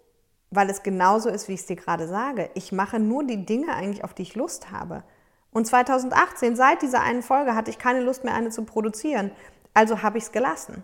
Weil 0.49 0.69
es 0.69 0.83
genauso 0.83 1.29
ist, 1.29 1.47
wie 1.47 1.53
ich 1.53 1.61
es 1.61 1.67
dir 1.67 1.77
gerade 1.77 2.09
sage. 2.09 2.49
Ich 2.53 2.73
mache 2.73 2.99
nur 2.99 3.23
die 3.23 3.45
Dinge 3.45 3.73
eigentlich, 3.73 4.03
auf 4.03 4.13
die 4.13 4.23
ich 4.23 4.35
Lust 4.35 4.71
habe. 4.71 5.03
Und 5.51 5.67
2018, 5.67 6.57
seit 6.57 6.81
dieser 6.81 6.99
einen 6.99 7.23
Folge, 7.23 7.55
hatte 7.55 7.71
ich 7.71 7.79
keine 7.79 8.01
Lust 8.01 8.25
mehr, 8.25 8.33
eine 8.33 8.49
zu 8.49 8.65
produzieren. 8.65 9.31
Also 9.73 10.01
habe 10.01 10.17
ich 10.17 10.25
es 10.25 10.31
gelassen. 10.33 10.83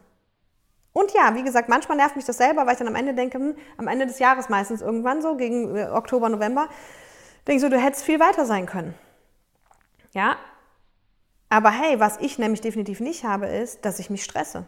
Und 0.93 1.12
ja, 1.13 1.36
wie 1.36 1.43
gesagt, 1.43 1.69
manchmal 1.69 1.97
nervt 1.97 2.15
mich 2.15 2.25
das 2.25 2.38
selber, 2.38 2.65
weil 2.65 2.73
ich 2.73 2.79
dann 2.79 2.88
am 2.88 2.95
Ende 2.95 3.13
denke, 3.13 3.39
hm, 3.39 3.56
am 3.77 3.88
Ende 3.88 4.06
des 4.06 4.19
Jahres 4.19 4.49
meistens 4.49 4.82
irgendwann 4.82 5.21
so, 5.21 5.36
gegen 5.36 5.75
äh, 5.75 5.89
Oktober, 5.91 6.29
November, 6.29 6.69
denke 7.47 7.58
ich 7.58 7.62
so, 7.62 7.69
du 7.69 7.79
hättest 7.79 8.03
viel 8.03 8.19
weiter 8.19 8.45
sein 8.45 8.67
können. 8.67 8.93
Ja, 10.13 10.38
aber 11.53 11.69
hey, 11.69 11.99
was 11.99 12.17
ich 12.19 12.39
nämlich 12.39 12.62
definitiv 12.62 12.99
nicht 12.99 13.25
habe, 13.25 13.45
ist, 13.45 13.86
dass 13.86 13.99
ich 13.99 14.10
mich 14.10 14.23
stresse. 14.23 14.65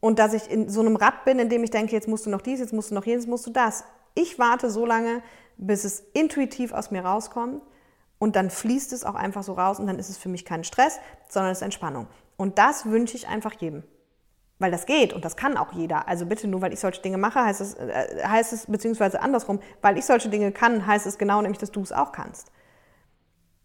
Und 0.00 0.18
dass 0.18 0.32
ich 0.32 0.50
in 0.50 0.68
so 0.68 0.80
einem 0.80 0.96
Rad 0.96 1.24
bin, 1.24 1.38
in 1.38 1.48
dem 1.48 1.62
ich 1.62 1.70
denke, 1.70 1.92
jetzt 1.92 2.08
musst 2.08 2.26
du 2.26 2.30
noch 2.30 2.42
dies, 2.42 2.58
jetzt 2.58 2.72
musst 2.72 2.90
du 2.90 2.96
noch 2.96 3.06
jenes, 3.06 3.28
musst 3.28 3.46
du 3.46 3.52
das. 3.52 3.84
Ich 4.16 4.36
warte 4.36 4.68
so 4.68 4.84
lange, 4.84 5.22
bis 5.56 5.84
es 5.84 6.00
intuitiv 6.12 6.72
aus 6.72 6.90
mir 6.90 7.04
rauskommt 7.04 7.62
und 8.18 8.34
dann 8.34 8.50
fließt 8.50 8.92
es 8.92 9.04
auch 9.04 9.14
einfach 9.14 9.44
so 9.44 9.52
raus 9.52 9.78
und 9.78 9.86
dann 9.86 10.00
ist 10.00 10.08
es 10.08 10.18
für 10.18 10.28
mich 10.28 10.44
kein 10.44 10.64
Stress, 10.64 10.98
sondern 11.28 11.52
es 11.52 11.58
ist 11.58 11.62
Entspannung. 11.62 12.08
Und 12.36 12.58
das 12.58 12.86
wünsche 12.86 13.16
ich 13.16 13.28
einfach 13.28 13.52
jedem. 13.52 13.84
Weil 14.58 14.70
das 14.70 14.86
geht 14.86 15.12
und 15.12 15.24
das 15.24 15.36
kann 15.36 15.56
auch 15.56 15.72
jeder. 15.72 16.08
Also 16.08 16.24
bitte 16.24 16.48
nur, 16.48 16.62
weil 16.62 16.72
ich 16.72 16.80
solche 16.80 17.02
Dinge 17.02 17.18
mache, 17.18 17.44
heißt 17.44 17.60
es, 17.60 17.74
äh, 17.74 18.24
heißt 18.26 18.52
es, 18.54 18.66
beziehungsweise 18.66 19.20
andersrum, 19.20 19.60
weil 19.82 19.98
ich 19.98 20.06
solche 20.06 20.30
Dinge 20.30 20.50
kann, 20.50 20.86
heißt 20.86 21.06
es 21.06 21.18
genau 21.18 21.42
nämlich, 21.42 21.58
dass 21.58 21.70
du 21.70 21.82
es 21.82 21.92
auch 21.92 22.12
kannst. 22.12 22.50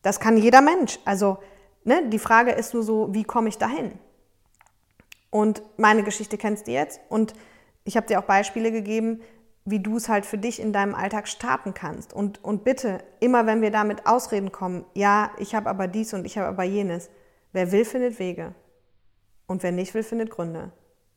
Das 0.02 0.20
kann 0.20 0.36
jeder 0.38 0.62
Mensch. 0.62 1.00
Also 1.06 1.38
ne, 1.84 2.10
die 2.10 2.20
Frage 2.20 2.52
ist 2.52 2.74
nur 2.74 2.84
so, 2.84 3.14
wie 3.14 3.24
komme 3.24 3.50
ich 3.50 3.58
dahin? 3.58 3.94
Und 5.30 5.64
meine 5.78 6.04
Geschichte 6.04 6.38
kennst 6.38 6.68
du 6.68 6.72
jetzt. 6.72 7.00
Und 7.10 7.34
ich 7.84 7.96
habe 7.96 8.08
dir 8.08 8.20
auch 8.20 8.26
Beispiele 8.26 8.72
gegeben, 8.72 9.22
wie 9.64 9.80
du 9.80 9.98
es 9.98 10.10
halt 10.10 10.26
für 10.26 10.38
dich 10.38 10.60
in 10.60 10.74
deinem 10.74 10.96
Alltag 10.96 11.28
starten 11.28 11.74
kannst. 11.74 12.14
Und, 12.14 12.44
und 12.44 12.64
bitte, 12.64 13.04
immer 13.20 13.46
wenn 13.46 13.62
wir 13.62 13.72
damit 13.72 14.08
Ausreden 14.08 14.52
kommen, 14.52 14.86
ja, 14.94 15.32
ich 15.38 15.56
habe 15.56 15.70
aber 15.70 15.88
dies 15.88 16.14
und 16.14 16.26
ich 16.26 16.38
habe 16.38 16.48
aber 16.48 16.64
jenes, 16.64 17.10
wer 17.54 17.72
will, 17.72 17.86
findet 17.86 18.20
Wege. 18.20 18.54
Und 19.48 19.64
wer 19.64 19.72
nicht 19.72 19.94
will, 19.94 20.04
findet 20.04 20.32
Gründe. 20.32 20.72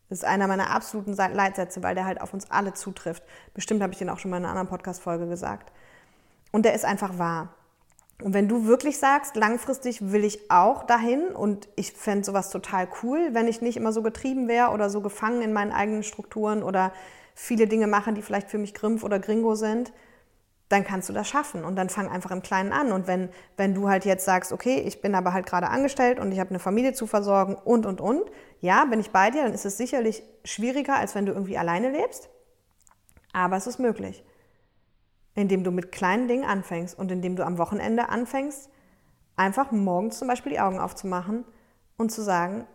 Das 0.09 0.19
ist 0.19 0.25
einer 0.25 0.47
meiner 0.47 0.69
absoluten 0.69 1.13
Leitsätze, 1.13 1.81
weil 1.81 1.95
der 1.95 2.05
halt 2.05 2.21
auf 2.21 2.33
uns 2.33 2.51
alle 2.51 2.73
zutrifft. 2.73 3.23
Bestimmt 3.53 3.81
habe 3.81 3.93
ich 3.93 3.99
den 3.99 4.09
auch 4.09 4.19
schon 4.19 4.31
mal 4.31 4.37
in 4.37 4.43
einer 4.43 4.51
anderen 4.51 4.67
Podcast-Folge 4.67 5.27
gesagt. 5.27 5.71
Und 6.51 6.63
der 6.63 6.73
ist 6.73 6.85
einfach 6.85 7.17
wahr. 7.17 7.53
Und 8.23 8.33
wenn 8.33 8.47
du 8.47 8.65
wirklich 8.65 8.97
sagst, 8.97 9.35
langfristig 9.35 10.11
will 10.11 10.23
ich 10.23 10.49
auch 10.49 10.83
dahin 10.83 11.27
und 11.27 11.67
ich 11.75 11.91
fände 11.91 12.23
sowas 12.23 12.49
total 12.49 12.87
cool, 13.03 13.29
wenn 13.33 13.47
ich 13.47 13.61
nicht 13.61 13.75
immer 13.75 13.91
so 13.91 14.01
getrieben 14.01 14.47
wäre 14.47 14.71
oder 14.71 14.89
so 14.89 15.01
gefangen 15.01 15.41
in 15.41 15.51
meinen 15.51 15.73
eigenen 15.73 16.03
Strukturen 16.03 16.63
oder 16.63 16.93
viele 17.33 17.67
Dinge 17.67 17.87
machen, 17.87 18.15
die 18.15 18.21
vielleicht 18.21 18.49
für 18.49 18.57
mich 18.57 18.73
Grimpf 18.73 19.03
oder 19.03 19.19
Gringo 19.19 19.55
sind, 19.55 19.91
dann 20.69 20.83
kannst 20.83 21.09
du 21.09 21.13
das 21.13 21.27
schaffen 21.27 21.63
und 21.63 21.75
dann 21.75 21.89
fang 21.89 22.09
einfach 22.09 22.31
im 22.31 22.41
Kleinen 22.41 22.71
an. 22.71 22.91
Und 22.91 23.07
wenn, 23.07 23.29
wenn 23.57 23.75
du 23.75 23.87
halt 23.87 24.05
jetzt 24.05 24.25
sagst, 24.25 24.51
okay, 24.51 24.79
ich 24.79 25.01
bin 25.01 25.13
aber 25.13 25.33
halt 25.33 25.45
gerade 25.45 25.69
angestellt 25.69 26.19
und 26.19 26.31
ich 26.31 26.39
habe 26.39 26.49
eine 26.49 26.59
Familie 26.59 26.93
zu 26.93 27.05
versorgen 27.05 27.55
und, 27.55 27.85
und, 27.85 28.01
und, 28.01 28.23
ja, 28.61 28.85
bin 28.85 28.99
ich 28.99 29.11
bei 29.11 29.29
dir, 29.29 29.43
dann 29.43 29.53
ist 29.53 29.65
es 29.65 29.77
sicherlich 29.77 30.23
schwieriger, 30.43 30.95
als 30.95 31.13
wenn 31.13 31.25
du 31.25 31.33
irgendwie 31.33 31.57
alleine 31.57 31.91
lebst. 31.91 32.29
Aber 33.31 33.57
es 33.57 33.67
ist 33.67 33.79
möglich 33.79 34.23
indem 35.35 35.63
du 35.63 35.71
mit 35.71 35.91
kleinen 35.91 36.27
Dingen 36.27 36.45
anfängst 36.45 36.97
und 36.97 37.11
indem 37.11 37.35
du 37.35 37.45
am 37.45 37.57
Wochenende 37.57 38.09
anfängst, 38.09 38.69
einfach 39.35 39.71
morgens 39.71 40.17
zum 40.17 40.29
Beispiel 40.29 40.53
die 40.53 40.59
Augen 40.59 40.79
aufzumachen 40.79 41.43
und 41.97 42.11
zu 42.11 42.21
sagen, 42.23 42.65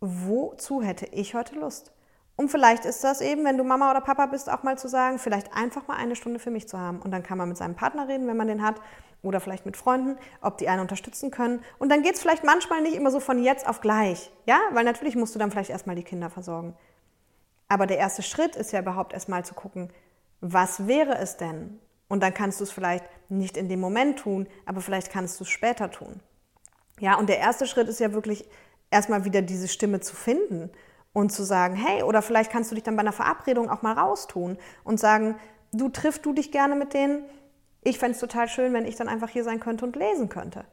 wozu 0.00 0.80
hätte 0.80 1.06
ich 1.06 1.34
heute 1.34 1.56
Lust? 1.56 1.92
Und 2.40 2.50
vielleicht 2.52 2.84
ist 2.84 3.02
das 3.02 3.20
eben, 3.20 3.44
wenn 3.44 3.58
du 3.58 3.64
Mama 3.64 3.90
oder 3.90 4.00
Papa 4.00 4.26
bist, 4.26 4.48
auch 4.48 4.62
mal 4.62 4.78
zu 4.78 4.86
sagen, 4.86 5.18
vielleicht 5.18 5.52
einfach 5.52 5.88
mal 5.88 5.96
eine 5.96 6.14
Stunde 6.14 6.38
für 6.38 6.52
mich 6.52 6.68
zu 6.68 6.78
haben. 6.78 7.02
Und 7.02 7.10
dann 7.10 7.24
kann 7.24 7.36
man 7.36 7.48
mit 7.48 7.58
seinem 7.58 7.74
Partner 7.74 8.06
reden, 8.06 8.28
wenn 8.28 8.36
man 8.36 8.46
den 8.46 8.62
hat, 8.62 8.80
oder 9.22 9.40
vielleicht 9.40 9.66
mit 9.66 9.76
Freunden, 9.76 10.16
ob 10.40 10.56
die 10.56 10.68
einen 10.68 10.80
unterstützen 10.80 11.32
können. 11.32 11.64
Und 11.80 11.88
dann 11.88 12.02
geht 12.02 12.14
es 12.14 12.20
vielleicht 12.20 12.44
manchmal 12.44 12.80
nicht 12.80 12.94
immer 12.94 13.10
so 13.10 13.18
von 13.18 13.42
jetzt 13.42 13.66
auf 13.66 13.80
gleich. 13.80 14.30
Ja, 14.46 14.60
weil 14.70 14.84
natürlich 14.84 15.16
musst 15.16 15.34
du 15.34 15.40
dann 15.40 15.50
vielleicht 15.50 15.70
erstmal 15.70 15.96
die 15.96 16.04
Kinder 16.04 16.30
versorgen. 16.30 16.76
Aber 17.66 17.88
der 17.88 17.98
erste 17.98 18.22
Schritt 18.22 18.54
ist 18.54 18.70
ja 18.70 18.78
überhaupt 18.78 19.14
erstmal 19.14 19.44
zu 19.44 19.54
gucken, 19.54 19.90
was 20.40 20.86
wäre 20.86 21.18
es 21.18 21.38
denn? 21.38 21.80
Und 22.06 22.22
dann 22.22 22.34
kannst 22.34 22.60
du 22.60 22.64
es 22.64 22.70
vielleicht 22.70 23.04
nicht 23.28 23.56
in 23.56 23.68
dem 23.68 23.80
Moment 23.80 24.20
tun, 24.20 24.46
aber 24.64 24.80
vielleicht 24.80 25.10
kannst 25.10 25.40
du 25.40 25.44
es 25.44 25.50
später 25.50 25.90
tun. 25.90 26.20
Ja, 27.00 27.16
und 27.18 27.28
der 27.28 27.38
erste 27.38 27.66
Schritt 27.66 27.88
ist 27.88 27.98
ja 27.98 28.12
wirklich 28.12 28.48
erstmal 28.92 29.24
wieder 29.24 29.42
diese 29.42 29.66
Stimme 29.66 29.98
zu 29.98 30.14
finden 30.14 30.70
und 31.12 31.30
zu 31.30 31.42
sagen, 31.42 31.74
hey, 31.74 32.02
oder 32.02 32.22
vielleicht 32.22 32.50
kannst 32.50 32.70
du 32.70 32.74
dich 32.74 32.84
dann 32.84 32.96
bei 32.96 33.00
einer 33.00 33.12
Verabredung 33.12 33.70
auch 33.70 33.82
mal 33.82 33.94
raustun 33.94 34.58
und 34.84 35.00
sagen, 35.00 35.36
du 35.72 35.88
triffst 35.88 36.24
du 36.24 36.32
dich 36.32 36.52
gerne 36.52 36.74
mit 36.74 36.94
denen. 36.94 37.24
Ich 37.82 37.98
fände 37.98 38.14
es 38.14 38.20
total 38.20 38.48
schön, 38.48 38.72
wenn 38.72 38.86
ich 38.86 38.96
dann 38.96 39.08
einfach 39.08 39.28
hier 39.28 39.44
sein 39.44 39.60
könnte 39.60 39.84
und 39.84 39.96
lesen 39.96 40.28
könnte, 40.28 40.64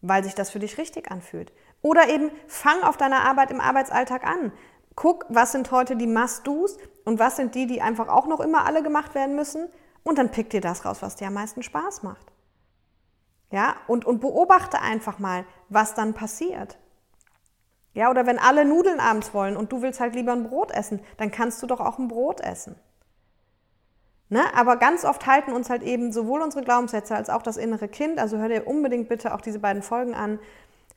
weil 0.00 0.24
sich 0.24 0.34
das 0.34 0.50
für 0.50 0.58
dich 0.58 0.78
richtig 0.78 1.10
anfühlt. 1.10 1.52
Oder 1.80 2.08
eben 2.08 2.30
fang 2.46 2.82
auf 2.82 2.96
deiner 2.96 3.24
Arbeit 3.24 3.50
im 3.50 3.60
Arbeitsalltag 3.60 4.24
an. 4.24 4.52
Guck, 4.94 5.26
was 5.28 5.52
sind 5.52 5.70
heute 5.70 5.96
die 5.96 6.06
Must-Dos 6.06 6.78
und 7.04 7.18
was 7.18 7.36
sind 7.36 7.54
die, 7.54 7.66
die 7.66 7.82
einfach 7.82 8.08
auch 8.08 8.26
noch 8.26 8.40
immer 8.40 8.66
alle 8.66 8.82
gemacht 8.82 9.14
werden 9.14 9.34
müssen. 9.34 9.68
Und 10.04 10.18
dann 10.18 10.30
pick 10.30 10.50
dir 10.50 10.60
das 10.60 10.84
raus, 10.84 11.02
was 11.02 11.16
dir 11.16 11.28
am 11.28 11.34
meisten 11.34 11.62
Spaß 11.62 12.02
macht. 12.02 12.32
Ja, 13.50 13.76
und, 13.86 14.04
und 14.04 14.20
beobachte 14.20 14.80
einfach 14.80 15.18
mal, 15.18 15.44
was 15.68 15.94
dann 15.94 16.14
passiert. 16.14 16.78
Ja, 17.94 18.10
oder 18.10 18.26
wenn 18.26 18.38
alle 18.38 18.64
Nudeln 18.64 19.00
abends 19.00 19.34
wollen 19.34 19.56
und 19.56 19.70
du 19.70 19.82
willst 19.82 20.00
halt 20.00 20.14
lieber 20.14 20.32
ein 20.32 20.44
Brot 20.44 20.70
essen, 20.70 21.00
dann 21.18 21.30
kannst 21.30 21.62
du 21.62 21.66
doch 21.66 21.80
auch 21.80 21.98
ein 21.98 22.08
Brot 22.08 22.40
essen. 22.40 22.76
Ne? 24.30 24.42
Aber 24.54 24.76
ganz 24.76 25.04
oft 25.04 25.26
halten 25.26 25.52
uns 25.52 25.68
halt 25.68 25.82
eben 25.82 26.10
sowohl 26.10 26.40
unsere 26.40 26.64
Glaubenssätze 26.64 27.14
als 27.14 27.28
auch 27.28 27.42
das 27.42 27.58
innere 27.58 27.86
Kind, 27.86 28.18
also 28.18 28.38
hör 28.38 28.48
dir 28.48 28.66
unbedingt 28.66 29.10
bitte 29.10 29.34
auch 29.34 29.42
diese 29.42 29.58
beiden 29.58 29.82
Folgen 29.82 30.14
an, 30.14 30.38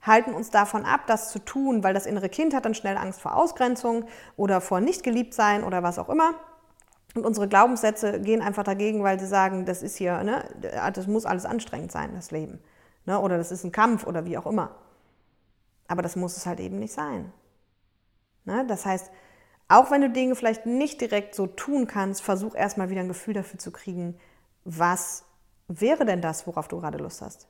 halten 0.02 0.34
uns 0.34 0.52
davon 0.52 0.86
ab, 0.86 1.02
das 1.08 1.32
zu 1.32 1.40
tun, 1.40 1.84
weil 1.84 1.94
das 1.94 2.06
innere 2.06 2.30
Kind 2.30 2.54
hat 2.54 2.64
dann 2.64 2.76
schnell 2.76 2.96
Angst 2.96 3.20
vor 3.20 3.36
Ausgrenzung 3.36 4.06
oder 4.38 4.62
vor 4.62 4.80
nicht 4.80 5.04
geliebt 5.04 5.34
sein 5.34 5.66
oder 5.66 5.84
was 5.84 6.00
auch 6.00 6.08
immer. 6.08 6.34
Und 7.14 7.26
unsere 7.26 7.50
Glaubenssätze 7.50 8.22
gehen 8.22 8.42
einfach 8.42 8.64
dagegen, 8.64 9.04
weil 9.04 9.20
sie 9.20 9.28
sagen, 9.28 9.66
das 9.66 9.84
ist 9.84 9.98
hier, 9.98 10.24
ne, 10.24 10.46
das 10.94 11.08
muss 11.08 11.26
alles 11.26 11.46
anstrengend 11.46 11.92
sein, 11.92 12.12
das 12.16 12.32
Leben. 12.32 12.60
Ne, 13.06 13.20
oder 13.20 13.38
das 13.38 13.52
ist 13.52 13.66
ein 13.66 13.74
Kampf 13.74 14.08
oder 14.08 14.26
wie 14.26 14.38
auch 14.38 14.46
immer. 14.46 14.72
Aber 15.88 16.02
das 16.02 16.16
muss 16.16 16.38
es 16.38 16.46
halt 16.46 16.60
eben 16.60 16.80
nicht 16.80 16.94
sein. 16.94 17.32
Ne, 18.46 18.66
das 18.68 18.86
heißt, 18.86 19.12
auch 19.68 19.90
wenn 19.90 20.02
du 20.02 20.10
Dinge 20.10 20.36
vielleicht 20.36 20.66
nicht 20.66 21.02
direkt 21.02 21.34
so 21.34 21.48
tun 21.48 21.88
kannst, 21.88 22.22
versuch 22.22 22.56
erstmal 22.56 22.90
wieder 22.90 23.02
ein 23.02 23.08
Gefühl 23.08 23.34
dafür 23.34 23.60
zu 23.60 23.72
kriegen, 23.72 24.18
was 24.64 25.26
wäre 25.68 26.06
denn 26.06 26.22
das, 26.22 26.46
worauf 26.46 26.68
du 26.68 26.80
gerade 26.80 27.00
Lust 27.00 27.22
hast? 27.22 27.48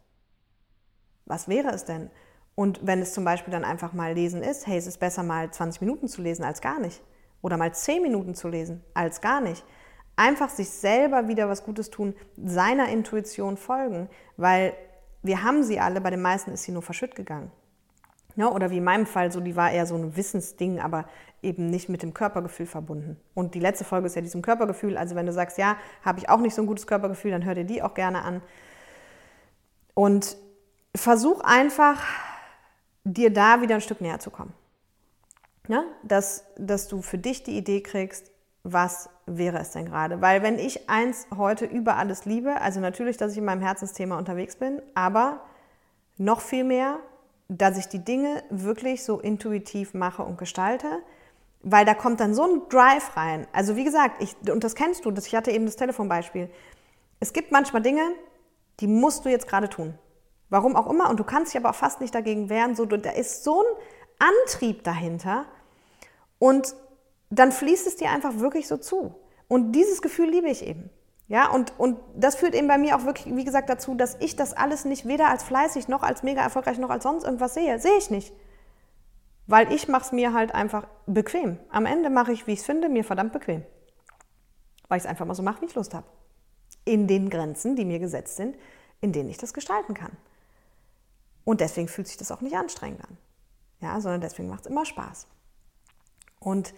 Was 1.25 1.47
wäre 1.47 1.69
es 1.69 1.85
denn? 1.85 2.09
Und 2.55 2.79
wenn 2.87 3.01
es 3.01 3.13
zum 3.13 3.25
Beispiel 3.25 3.51
dann 3.51 3.65
einfach 3.65 3.91
mal 3.91 4.13
lesen 4.13 4.41
ist, 4.41 4.65
hey, 4.65 4.77
es 4.77 4.87
ist 4.87 4.99
besser 4.99 5.23
mal 5.23 5.51
20 5.51 5.81
Minuten 5.81 6.07
zu 6.07 6.21
lesen 6.21 6.45
als 6.45 6.61
gar 6.61 6.79
nicht. 6.79 7.03
Oder 7.41 7.57
mal 7.57 7.73
10 7.73 8.01
Minuten 8.01 8.33
zu 8.33 8.47
lesen 8.47 8.81
als 8.93 9.19
gar 9.19 9.41
nicht. 9.41 9.65
Einfach 10.15 10.49
sich 10.49 10.69
selber 10.69 11.27
wieder 11.27 11.49
was 11.49 11.65
Gutes 11.65 11.89
tun, 11.89 12.15
seiner 12.37 12.87
Intuition 12.87 13.57
folgen, 13.57 14.09
weil 14.37 14.73
wir 15.21 15.43
haben 15.43 15.63
sie 15.63 15.79
alle, 15.79 15.99
bei 15.99 16.11
den 16.11 16.21
meisten 16.21 16.51
ist 16.51 16.63
sie 16.63 16.71
nur 16.71 16.81
verschütt 16.81 17.15
gegangen. 17.15 17.51
Ja, 18.35 18.49
oder 18.49 18.69
wie 18.69 18.77
in 18.77 18.83
meinem 18.83 19.05
Fall, 19.05 19.31
so 19.31 19.39
die 19.39 19.55
war 19.55 19.71
eher 19.71 19.85
so 19.85 19.95
ein 19.95 20.15
Wissensding, 20.15 20.79
aber 20.79 21.05
eben 21.41 21.67
nicht 21.67 21.87
mit 21.87 22.03
dem 22.03 22.13
Körpergefühl 22.13 22.65
verbunden. 22.65 23.17
Und 23.33 23.55
die 23.55 23.59
letzte 23.59 23.85
Folge 23.85 24.07
ist 24.07 24.15
ja 24.15 24.21
diesem 24.21 24.41
Körpergefühl. 24.41 24.97
Also 24.97 25.15
wenn 25.15 25.25
du 25.25 25.31
sagst, 25.31 25.57
ja, 25.57 25.77
habe 26.03 26.19
ich 26.19 26.27
auch 26.27 26.39
nicht 26.39 26.55
so 26.55 26.61
ein 26.61 26.67
gutes 26.67 26.87
Körpergefühl, 26.87 27.31
dann 27.31 27.45
hör 27.45 27.55
dir 27.55 27.63
die 27.63 27.81
auch 27.81 27.93
gerne 27.93 28.23
an. 28.23 28.41
Und 29.93 30.35
versuch 30.93 31.41
einfach 31.41 32.01
dir 33.05 33.31
da 33.31 33.61
wieder 33.61 33.75
ein 33.75 33.81
Stück 33.81 34.01
näher 34.01 34.19
zu 34.19 34.31
kommen. 34.31 34.53
Ja? 35.67 35.83
Dass, 36.03 36.45
dass 36.57 36.87
du 36.87 37.01
für 37.01 37.17
dich 37.17 37.43
die 37.43 37.57
Idee 37.57 37.81
kriegst, 37.81 38.31
was 38.63 39.09
wäre 39.27 39.59
es 39.59 39.71
denn 39.71 39.85
gerade? 39.85 40.21
Weil 40.21 40.41
wenn 40.41 40.57
ich 40.57 40.89
eins 40.89 41.27
heute 41.37 41.65
über 41.65 41.97
alles 41.97 42.25
liebe, 42.25 42.59
also 42.61 42.79
natürlich, 42.79 43.15
dass 43.15 43.31
ich 43.31 43.37
in 43.37 43.45
meinem 43.45 43.61
Herzensthema 43.61 44.17
unterwegs 44.17 44.55
bin, 44.55 44.81
aber 44.95 45.41
noch 46.17 46.41
viel 46.41 46.63
mehr, 46.63 46.99
dass 47.47 47.77
ich 47.77 47.87
die 47.87 48.03
Dinge 48.03 48.43
wirklich 48.49 49.03
so 49.03 49.19
intuitiv 49.19 49.93
mache 49.93 50.23
und 50.23 50.37
gestalte, 50.37 50.99
weil 51.61 51.85
da 51.85 51.93
kommt 51.93 52.19
dann 52.19 52.33
so 52.33 52.43
ein 52.43 52.61
Drive 52.69 53.15
rein. 53.15 53.47
Also 53.53 53.75
wie 53.75 53.83
gesagt, 53.83 54.21
ich, 54.21 54.35
und 54.51 54.63
das 54.63 54.75
kennst 54.75 55.05
du, 55.05 55.11
ich 55.11 55.35
hatte 55.35 55.51
eben 55.51 55.65
das 55.65 55.75
Telefonbeispiel. 55.75 56.49
Es 57.19 57.33
gibt 57.33 57.51
manchmal 57.51 57.81
Dinge, 57.81 58.11
die 58.79 58.87
musst 58.87 59.25
du 59.25 59.29
jetzt 59.29 59.47
gerade 59.47 59.69
tun. 59.69 59.97
Warum 60.49 60.75
auch 60.75 60.89
immer. 60.89 61.09
Und 61.09 61.19
du 61.19 61.23
kannst 61.23 61.53
dich 61.53 61.59
aber 61.59 61.71
auch 61.71 61.75
fast 61.75 62.01
nicht 62.01 62.13
dagegen 62.13 62.49
wehren. 62.49 62.75
So, 62.75 62.85
da 62.85 63.11
ist 63.11 63.43
so 63.43 63.61
ein 63.61 64.29
Antrieb 64.43 64.83
dahinter. 64.83 65.45
Und 66.39 66.75
dann 67.29 67.51
fließt 67.51 67.87
es 67.87 67.95
dir 67.95 68.09
einfach 68.09 68.39
wirklich 68.39 68.67
so 68.67 68.77
zu. 68.77 69.15
Und 69.47 69.71
dieses 69.71 70.01
Gefühl 70.01 70.29
liebe 70.29 70.49
ich 70.49 70.65
eben. 70.65 70.89
Ja, 71.27 71.49
und, 71.49 71.73
und 71.79 71.97
das 72.15 72.35
führt 72.35 72.53
eben 72.53 72.67
bei 72.67 72.77
mir 72.77 72.95
auch 72.95 73.05
wirklich, 73.05 73.35
wie 73.35 73.43
gesagt, 73.43 73.69
dazu, 73.69 73.95
dass 73.95 74.15
ich 74.19 74.35
das 74.35 74.53
alles 74.53 74.85
nicht 74.85 75.07
weder 75.07 75.29
als 75.29 75.43
fleißig 75.43 75.87
noch 75.87 76.03
als 76.03 76.21
mega 76.21 76.41
erfolgreich 76.41 76.77
noch 76.77 76.91
als 76.91 77.03
sonst 77.03 77.23
irgendwas 77.23 77.55
sehe. 77.55 77.79
Sehe 77.79 77.97
ich 77.97 78.11
nicht. 78.11 78.31
Weil 79.47 79.71
ich 79.71 79.87
mache 79.87 80.05
es 80.05 80.11
mir 80.11 80.33
halt 80.33 80.53
einfach 80.53 80.87
bequem. 81.07 81.59
Am 81.69 81.85
Ende 81.85 82.09
mache 82.09 82.31
ich, 82.31 82.45
wie 82.45 82.53
ich 82.53 82.59
es 82.59 82.65
finde, 82.65 82.89
mir 82.89 83.03
verdammt 83.03 83.33
bequem. 83.33 83.63
Weil 84.87 84.97
ich 84.97 85.03
es 85.03 85.09
einfach 85.09 85.25
mal 85.25 85.33
so 85.33 85.43
mache, 85.43 85.61
wie 85.61 85.65
ich 85.65 85.75
Lust 85.75 85.95
habe. 85.95 86.05
In 86.83 87.07
den 87.07 87.31
Grenzen, 87.31 87.75
die 87.75 87.85
mir 87.85 87.99
gesetzt 87.99 88.35
sind, 88.35 88.55
in 89.01 89.11
denen 89.11 89.29
ich 89.29 89.37
das 89.37 89.53
gestalten 89.53 89.95
kann. 89.95 90.11
Und 91.43 91.61
deswegen 91.61 91.87
fühlt 91.87 92.07
sich 92.07 92.17
das 92.17 92.31
auch 92.31 92.41
nicht 92.41 92.55
anstrengend 92.55 93.03
an. 93.03 93.17
Ja, 93.81 93.99
sondern 93.99 94.21
deswegen 94.21 94.49
macht 94.49 94.61
es 94.61 94.71
immer 94.71 94.85
Spaß. 94.85 95.27
Und 96.39 96.73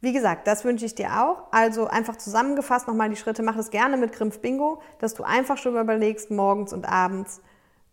wie 0.00 0.12
gesagt, 0.12 0.46
das 0.46 0.64
wünsche 0.64 0.86
ich 0.86 0.94
dir 0.94 1.22
auch. 1.22 1.44
Also 1.50 1.86
einfach 1.86 2.16
zusammengefasst 2.16 2.88
nochmal 2.88 3.10
die 3.10 3.16
Schritte. 3.16 3.42
Mach 3.42 3.56
es 3.56 3.70
gerne 3.70 3.96
mit 3.96 4.12
Grimpf 4.12 4.40
Bingo, 4.40 4.80
dass 4.98 5.14
du 5.14 5.24
einfach 5.24 5.58
schon 5.58 5.76
überlegst, 5.76 6.30
morgens 6.30 6.72
und 6.72 6.88
abends 6.88 7.42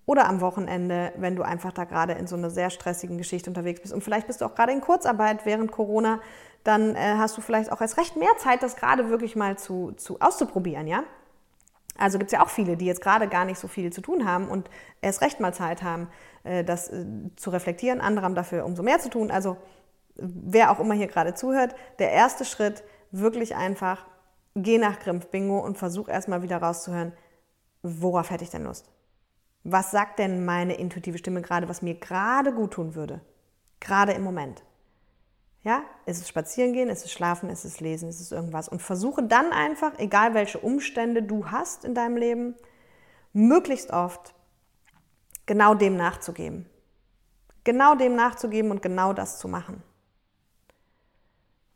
oder 0.06 0.28
am 0.30 0.40
Wochenende, 0.40 1.12
wenn 1.18 1.36
du 1.36 1.44
einfach 1.44 1.74
da 1.74 1.84
gerade 1.84 2.14
in 2.14 2.28
so 2.28 2.38
einer 2.38 2.50
sehr 2.50 2.70
stressigen 2.70 3.18
Geschichte 3.18 3.50
unterwegs 3.50 3.82
bist. 3.82 3.94
Und 3.94 4.04
vielleicht 4.04 4.26
bist 4.26 4.40
du 4.40 4.46
auch 4.46 4.56
gerade 4.56 4.72
in 4.72 4.80
Kurzarbeit 4.80 5.46
während 5.46 5.72
Corona, 5.72 6.22
dann 6.64 6.96
äh, 6.96 7.16
hast 7.18 7.38
du 7.38 7.42
vielleicht 7.42 7.72
auch 7.72 7.82
erst 7.82 7.98
recht 7.98 8.16
mehr 8.16 8.36
Zeit, 8.38 8.64
das 8.64 8.78
gerade 8.78 9.10
wirklich 9.10 9.36
mal 9.36 9.58
zu, 9.58 9.92
zu 9.98 10.20
auszuprobieren, 10.22 10.88
ja? 10.88 11.04
Also 11.98 12.20
gibt 12.20 12.32
es 12.32 12.38
ja 12.38 12.44
auch 12.44 12.50
viele, 12.50 12.78
die 12.78 12.86
jetzt 12.86 13.02
gerade 13.02 13.28
gar 13.28 13.44
nicht 13.44 13.60
so 13.60 13.68
viel 13.68 13.92
zu 13.92 14.02
tun 14.02 14.30
haben 14.30 14.48
und 14.48 14.70
erst 15.02 15.22
recht 15.22 15.40
mal 15.40 15.54
Zeit 15.54 15.82
haben, 15.82 16.08
äh, 16.44 16.64
das 16.64 16.90
äh, 16.90 17.06
zu 17.36 17.50
reflektieren. 17.50 18.02
Andere 18.02 18.24
haben 18.26 18.36
dafür 18.36 18.66
umso 18.66 18.84
mehr 18.84 19.00
zu 19.00 19.10
tun. 19.10 19.32
Also 19.32 19.58
wer 20.18 20.72
auch 20.72 20.80
immer 20.80 20.94
hier 20.94 21.08
gerade 21.08 21.34
zuhört, 21.34 21.76
der 22.00 22.12
erste 22.12 22.46
Schritt 22.46 22.84
wirklich 23.12 23.56
einfach, 23.56 24.06
geh 24.56 24.78
nach 24.78 25.00
Grimpf 25.00 25.28
Bingo 25.28 25.60
und 25.60 25.78
versuch 25.78 26.10
erstmal 26.10 26.42
wieder 26.42 26.58
rauszuhören, 26.58 27.14
worauf 27.84 28.32
hätte 28.32 28.44
ich 28.44 28.50
denn 28.50 28.64
Lust? 28.64 28.90
Was 29.64 29.92
sagt 29.92 30.20
denn 30.20 30.46
meine 30.46 30.76
intuitive 30.76 31.18
Stimme 31.18 31.42
gerade, 31.42 31.70
was 31.70 31.82
mir 31.82 31.96
gerade 31.96 32.54
gut 32.54 32.72
tun 32.74 32.96
würde? 32.96 33.22
Gerade 33.80 34.14
im 34.14 34.24
Moment. 34.24 34.64
Ja, 35.64 35.84
ist 36.06 36.22
es 36.22 36.30
spazieren 36.30 36.72
gehen, 36.72 36.90
ist 36.90 37.04
es 37.04 37.12
schlafen, 37.12 37.50
ist 37.50 37.66
es 37.66 37.82
lesen, 37.82 38.08
ist 38.08 38.22
es 38.22 38.32
irgendwas. 38.32 38.70
Und 38.70 38.82
versuche 38.82 39.24
dann 39.24 39.52
einfach, 39.52 40.00
egal 40.00 40.34
welche 40.34 40.60
Umstände 40.60 41.24
du 41.24 41.48
hast 41.48 41.84
in 41.84 41.94
deinem 41.94 42.16
Leben, 42.16 42.56
möglichst 43.34 43.92
oft 43.92 44.34
genau 45.46 45.74
dem 45.74 45.98
nachzugeben. 45.98 46.70
Genau 47.66 47.96
dem 47.96 48.16
nachzugeben 48.16 48.72
und 48.72 48.82
genau 48.82 49.12
das 49.12 49.40
zu 49.40 49.50
machen. 49.50 49.84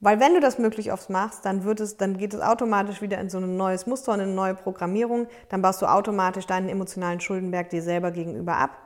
Weil 0.04 0.20
wenn 0.20 0.34
du 0.34 0.40
das 0.40 0.58
möglich 0.58 0.92
oft 0.92 1.12
machst, 1.12 1.46
dann, 1.46 1.64
wird 1.64 1.80
es, 1.80 1.96
dann 1.96 2.18
geht 2.18 2.34
es 2.34 2.42
automatisch 2.42 3.02
wieder 3.04 3.20
in 3.20 3.30
so 3.30 3.38
ein 3.38 3.56
neues 3.56 3.86
Muster 3.86 4.14
und 4.14 4.20
in 4.20 4.26
eine 4.26 4.34
neue 4.34 4.56
Programmierung. 4.56 5.28
Dann 5.50 5.62
baust 5.62 5.82
du 5.84 5.86
automatisch 5.86 6.48
deinen 6.48 6.70
emotionalen 6.70 7.22
Schuldenberg 7.22 7.70
dir 7.70 7.84
selber 7.84 8.10
gegenüber 8.10 8.58
ab. 8.58 8.78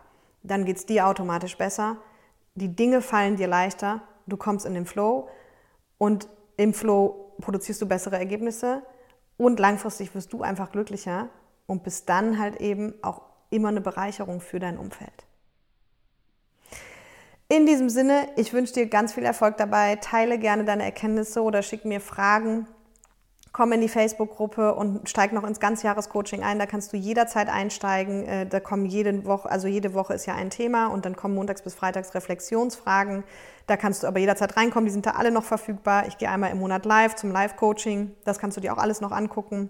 Dann 0.43 0.65
geht 0.65 0.75
es 0.75 0.85
dir 0.85 1.07
automatisch 1.07 1.57
besser. 1.57 1.97
Die 2.55 2.75
Dinge 2.75 3.01
fallen 3.01 3.37
dir 3.37 3.47
leichter. 3.47 4.01
Du 4.27 4.35
kommst 4.35 4.65
in 4.65 4.73
den 4.73 4.85
Flow. 4.85 5.29
Und 5.97 6.27
im 6.57 6.73
Flow 6.73 7.33
produzierst 7.39 7.81
du 7.81 7.87
bessere 7.87 8.17
Ergebnisse. 8.17 8.83
Und 9.37 9.57
langfristig 9.57 10.13
wirst 10.15 10.33
du 10.33 10.41
einfach 10.41 10.73
glücklicher 10.73 11.29
und 11.65 11.83
bist 11.83 12.09
dann 12.09 12.39
halt 12.39 12.57
eben 12.57 12.93
auch 13.01 13.21
immer 13.51 13.69
eine 13.69 13.81
Bereicherung 13.81 14.41
für 14.41 14.59
dein 14.59 14.77
Umfeld. 14.77 15.25
In 17.47 17.67
diesem 17.67 17.89
Sinne, 17.89 18.27
ich 18.37 18.53
wünsche 18.53 18.73
dir 18.73 18.87
ganz 18.87 19.13
viel 19.13 19.23
Erfolg 19.23 19.57
dabei. 19.57 19.97
Teile 19.97 20.39
gerne 20.39 20.65
deine 20.65 20.83
Erkenntnisse 20.83 21.43
oder 21.43 21.61
schick 21.61 21.85
mir 21.85 22.01
Fragen. 22.01 22.67
Komm 23.51 23.71
in 23.71 23.81
die 23.81 23.87
Facebook-Gruppe 23.87 24.73
und 24.73 25.07
steig 25.07 25.31
noch 25.31 25.43
ins 25.43 25.59
Ganzjahrescoaching 25.59 26.41
ein. 26.41 26.57
Da 26.57 26.65
kannst 26.65 26.91
du 26.91 26.97
jederzeit 26.97 27.47
einsteigen. 27.47 28.25
Äh, 28.25 28.47
da 28.47 28.59
kommen 28.59 28.87
jede 28.87 29.25
Woche, 29.25 29.49
also 29.49 29.67
jede 29.67 29.93
Woche 29.93 30.15
ist 30.15 30.25
ja 30.25 30.33
ein 30.33 30.49
Thema 30.49 30.87
und 30.87 31.05
dann 31.05 31.15
kommen 31.15 31.35
montags 31.35 31.61
bis 31.61 31.75
freitags 31.75 32.15
Reflexionsfragen. 32.15 33.23
Da 33.67 33.77
kannst 33.77 34.01
du 34.01 34.07
aber 34.07 34.19
jederzeit 34.19 34.57
reinkommen. 34.57 34.87
Die 34.87 34.91
sind 34.91 35.05
da 35.05 35.11
alle 35.11 35.29
noch 35.29 35.43
verfügbar. 35.43 36.07
Ich 36.07 36.17
gehe 36.17 36.29
einmal 36.29 36.51
im 36.51 36.57
Monat 36.57 36.83
live 36.83 37.13
zum 37.13 37.31
Live-Coaching. 37.31 38.15
Das 38.23 38.39
kannst 38.39 38.57
du 38.57 38.61
dir 38.61 38.73
auch 38.73 38.79
alles 38.79 39.01
noch 39.01 39.11
angucken. 39.11 39.69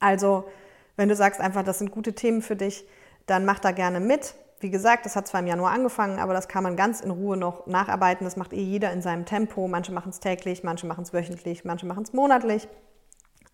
Also, 0.00 0.48
wenn 0.96 1.10
du 1.10 1.14
sagst 1.14 1.42
einfach, 1.42 1.62
das 1.62 1.78
sind 1.78 1.90
gute 1.90 2.14
Themen 2.14 2.40
für 2.40 2.56
dich, 2.56 2.88
dann 3.26 3.44
mach 3.44 3.58
da 3.58 3.72
gerne 3.72 4.00
mit. 4.00 4.34
Wie 4.58 4.70
gesagt, 4.70 5.04
das 5.04 5.16
hat 5.16 5.28
zwar 5.28 5.40
im 5.40 5.46
Januar 5.46 5.72
angefangen, 5.72 6.18
aber 6.18 6.32
das 6.32 6.48
kann 6.48 6.62
man 6.62 6.76
ganz 6.76 7.00
in 7.00 7.10
Ruhe 7.10 7.36
noch 7.36 7.66
nacharbeiten. 7.66 8.24
Das 8.24 8.36
macht 8.36 8.52
eh 8.52 8.62
jeder 8.62 8.90
in 8.92 9.02
seinem 9.02 9.26
Tempo. 9.26 9.68
Manche 9.68 9.92
machen 9.92 10.10
es 10.10 10.20
täglich, 10.20 10.64
manche 10.64 10.86
machen 10.86 11.02
es 11.02 11.12
wöchentlich, 11.12 11.64
manche 11.64 11.86
machen 11.86 12.04
es 12.04 12.14
monatlich. 12.14 12.66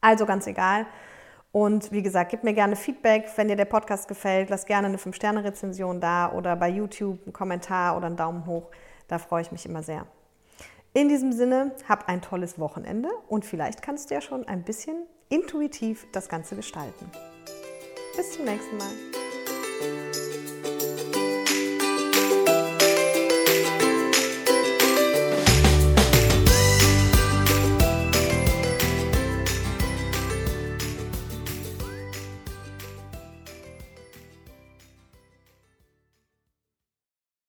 Also 0.01 0.27
ganz 0.27 0.47
egal. 0.47 0.87
Und 1.51 1.93
wie 1.93 2.03
gesagt, 2.03 2.31
gib 2.31 2.45
mir 2.45 2.55
gerne 2.55 2.77
Feedback, 2.77 3.29
wenn 3.37 3.49
dir 3.49 3.57
der 3.57 3.67
Podcast 3.67 4.09
gefällt. 4.09 4.49
Lass 4.49 4.65
gerne 4.65 4.89
eine 4.89 4.97
5-Sterne-Rezension 4.97 6.01
da 6.01 6.33
oder 6.33 6.57
bei 6.57 6.69
YouTube 6.69 7.21
einen 7.25 7.33
Kommentar 7.33 7.97
oder 7.97 8.07
einen 8.07 8.17
Daumen 8.17 8.47
hoch. 8.47 8.71
Da 9.09 9.19
freue 9.19 9.43
ich 9.43 9.53
mich 9.53 9.67
immer 9.67 9.83
sehr. 9.83 10.07
In 10.95 11.09
diesem 11.09 11.33
Sinne, 11.33 11.73
hab 11.89 12.09
ein 12.09 12.23
tolles 12.23 12.59
Wochenende 12.59 13.09
und 13.29 13.45
vielleicht 13.45 13.83
kannst 13.83 14.11
du 14.11 14.15
ja 14.15 14.21
schon 14.21 14.47
ein 14.47 14.63
bisschen 14.63 15.07
intuitiv 15.29 16.07
das 16.13 16.29
Ganze 16.29 16.55
gestalten. 16.55 17.11
Bis 18.17 18.33
zum 18.33 18.45
nächsten 18.45 18.77
Mal. 18.77 20.22